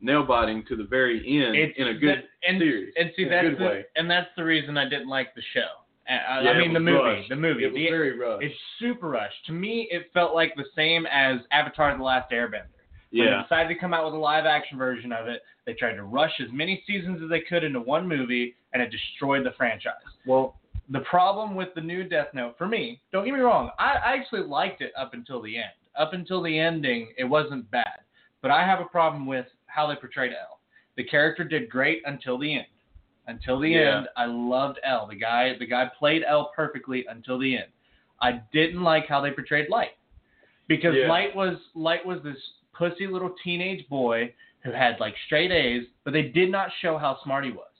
[0.00, 2.92] nail biting to the very end It's in a good that- and, series.
[2.96, 3.84] And see, that's the, way.
[3.96, 5.66] and that's the reason I didn't like the show.
[6.08, 7.28] I, Yeah, I mean the movie, rushed.
[7.28, 7.64] the movie.
[7.64, 8.44] It was The- very rushed.
[8.44, 9.44] It's super rushed.
[9.46, 12.66] To me, it felt like the same as Avatar: The Last Airbender.
[13.10, 15.72] When they yeah, decided to come out with a live action version of it, they
[15.74, 19.44] tried to rush as many seasons as they could into one movie, and it destroyed
[19.44, 19.94] the franchise.
[20.26, 20.58] well,
[20.90, 24.12] The problem with the new Death Note, for me, don't get me wrong, I, I
[24.16, 25.72] actually liked it up until the end.
[25.96, 28.00] Up until the ending, it wasn't bad.
[28.40, 30.60] But I have a problem with how they portrayed L.
[30.96, 32.66] The character did great until the end.
[33.28, 33.98] Until the Yeah.
[33.98, 35.06] end, I loved L.
[35.06, 37.68] The guy, the guy played L perfectly until the end.
[38.20, 39.96] I didn't like how they portrayed Light,
[40.66, 41.08] because Yeah.
[41.08, 42.38] Light was Light was this
[42.72, 47.16] pussy little teenage boy who had like straight A's, but they did not show how
[47.22, 47.70] smart he was.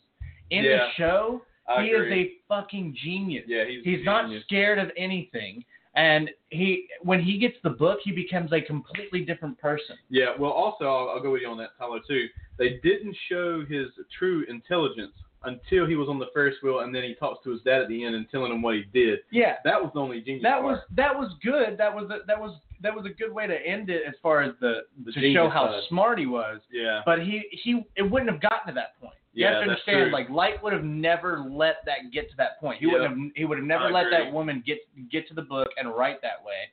[0.51, 2.23] In the show, I he agree.
[2.23, 3.45] is a fucking genius.
[3.49, 5.65] yeah, he's He's a not scared of anything,
[5.99, 9.97] and he when he gets the book, he becomes a completely different person.
[10.09, 12.01] Yeah, well, also I'll, I'll go with you on that, Tyler.
[12.07, 12.27] Too.
[12.59, 13.89] They didn't show his
[14.19, 15.13] true intelligence
[15.45, 17.89] until he was on the Ferris wheel, and then he talks to his dad at
[17.89, 19.21] the end and telling him what he did.
[19.31, 20.43] Yeah, That was the only genius.
[20.43, 20.65] that part.
[20.65, 21.79] was that was good.
[21.79, 24.43] That was a, that was that was a good way to end it as far
[24.43, 25.83] as the, The to show how side.
[25.89, 26.61] smart he was.
[26.73, 27.03] yeah.
[27.05, 29.15] But he he it wouldn't have gotten to that point.
[29.39, 30.13] You Yeah, have to understand, true.
[30.13, 32.81] like Light would have never let that get to that point.
[32.81, 32.93] He Yeah.
[32.93, 34.19] wouldn't have he would have never I let agree.
[34.25, 34.79] that woman get
[35.11, 36.71] get to the book and write that way.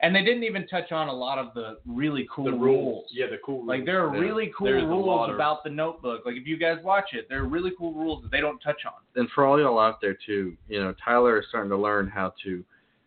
[0.00, 3.08] And they didn't even touch on a lot of the really cool the rules.
[3.10, 3.68] Yeah, the cool rules.
[3.68, 4.20] Like there are Yeah.
[4.20, 6.24] really cool There's rules lot of- about the Notebook.
[6.24, 8.84] Like if you guys watch it, there are really cool rules that they don't touch
[8.86, 8.92] on.
[9.16, 12.34] and for all y'all out there too, you know, Tyler is starting to learn how
[12.44, 12.62] to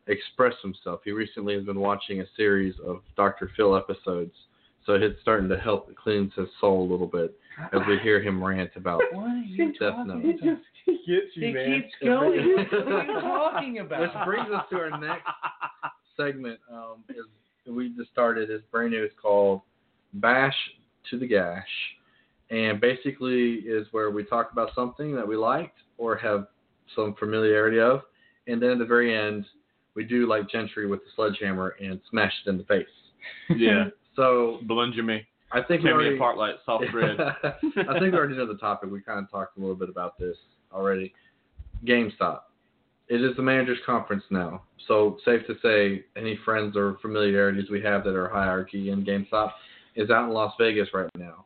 [0.07, 1.01] express himself.
[1.05, 3.47] He recently has been watching a series of Dr.
[3.55, 4.35] Phil episodes,
[4.83, 7.37] so it's starting to help cleanse his soul a little bit
[7.73, 9.01] as we hear him rant about.
[9.11, 10.17] What are you Death talking Note.
[10.41, 10.57] about?
[10.85, 11.81] he gets you, It man.
[11.81, 12.55] keeps going.
[12.55, 14.01] what are you talking about?
[14.01, 15.25] Which brings us to our next
[16.17, 16.59] segment.
[16.71, 17.25] Um, is
[17.67, 18.49] we just started.
[18.49, 19.03] It's brand new.
[19.03, 19.61] It's called
[20.13, 20.55] Bash
[21.09, 21.67] to the Gash,
[22.49, 26.47] and basically is where we talk about something that we liked or have
[26.95, 28.01] some familiarity of,
[28.47, 29.45] and then at the very end
[29.95, 32.87] we do like Gendry with the sledgehammer and smash it in the face.
[33.49, 33.85] yeah.
[34.15, 35.25] So Belunger me.
[35.51, 36.15] I think we Tear already.
[36.15, 37.17] apart like soft bread.
[37.19, 38.91] I think we already know the topic.
[38.91, 40.35] We kind of talked a little bit about this
[40.71, 41.13] already.
[41.85, 42.41] GameStop.
[43.07, 47.81] It is the managers' conference now, so safe to say any friends or familiarities we
[47.81, 49.51] have that are hierarchy in GameStop
[49.95, 51.45] is out in Las Vegas right now,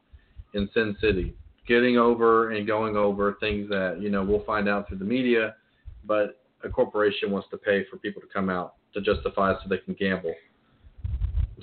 [0.54, 1.34] in Sin City,
[1.66, 5.56] getting over and going over things that you know we'll find out through the media,
[6.04, 9.78] but a corporation wants to pay for people to come out to justify so they
[9.78, 10.34] can gamble.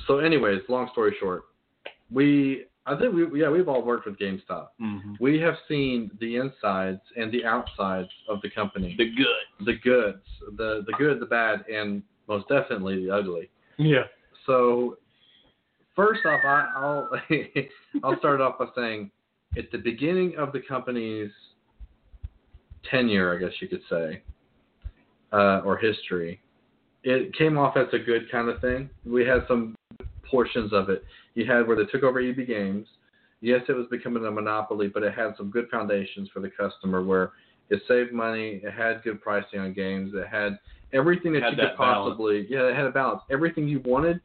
[0.06, 1.42] So, anyways, long story short,
[2.12, 4.68] we I think we yeah we've all worked with GameStop.
[4.78, 9.66] hmm We have seen the insides and the outsides of the company, The good.
[9.66, 10.24] the goods,
[10.56, 13.50] the the good, the bad, and most definitely the ugly.
[13.78, 14.04] Yeah.
[14.46, 14.96] So,
[15.94, 17.10] first off, I, I'll
[18.04, 19.10] I'll start off by saying,
[19.58, 21.30] at the beginning of the company's
[22.90, 24.22] tenure, I guess you could say,
[25.32, 26.40] uh, or history,
[27.04, 28.88] it came off as a good kind of thing.
[29.04, 29.74] We had some
[30.24, 31.04] portions of it.
[31.34, 32.86] You had where they took over EB Games.
[33.40, 37.02] Yes, it was becoming a monopoly, but it had some good foundations for the customer
[37.02, 37.32] where
[37.70, 40.58] it saved money, it had good pricing on games, it had
[40.92, 43.22] everything that Had you that could possibly yeah, it had a balance.
[43.30, 44.20] Everything you wanted,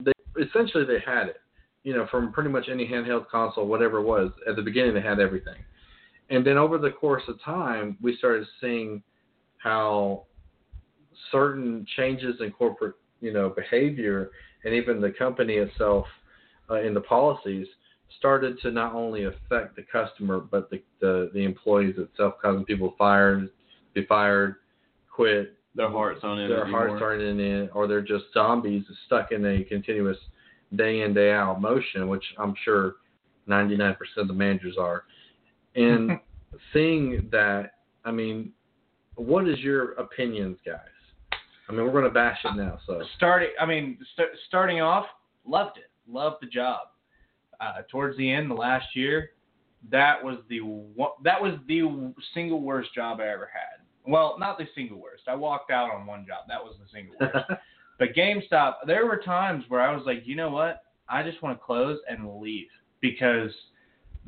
[0.00, 1.40] they essentially they had it.
[1.84, 5.00] You know, from pretty much any handheld console, whatever it was, at the beginning they
[5.00, 5.56] had everything.
[6.30, 9.02] And then over the course of time, we started seeing
[9.58, 10.24] how
[11.30, 14.30] certain changes in corporate, you know, behavior
[14.64, 16.06] and even the company itself
[16.72, 17.66] uh, in the policies
[18.18, 22.94] started to not only affect the customer but the, the, the employees itself, causing people
[22.98, 23.48] fired,
[23.94, 24.56] be fired,
[25.10, 27.10] quit, Their hearts aren't in their it hearts anymore.
[27.10, 30.18] aren't in it, or they're just zombies stuck in a continuous
[30.76, 32.94] day in day out motion, which I'm sure
[33.48, 35.04] 99% of the managers are.
[35.74, 36.12] And
[36.72, 37.72] seeing that,
[38.04, 38.52] I mean,
[39.16, 40.78] what is your opinions, guys?
[41.68, 45.06] I mean, we're going to bash it now, so starting I mean st- starting off
[45.46, 46.88] loved it loved the job.
[47.60, 49.30] Uh, towards the end the last year
[49.90, 53.84] that was the one, that was the single worst job I ever had.
[54.10, 55.24] Well not the single worst.
[55.28, 56.44] I walked out on one job.
[56.48, 57.50] That was the single worst.
[57.98, 60.84] But GameStop there were times where I was like you know what?
[61.08, 62.66] I just want to close and leave.
[63.00, 63.50] Because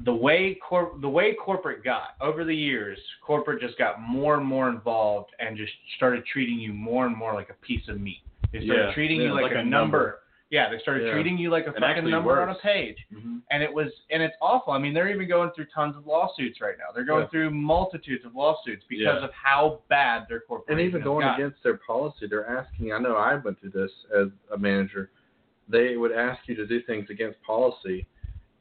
[0.04, 4.46] the way cor- the way corporate got over the years, corporate just got more and
[4.46, 8.22] more involved and just started treating you more and more like a piece of meat.
[8.52, 9.98] They started Yeah, treating yeah, you like, like a, a number.
[9.98, 10.18] number.
[10.54, 11.14] Yeah, they started Yeah.
[11.14, 12.60] treating you like a And fucking actually number on a worse.
[12.62, 13.04] page.
[13.12, 13.42] Mhm.
[13.50, 14.72] And it was and it's awful.
[14.72, 16.92] I mean, they're even going through tons of lawsuits right now.
[16.94, 17.28] They're going Yeah.
[17.30, 19.24] through multitudes of lawsuits because Yeah.
[19.24, 20.78] of how bad their corporation.
[20.78, 21.44] and even going gotten.
[21.46, 22.92] against their policy, they're asking.
[22.92, 25.10] I know I went through this as a manager.
[25.68, 28.06] They would ask you to do things against policy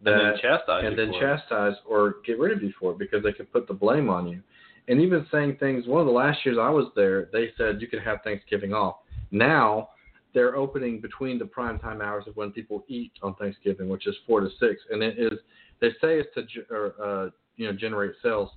[0.02, 1.20] that and then chastise and then for it.
[1.20, 4.28] chastise or get rid of you for it because they could put the blame on
[4.28, 4.41] you.
[4.88, 7.88] And even saying things, one of the last years I was there, they said you
[7.88, 8.98] could have Thanksgiving off.
[9.30, 9.90] Now
[10.34, 14.16] they're opening between the prime time hours of when people eat on Thanksgiving, which is
[14.26, 15.40] four to six, and it is.
[15.80, 18.50] They say it's to or, uh, you know generate sales.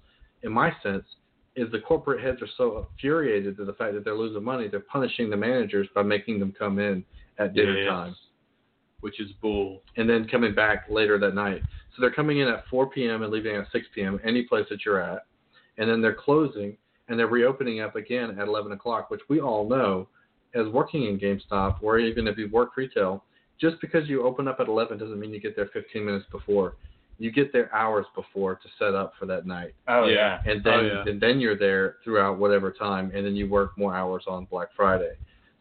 [0.42, 1.04] In my sense,
[1.56, 4.80] is the corporate heads are so infuriated to the fact that they're losing money, they're
[4.80, 7.04] punishing the managers by making them come in
[7.38, 7.88] at dinner Yes.
[7.88, 8.16] time
[9.00, 9.82] which is bull.
[9.96, 11.62] and then coming back later that night.
[11.94, 13.22] So they're coming in at 4 p.m.
[13.22, 14.18] and leaving at 6 p.m.
[14.24, 15.26] any place that you're at,
[15.78, 16.76] and then they're closing
[17.08, 20.08] and they're reopening up again at 11 o'clock, which we all know
[20.56, 23.22] as working in GameStop or even if you work retail,
[23.60, 26.74] just because you open up at 11 doesn't mean you get there 15 minutes before.
[27.18, 30.40] You get there hours before to set up for that night, oh Yeah.
[30.44, 30.52] yeah.
[30.52, 31.10] and oh, then Oh, yeah.
[31.10, 34.68] and then you're there throughout whatever time, and then you work more hours on Black
[34.76, 35.14] Friday.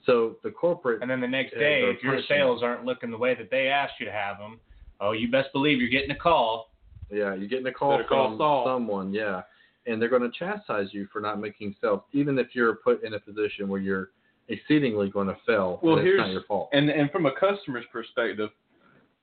[0.06, 3.34] So the corporate And then the next day, if your sales aren't looking the way
[3.36, 4.60] that they asked you to have them,
[5.00, 6.70] oh, you best believe you're getting a call.
[7.10, 8.66] Yeah, you're getting a call Better call from Saul.
[8.66, 9.42] someone, yeah.
[9.88, 13.14] And they're going to chastise you for not making sales, even if you're put in
[13.14, 14.10] a position where you're
[14.48, 15.80] exceedingly going to fail.
[15.82, 16.70] Well, it's not here's- your fault.
[16.74, 18.50] And and from a customer's perspective,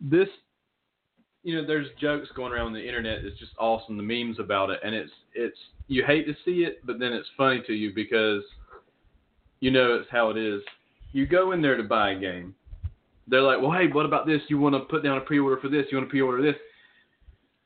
[0.01, 0.29] this
[1.45, 3.25] you know, there's jokes going around on the internet.
[3.25, 5.59] It's just awesome, the memes about it, and it's it's
[5.89, 8.43] you hate to see it, but then it's funny to you because
[9.61, 10.63] you know it's how it is.
[11.13, 12.55] You go in there to buy a game.
[13.29, 14.41] They're like, well, hey, what about this?
[14.49, 15.87] You want to put down a pre-order for this?
[15.91, 16.57] You want to pre-order this?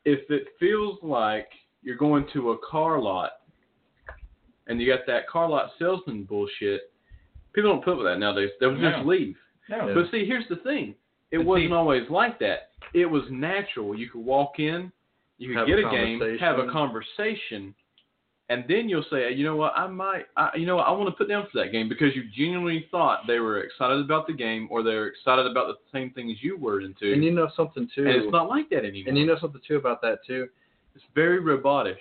[0.04, 1.48] If it feels like
[1.82, 3.30] you're going to a car lot
[4.66, 6.92] and you got that car lot salesman bullshit,
[7.56, 8.50] people don't put up with that nowadays.
[8.60, 8.90] They'll No.
[8.92, 9.36] just leave.
[9.68, 9.92] No.
[9.92, 10.94] But see, here's the thing.
[11.32, 12.70] It But wasn't see- always like that.
[12.94, 13.96] It was natural.
[13.98, 14.92] You could walk in,
[15.38, 17.74] you could get a a, game, have a conversation.
[17.74, 17.74] conversation,
[18.48, 21.06] and then you'll say, you know what, I might, I, you know what, I want
[21.08, 24.32] to put down for that game because you genuinely thought they were excited about the
[24.34, 27.12] game or they're excited about the same things you were into.
[27.12, 28.02] And you know something too.
[28.06, 29.08] And it's not like that anymore.
[29.08, 30.48] and you know something too about that too.
[30.94, 31.98] it's very robotish.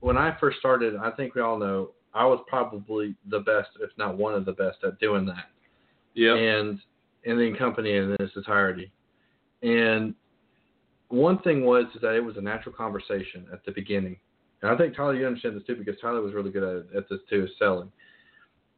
[0.00, 3.90] When I first started, I think we all know I was probably the best, if
[3.98, 5.46] not one of the best, at doing that.
[6.14, 6.34] Yeah.
[6.34, 6.80] and
[7.24, 8.90] and the company in its entirety.
[9.62, 10.14] And
[11.08, 14.16] one thing was is that it was a natural conversation at the beginning.
[14.62, 17.08] And I think Tyler, you understand this too because Tyler was really good at, at
[17.08, 17.90] this too, is selling.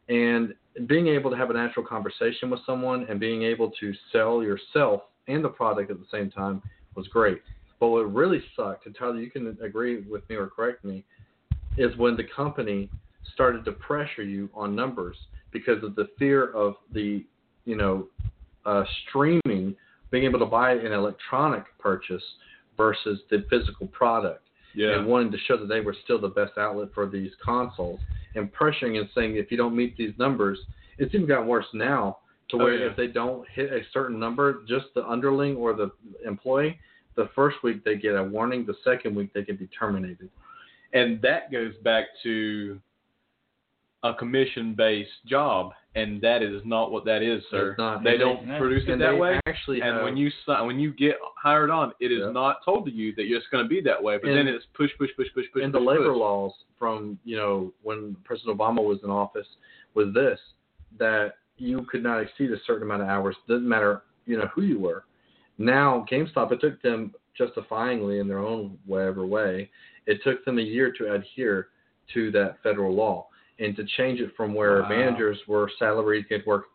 [0.08, 0.54] And
[0.86, 5.02] being able to have a natural conversation with someone and being able to sell yourself
[5.28, 6.62] and the product at the same time
[6.94, 7.42] was great.
[7.78, 11.04] But what really sucked, and Tyler, you can agree with me or correct me,
[11.78, 12.90] is when the company
[13.34, 15.16] started to pressure you on numbers
[15.52, 17.24] because of the fear of the,
[17.64, 18.06] you know,
[18.66, 19.74] uh, streaming,
[20.10, 22.22] being able to buy an electronic purchase
[22.76, 24.42] versus the physical product,
[24.74, 24.98] Yeah.
[24.98, 28.00] and wanting to show that they were still the best outlet for these consoles,
[28.36, 30.58] and pressuring and saying if you don't meet these numbers,
[30.98, 32.18] it's even gotten worse now
[32.50, 32.86] to Oh, where yeah.
[32.86, 35.90] if they don't hit a certain number, just the underling or the
[36.24, 36.78] employee,
[37.16, 40.30] the first week they get a warning, the second week they can be terminated.
[40.92, 42.80] and that goes back to
[44.02, 47.74] a commission-based job, and that is not what that is, sir.
[48.02, 49.38] They And don't they- produce it that way.
[49.46, 52.90] actually And when you si- when you get hired on, it is not told to
[52.90, 54.16] you that it's going to be that way.
[54.16, 55.62] But And- then it's push, push, push, push, push.
[55.62, 56.16] and the labor push.
[56.16, 59.48] laws from you know when President Obama was in office
[59.94, 60.40] was this
[60.96, 63.36] that you could not exceed a certain amount of hours.
[63.48, 65.04] Doesn't matter you know who you were.
[65.58, 69.70] Now GameStop, it took them justifyingly in their own whatever way,
[70.06, 71.68] it took them a year to adhere
[72.14, 73.28] to that federal law
[73.60, 74.88] and to change it from where Wow.
[74.88, 76.66] managers were salaried could work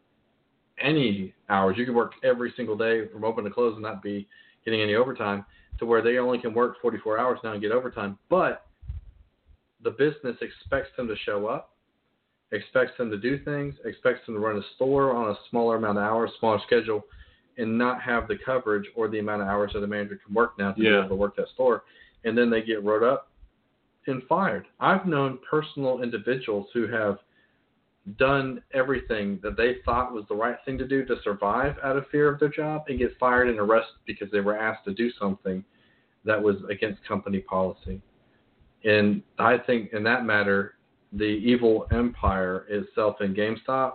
[0.78, 1.78] any hours.
[1.78, 4.28] You could work every single day from open to close and not be
[4.64, 5.46] getting any overtime
[5.80, 8.18] to where they only can work 44 hours now and get overtime.
[8.30, 8.66] But
[9.82, 11.76] the business expects them to show up
[12.52, 15.98] expects them to do things, expects them to run a store on a smaller amount
[15.98, 17.06] of hours, smaller schedule,
[17.58, 20.58] and not have the coverage or the amount of hours that the manager can work
[20.58, 21.00] now to be Yeah.
[21.00, 21.84] able to work that store.
[22.24, 23.30] And then they get wrote up
[24.08, 24.68] and fired.
[24.80, 27.20] I've known personal individuals who have
[28.18, 32.08] done everything that they thought was the right thing to do to survive out of
[32.12, 35.12] fear of their job and get fired and arrested because they were asked to do
[35.20, 35.64] something
[36.24, 38.02] that was against company policy.
[38.84, 40.76] And I think in that matter,
[41.14, 43.94] the evil empire itself in GameStop,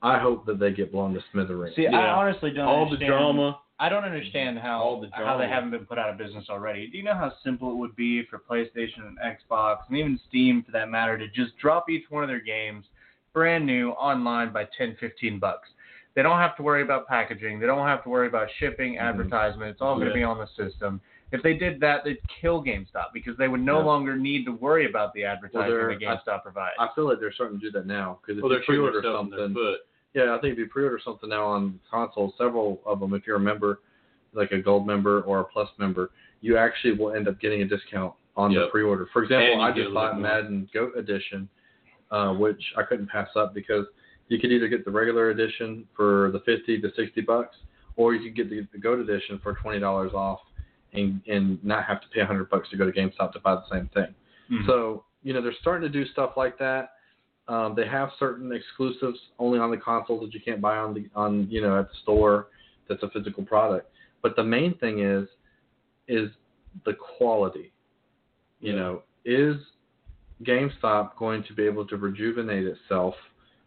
[0.00, 1.76] I hope that they get blown to smithereens.
[1.76, 3.58] See, I honestly don't All the drama.
[3.82, 4.66] I don't understand mm-hmm.
[4.66, 6.86] how All the how they haven't been put out of business already.
[6.86, 10.62] Do you know how simple it would be for PlayStation and Xbox and even Steam
[10.62, 12.84] for that matter to just drop each one of their games
[13.32, 15.68] brand new online by 10 15 bucks.
[16.14, 17.58] They don't have to worry about packaging.
[17.58, 19.04] They don't have to worry about shipping, mm-hmm.
[19.04, 19.70] advertisement.
[19.70, 20.20] It's all going to Yeah.
[20.20, 21.00] be on the system.
[21.32, 23.86] If they did that, they'd kill GameStop because they would no Yeah.
[23.86, 26.76] longer need to worry about the advertising they're- that GameStop provides.
[26.78, 29.00] I feel like they're starting to do that now because if Well, you they're pre-order
[29.00, 29.80] themselves their something, foot.
[30.14, 33.36] Yeah, I think if you pre-order something now on consoles, several of them, if you're
[33.36, 33.80] a member,
[34.34, 36.10] like a gold member or a plus member,
[36.40, 39.08] you actually will end up getting a discount on the pre-order.
[39.12, 40.18] For example, I just bought.
[40.18, 41.48] Madden Goat Edition,
[42.10, 43.86] uh, which I couldn't pass up because
[44.28, 47.56] you could either get the regular edition for the 50 to 60 bucks,
[47.96, 50.40] or you could get the, the Goat Edition for twenty dollars off,
[50.94, 53.68] and and not have to pay 100 bucks to go to GameStop to buy the
[53.70, 54.14] same thing.
[54.50, 54.66] Mhm.
[54.66, 56.90] So you know they're starting to do stuff like that.
[57.48, 61.06] Um, they have certain exclusives only on the consoles that you can't buy on the
[61.14, 62.48] on you know at the store.
[62.88, 63.90] That's a physical product.
[64.22, 65.28] But the main thing is
[66.08, 66.30] is
[66.84, 67.72] the quality.
[68.60, 68.78] You Yeah.
[68.78, 69.56] know, is
[70.44, 73.14] GameStop going to be able to rejuvenate itself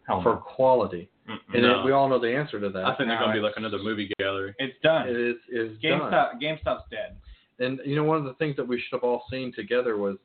[0.06, 0.36] Hell for no.
[0.40, 1.08] quality?
[1.28, 1.38] Mm-mm.
[1.54, 1.80] And No.
[1.80, 2.84] it, we all know the answer to that.
[2.84, 4.54] I think they're No, going to be like another movie gallery.
[4.58, 5.08] It's done.
[5.08, 6.12] it is is done.
[6.40, 7.16] GameStop's dead.
[7.58, 10.16] And you know, one of the things that we should have all seen together was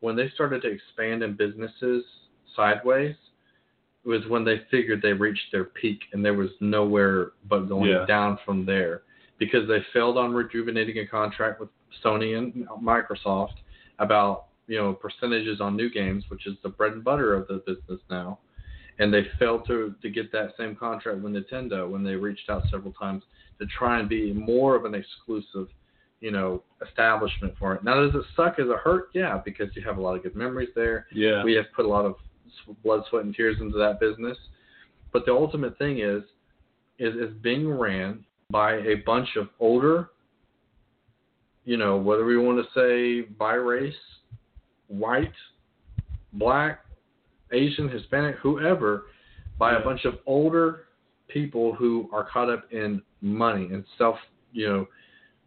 [0.00, 2.04] when they started to expand in businesses
[2.56, 3.16] sideways
[4.04, 8.04] was when they figured they reached their peak and there was nowhere but going Yeah.
[8.06, 9.02] down from there
[9.38, 11.68] because they failed on rejuvenating a contract with
[12.04, 13.54] Sony and Microsoft
[13.98, 17.62] about you know percentages on new games, which is the bread and butter of the
[17.66, 18.38] business now.
[18.98, 22.62] And they failed to to get that same contract with Nintendo when they reached out
[22.70, 23.22] several times
[23.58, 25.68] to try and be more of an exclusive
[26.20, 27.82] you know, establishment for it.
[27.82, 28.56] Now, does it suck?
[28.56, 29.08] Does it hurt?
[29.12, 31.06] Yeah, because you have a lot of good memories there.
[31.12, 31.42] Yeah.
[31.42, 32.14] We have put a lot of
[32.82, 34.36] blood, sweat, and tears into that business.
[35.12, 36.22] But the ultimate thing is,
[36.98, 40.10] is it's being ran by a bunch of older,
[41.64, 43.94] you know, whether we want to say by race,
[44.88, 45.32] white,
[46.34, 46.80] black,
[47.52, 49.04] Asian, Hispanic, whoever,
[49.58, 49.78] by Yeah.
[49.78, 50.88] a bunch of older
[51.28, 54.18] people who are caught up in money and self,
[54.52, 54.86] you know,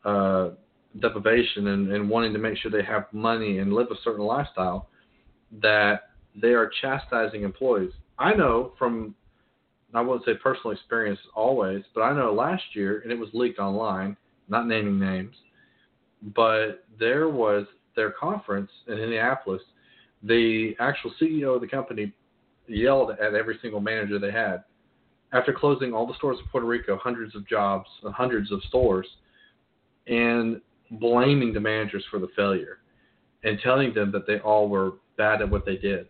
[0.09, 0.55] uh,
[0.99, 4.89] deprivation and, and wanting to make sure they have money and live a certain lifestyle,
[5.61, 6.11] that
[6.41, 7.91] they are chastising employees.
[8.19, 9.15] I know from,
[9.93, 13.59] I won't say personal experience always, but I know last year, and it was leaked
[13.59, 14.17] online,
[14.47, 15.35] not naming names,
[16.35, 19.61] but there was their conference in Indianapolis.
[20.23, 22.13] The actual CEO of the company
[22.67, 24.63] yelled at every single manager they had.
[25.33, 29.07] After closing all the stores in Puerto Rico, hundreds of jobs, hundreds of stores,
[30.07, 32.79] and blaming the managers for the failure
[33.43, 36.07] and telling them that they all were bad at what they did.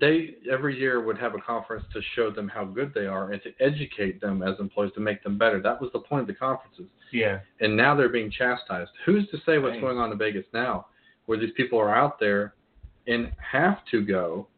[0.00, 3.42] They every year would have a conference to show them how good they are and
[3.42, 5.60] to educate them as employees to make them better.
[5.60, 6.86] That was the point of the conferences.
[7.12, 7.40] Yeah.
[7.60, 8.90] And now they're being chastised.
[9.04, 9.80] Who's to say what's Right.
[9.80, 10.86] going on in Vegas now,
[11.26, 12.54] where these people are out there
[13.06, 14.48] and have to go,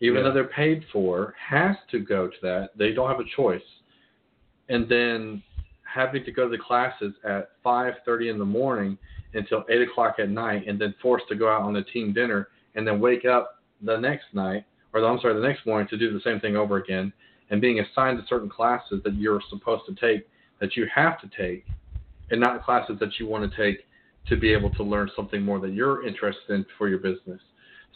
[0.00, 0.22] even Yeah.
[0.24, 2.76] though they're paid for, has to go to that.
[2.76, 3.80] They don't have a choice.
[4.68, 5.42] And then
[5.82, 8.98] having to go to the classes at 5:30 in the morning
[9.34, 12.48] until 8 o'clock at night, and then forced to go out on a team dinner,
[12.74, 14.64] and then wake up the next night,
[14.94, 17.12] or I'm sorry, the next morning to do the same thing over again,
[17.50, 20.28] and being assigned to certain classes that you're supposed to take,
[20.60, 21.66] that you have to take,
[22.30, 23.84] and not classes that you want to take
[24.28, 27.40] to be able to learn something more that you're interested in for your business.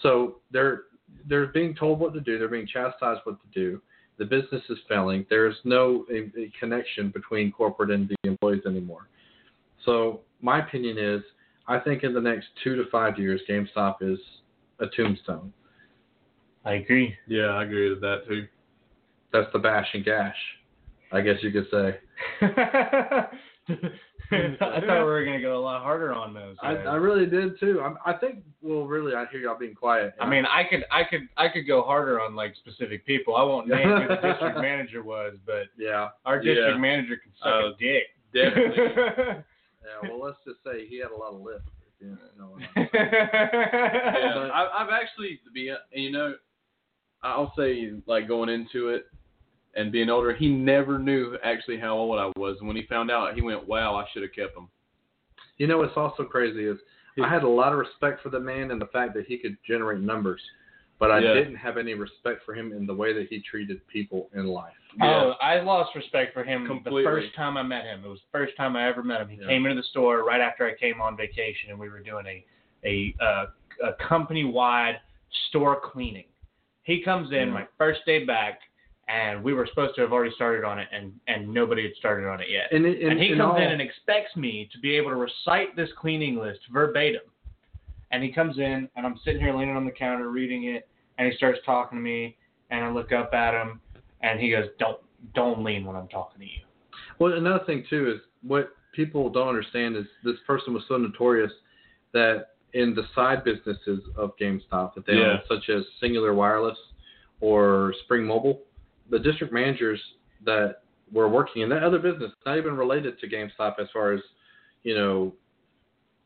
[0.03, 0.83] So they're
[1.27, 2.39] they're being told what to do.
[2.39, 3.81] They're being chastised what to do.
[4.19, 5.25] The business is failing.
[5.31, 9.09] There's no a, a connection between corporate and the employees anymore.
[9.85, 11.23] So my opinion is,
[11.67, 14.19] I think in the next two to five years, GameStop is
[14.81, 15.53] a tombstone.
[16.65, 17.15] I agree.
[17.27, 18.47] Yeah, I agree with that too.
[19.33, 20.37] That's the bash and gash,
[21.13, 21.99] I guess you could say.
[24.31, 26.57] I thought we were gonna go a lot harder on those.
[26.63, 26.73] I.
[26.77, 27.81] I really did too.
[27.81, 28.41] I, I think.
[28.63, 30.13] Well, really, I hear y'all being quiet.
[30.21, 33.37] I mean, I could, I could, I could go harder on like specific people.
[33.37, 36.79] I won't name who the district manager was, but yeah, our district Yeah.
[36.79, 38.05] manager can suck Uh, a dick.
[38.35, 38.85] Definitely.
[39.05, 40.09] yeah.
[40.11, 41.65] Well, let's just say he had a lot of lift.
[42.01, 46.35] You know, yeah, I, I've actually to be, you know,
[47.23, 49.07] I'll say like going into it
[49.75, 52.57] and being older, he never knew actually how old I was.
[52.61, 54.69] And when he found out, he went, "Wow, I should have kept him."
[55.59, 56.79] You know what's also crazy is
[57.21, 59.57] I had a lot of respect for the man and the fact that he could
[59.67, 60.41] generate numbers,
[61.01, 61.33] but I Yeah.
[61.33, 64.77] didn't have any respect for him in the way that he treated people in life.
[65.01, 67.03] Oh, I lost respect for him Completely.
[67.03, 68.05] the first time I met him.
[68.05, 69.29] It was the first time I ever met him.
[69.29, 69.47] He Yeah.
[69.47, 72.45] came into the store right after I came on vacation, and we were doing a
[72.85, 73.47] a, uh,
[73.83, 75.01] a company wide
[75.49, 76.27] store cleaning.
[76.89, 78.61] He comes in my first day back,
[79.09, 82.27] and we were supposed to have already started on it, and and nobody had started
[82.27, 82.73] on it yet.
[82.73, 85.11] And, it- And, and, he and comes all, in and expects me to be able
[85.11, 87.21] to recite this cleaning list verbatim.
[88.11, 90.89] And he comes in, and I'm sitting here leaning on the counter reading it,
[91.19, 92.39] and he starts talking to me,
[92.71, 93.81] and I look up at him,
[94.23, 94.99] and he goes, "Don't
[95.35, 96.63] don't lean when I'm talking to you."
[97.19, 101.53] Well, another thing too is what people don't understand is this person was so notorious
[102.13, 106.79] that in the side businesses of GameStop that they own, such as Cingular Wireless
[107.41, 108.63] or Spring Mobile,
[109.11, 110.01] the district managers
[110.45, 110.83] that
[111.13, 114.21] were working in that other business, not even related to GameStop as far as
[114.83, 115.35] you know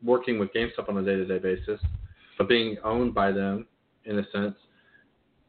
[0.02, 1.80] working with GameStop on a day-to-day basis,
[2.36, 3.66] but being owned by them
[4.04, 4.56] in a sense.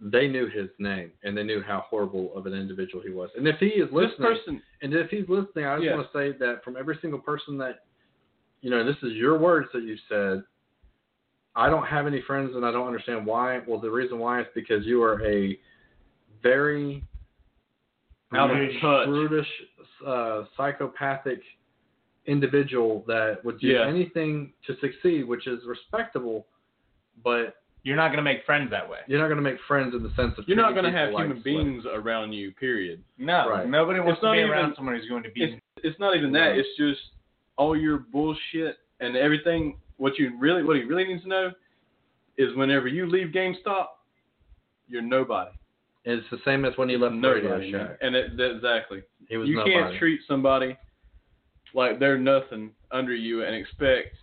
[0.05, 3.29] They knew his name and they knew how horrible of an individual he was.
[3.37, 5.95] And if he is listening, person, and if he's listening, I just Yeah.
[5.95, 7.85] want to say that from every single person that,
[8.61, 10.43] you know, this is your words that you said.
[11.55, 13.59] I don't have any friends, and I don't understand why.
[13.67, 15.57] Well, the reason why is because you are a
[16.41, 17.03] very
[18.33, 19.05] Out of brutish, touch.
[19.07, 19.47] brutish,
[20.05, 21.41] uh, psychopathic
[22.25, 23.85] individual that would do Yeah.
[23.87, 26.47] anything to succeed, which is respectable,
[27.23, 28.99] but You're not gonna make friends that way.
[29.07, 31.09] you're not going to make friends in the sense of you're not going to have
[31.09, 31.83] people like human slaves.
[31.83, 32.53] beings around you.
[32.53, 33.03] Period.
[33.17, 33.67] No, Right.
[33.67, 35.43] nobody wants It's to be even- around someone who's going to be.
[35.43, 36.51] It's it's not even that.
[36.51, 36.59] Right.
[36.59, 37.01] It's just
[37.57, 39.77] all your bullshit and everything.
[40.03, 41.51] What you really, what he really needs to know,
[42.37, 43.85] is whenever you leave GameStop,
[44.89, 45.51] you're nobody.
[46.05, 47.87] And it's the same as when he left nobody, man.
[47.87, 47.97] Shack.
[48.01, 49.03] And it, exactly.
[49.29, 49.73] He was you nobody.
[49.73, 50.77] can't treat somebody
[51.73, 54.17] like they're nothing under you and expect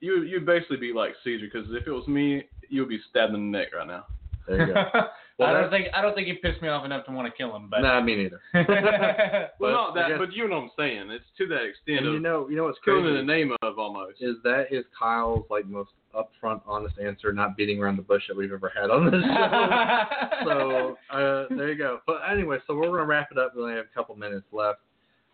[0.00, 3.50] you you'd basically be like Caesar because if it was me you'd be stabbed in
[3.50, 4.04] the neck right now.
[4.46, 4.84] there you go.
[5.40, 7.36] Well, I don't think I don't think he pissed me off enough to want to
[7.36, 8.40] kill him, but nah, me neither.
[8.54, 11.10] Well, But not that, guess- but you know what I'm saying.
[11.10, 13.52] It's to that extent of you know, you know what's killing crazy in the name
[13.62, 14.20] of almost.
[14.20, 18.36] is that is Kyle's like most upfront, honest answer, not beating around the bush that
[18.36, 20.44] we've ever had on this show.
[20.44, 22.00] so uh, there you go.
[22.06, 23.54] But anyway, so we're gonna wrap it up.
[23.56, 24.80] We only have a couple minutes left.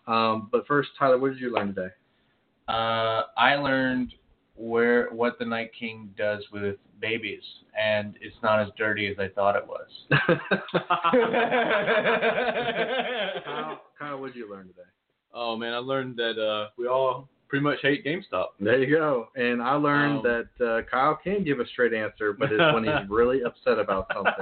[0.06, 1.88] Um, but first, Tyler, what did you learn today?
[2.68, 4.12] uh, I learned
[4.56, 7.42] where what the Night King does with babies,
[7.80, 9.88] and it's not as dirty as I thought it was.
[13.44, 14.82] Kyle, Kyle, what did you learn today?
[15.38, 18.46] oh man, I learned that uh, we all pretty much hate GameStop.
[18.58, 19.28] There you go.
[19.36, 22.84] And I learned Um, that uh, Kyle can give a straight answer, but it's when
[22.84, 24.32] he's really upset about something.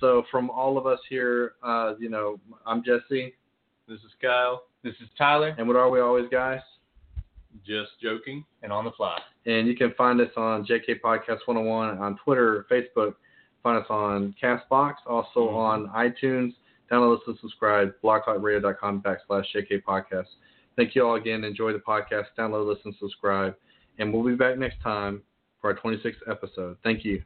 [0.00, 3.34] So from all of us here, uh, you know, I'm Jesse,
[3.86, 4.64] this is Kyle.
[4.82, 6.60] This is Tyler, and what are we always, guys?
[7.62, 8.44] Just joking.
[8.62, 9.20] and on the fly.
[9.46, 13.14] And you can find us on JK Podcast 101 on Twitter, Facebook.
[13.62, 15.54] Find us on Castbox, also Mhm.
[15.54, 16.54] on iTunes.
[16.90, 20.28] Download, listen, subscribe, blogtalkradio.com backslash JK Podcast.
[20.76, 21.44] Thank you all again.
[21.44, 22.26] Enjoy the podcast.
[22.36, 23.56] Download, listen, subscribe.
[23.98, 25.22] And we'll be back next time
[25.60, 26.76] for our 26th episode.
[26.82, 27.22] Thank you.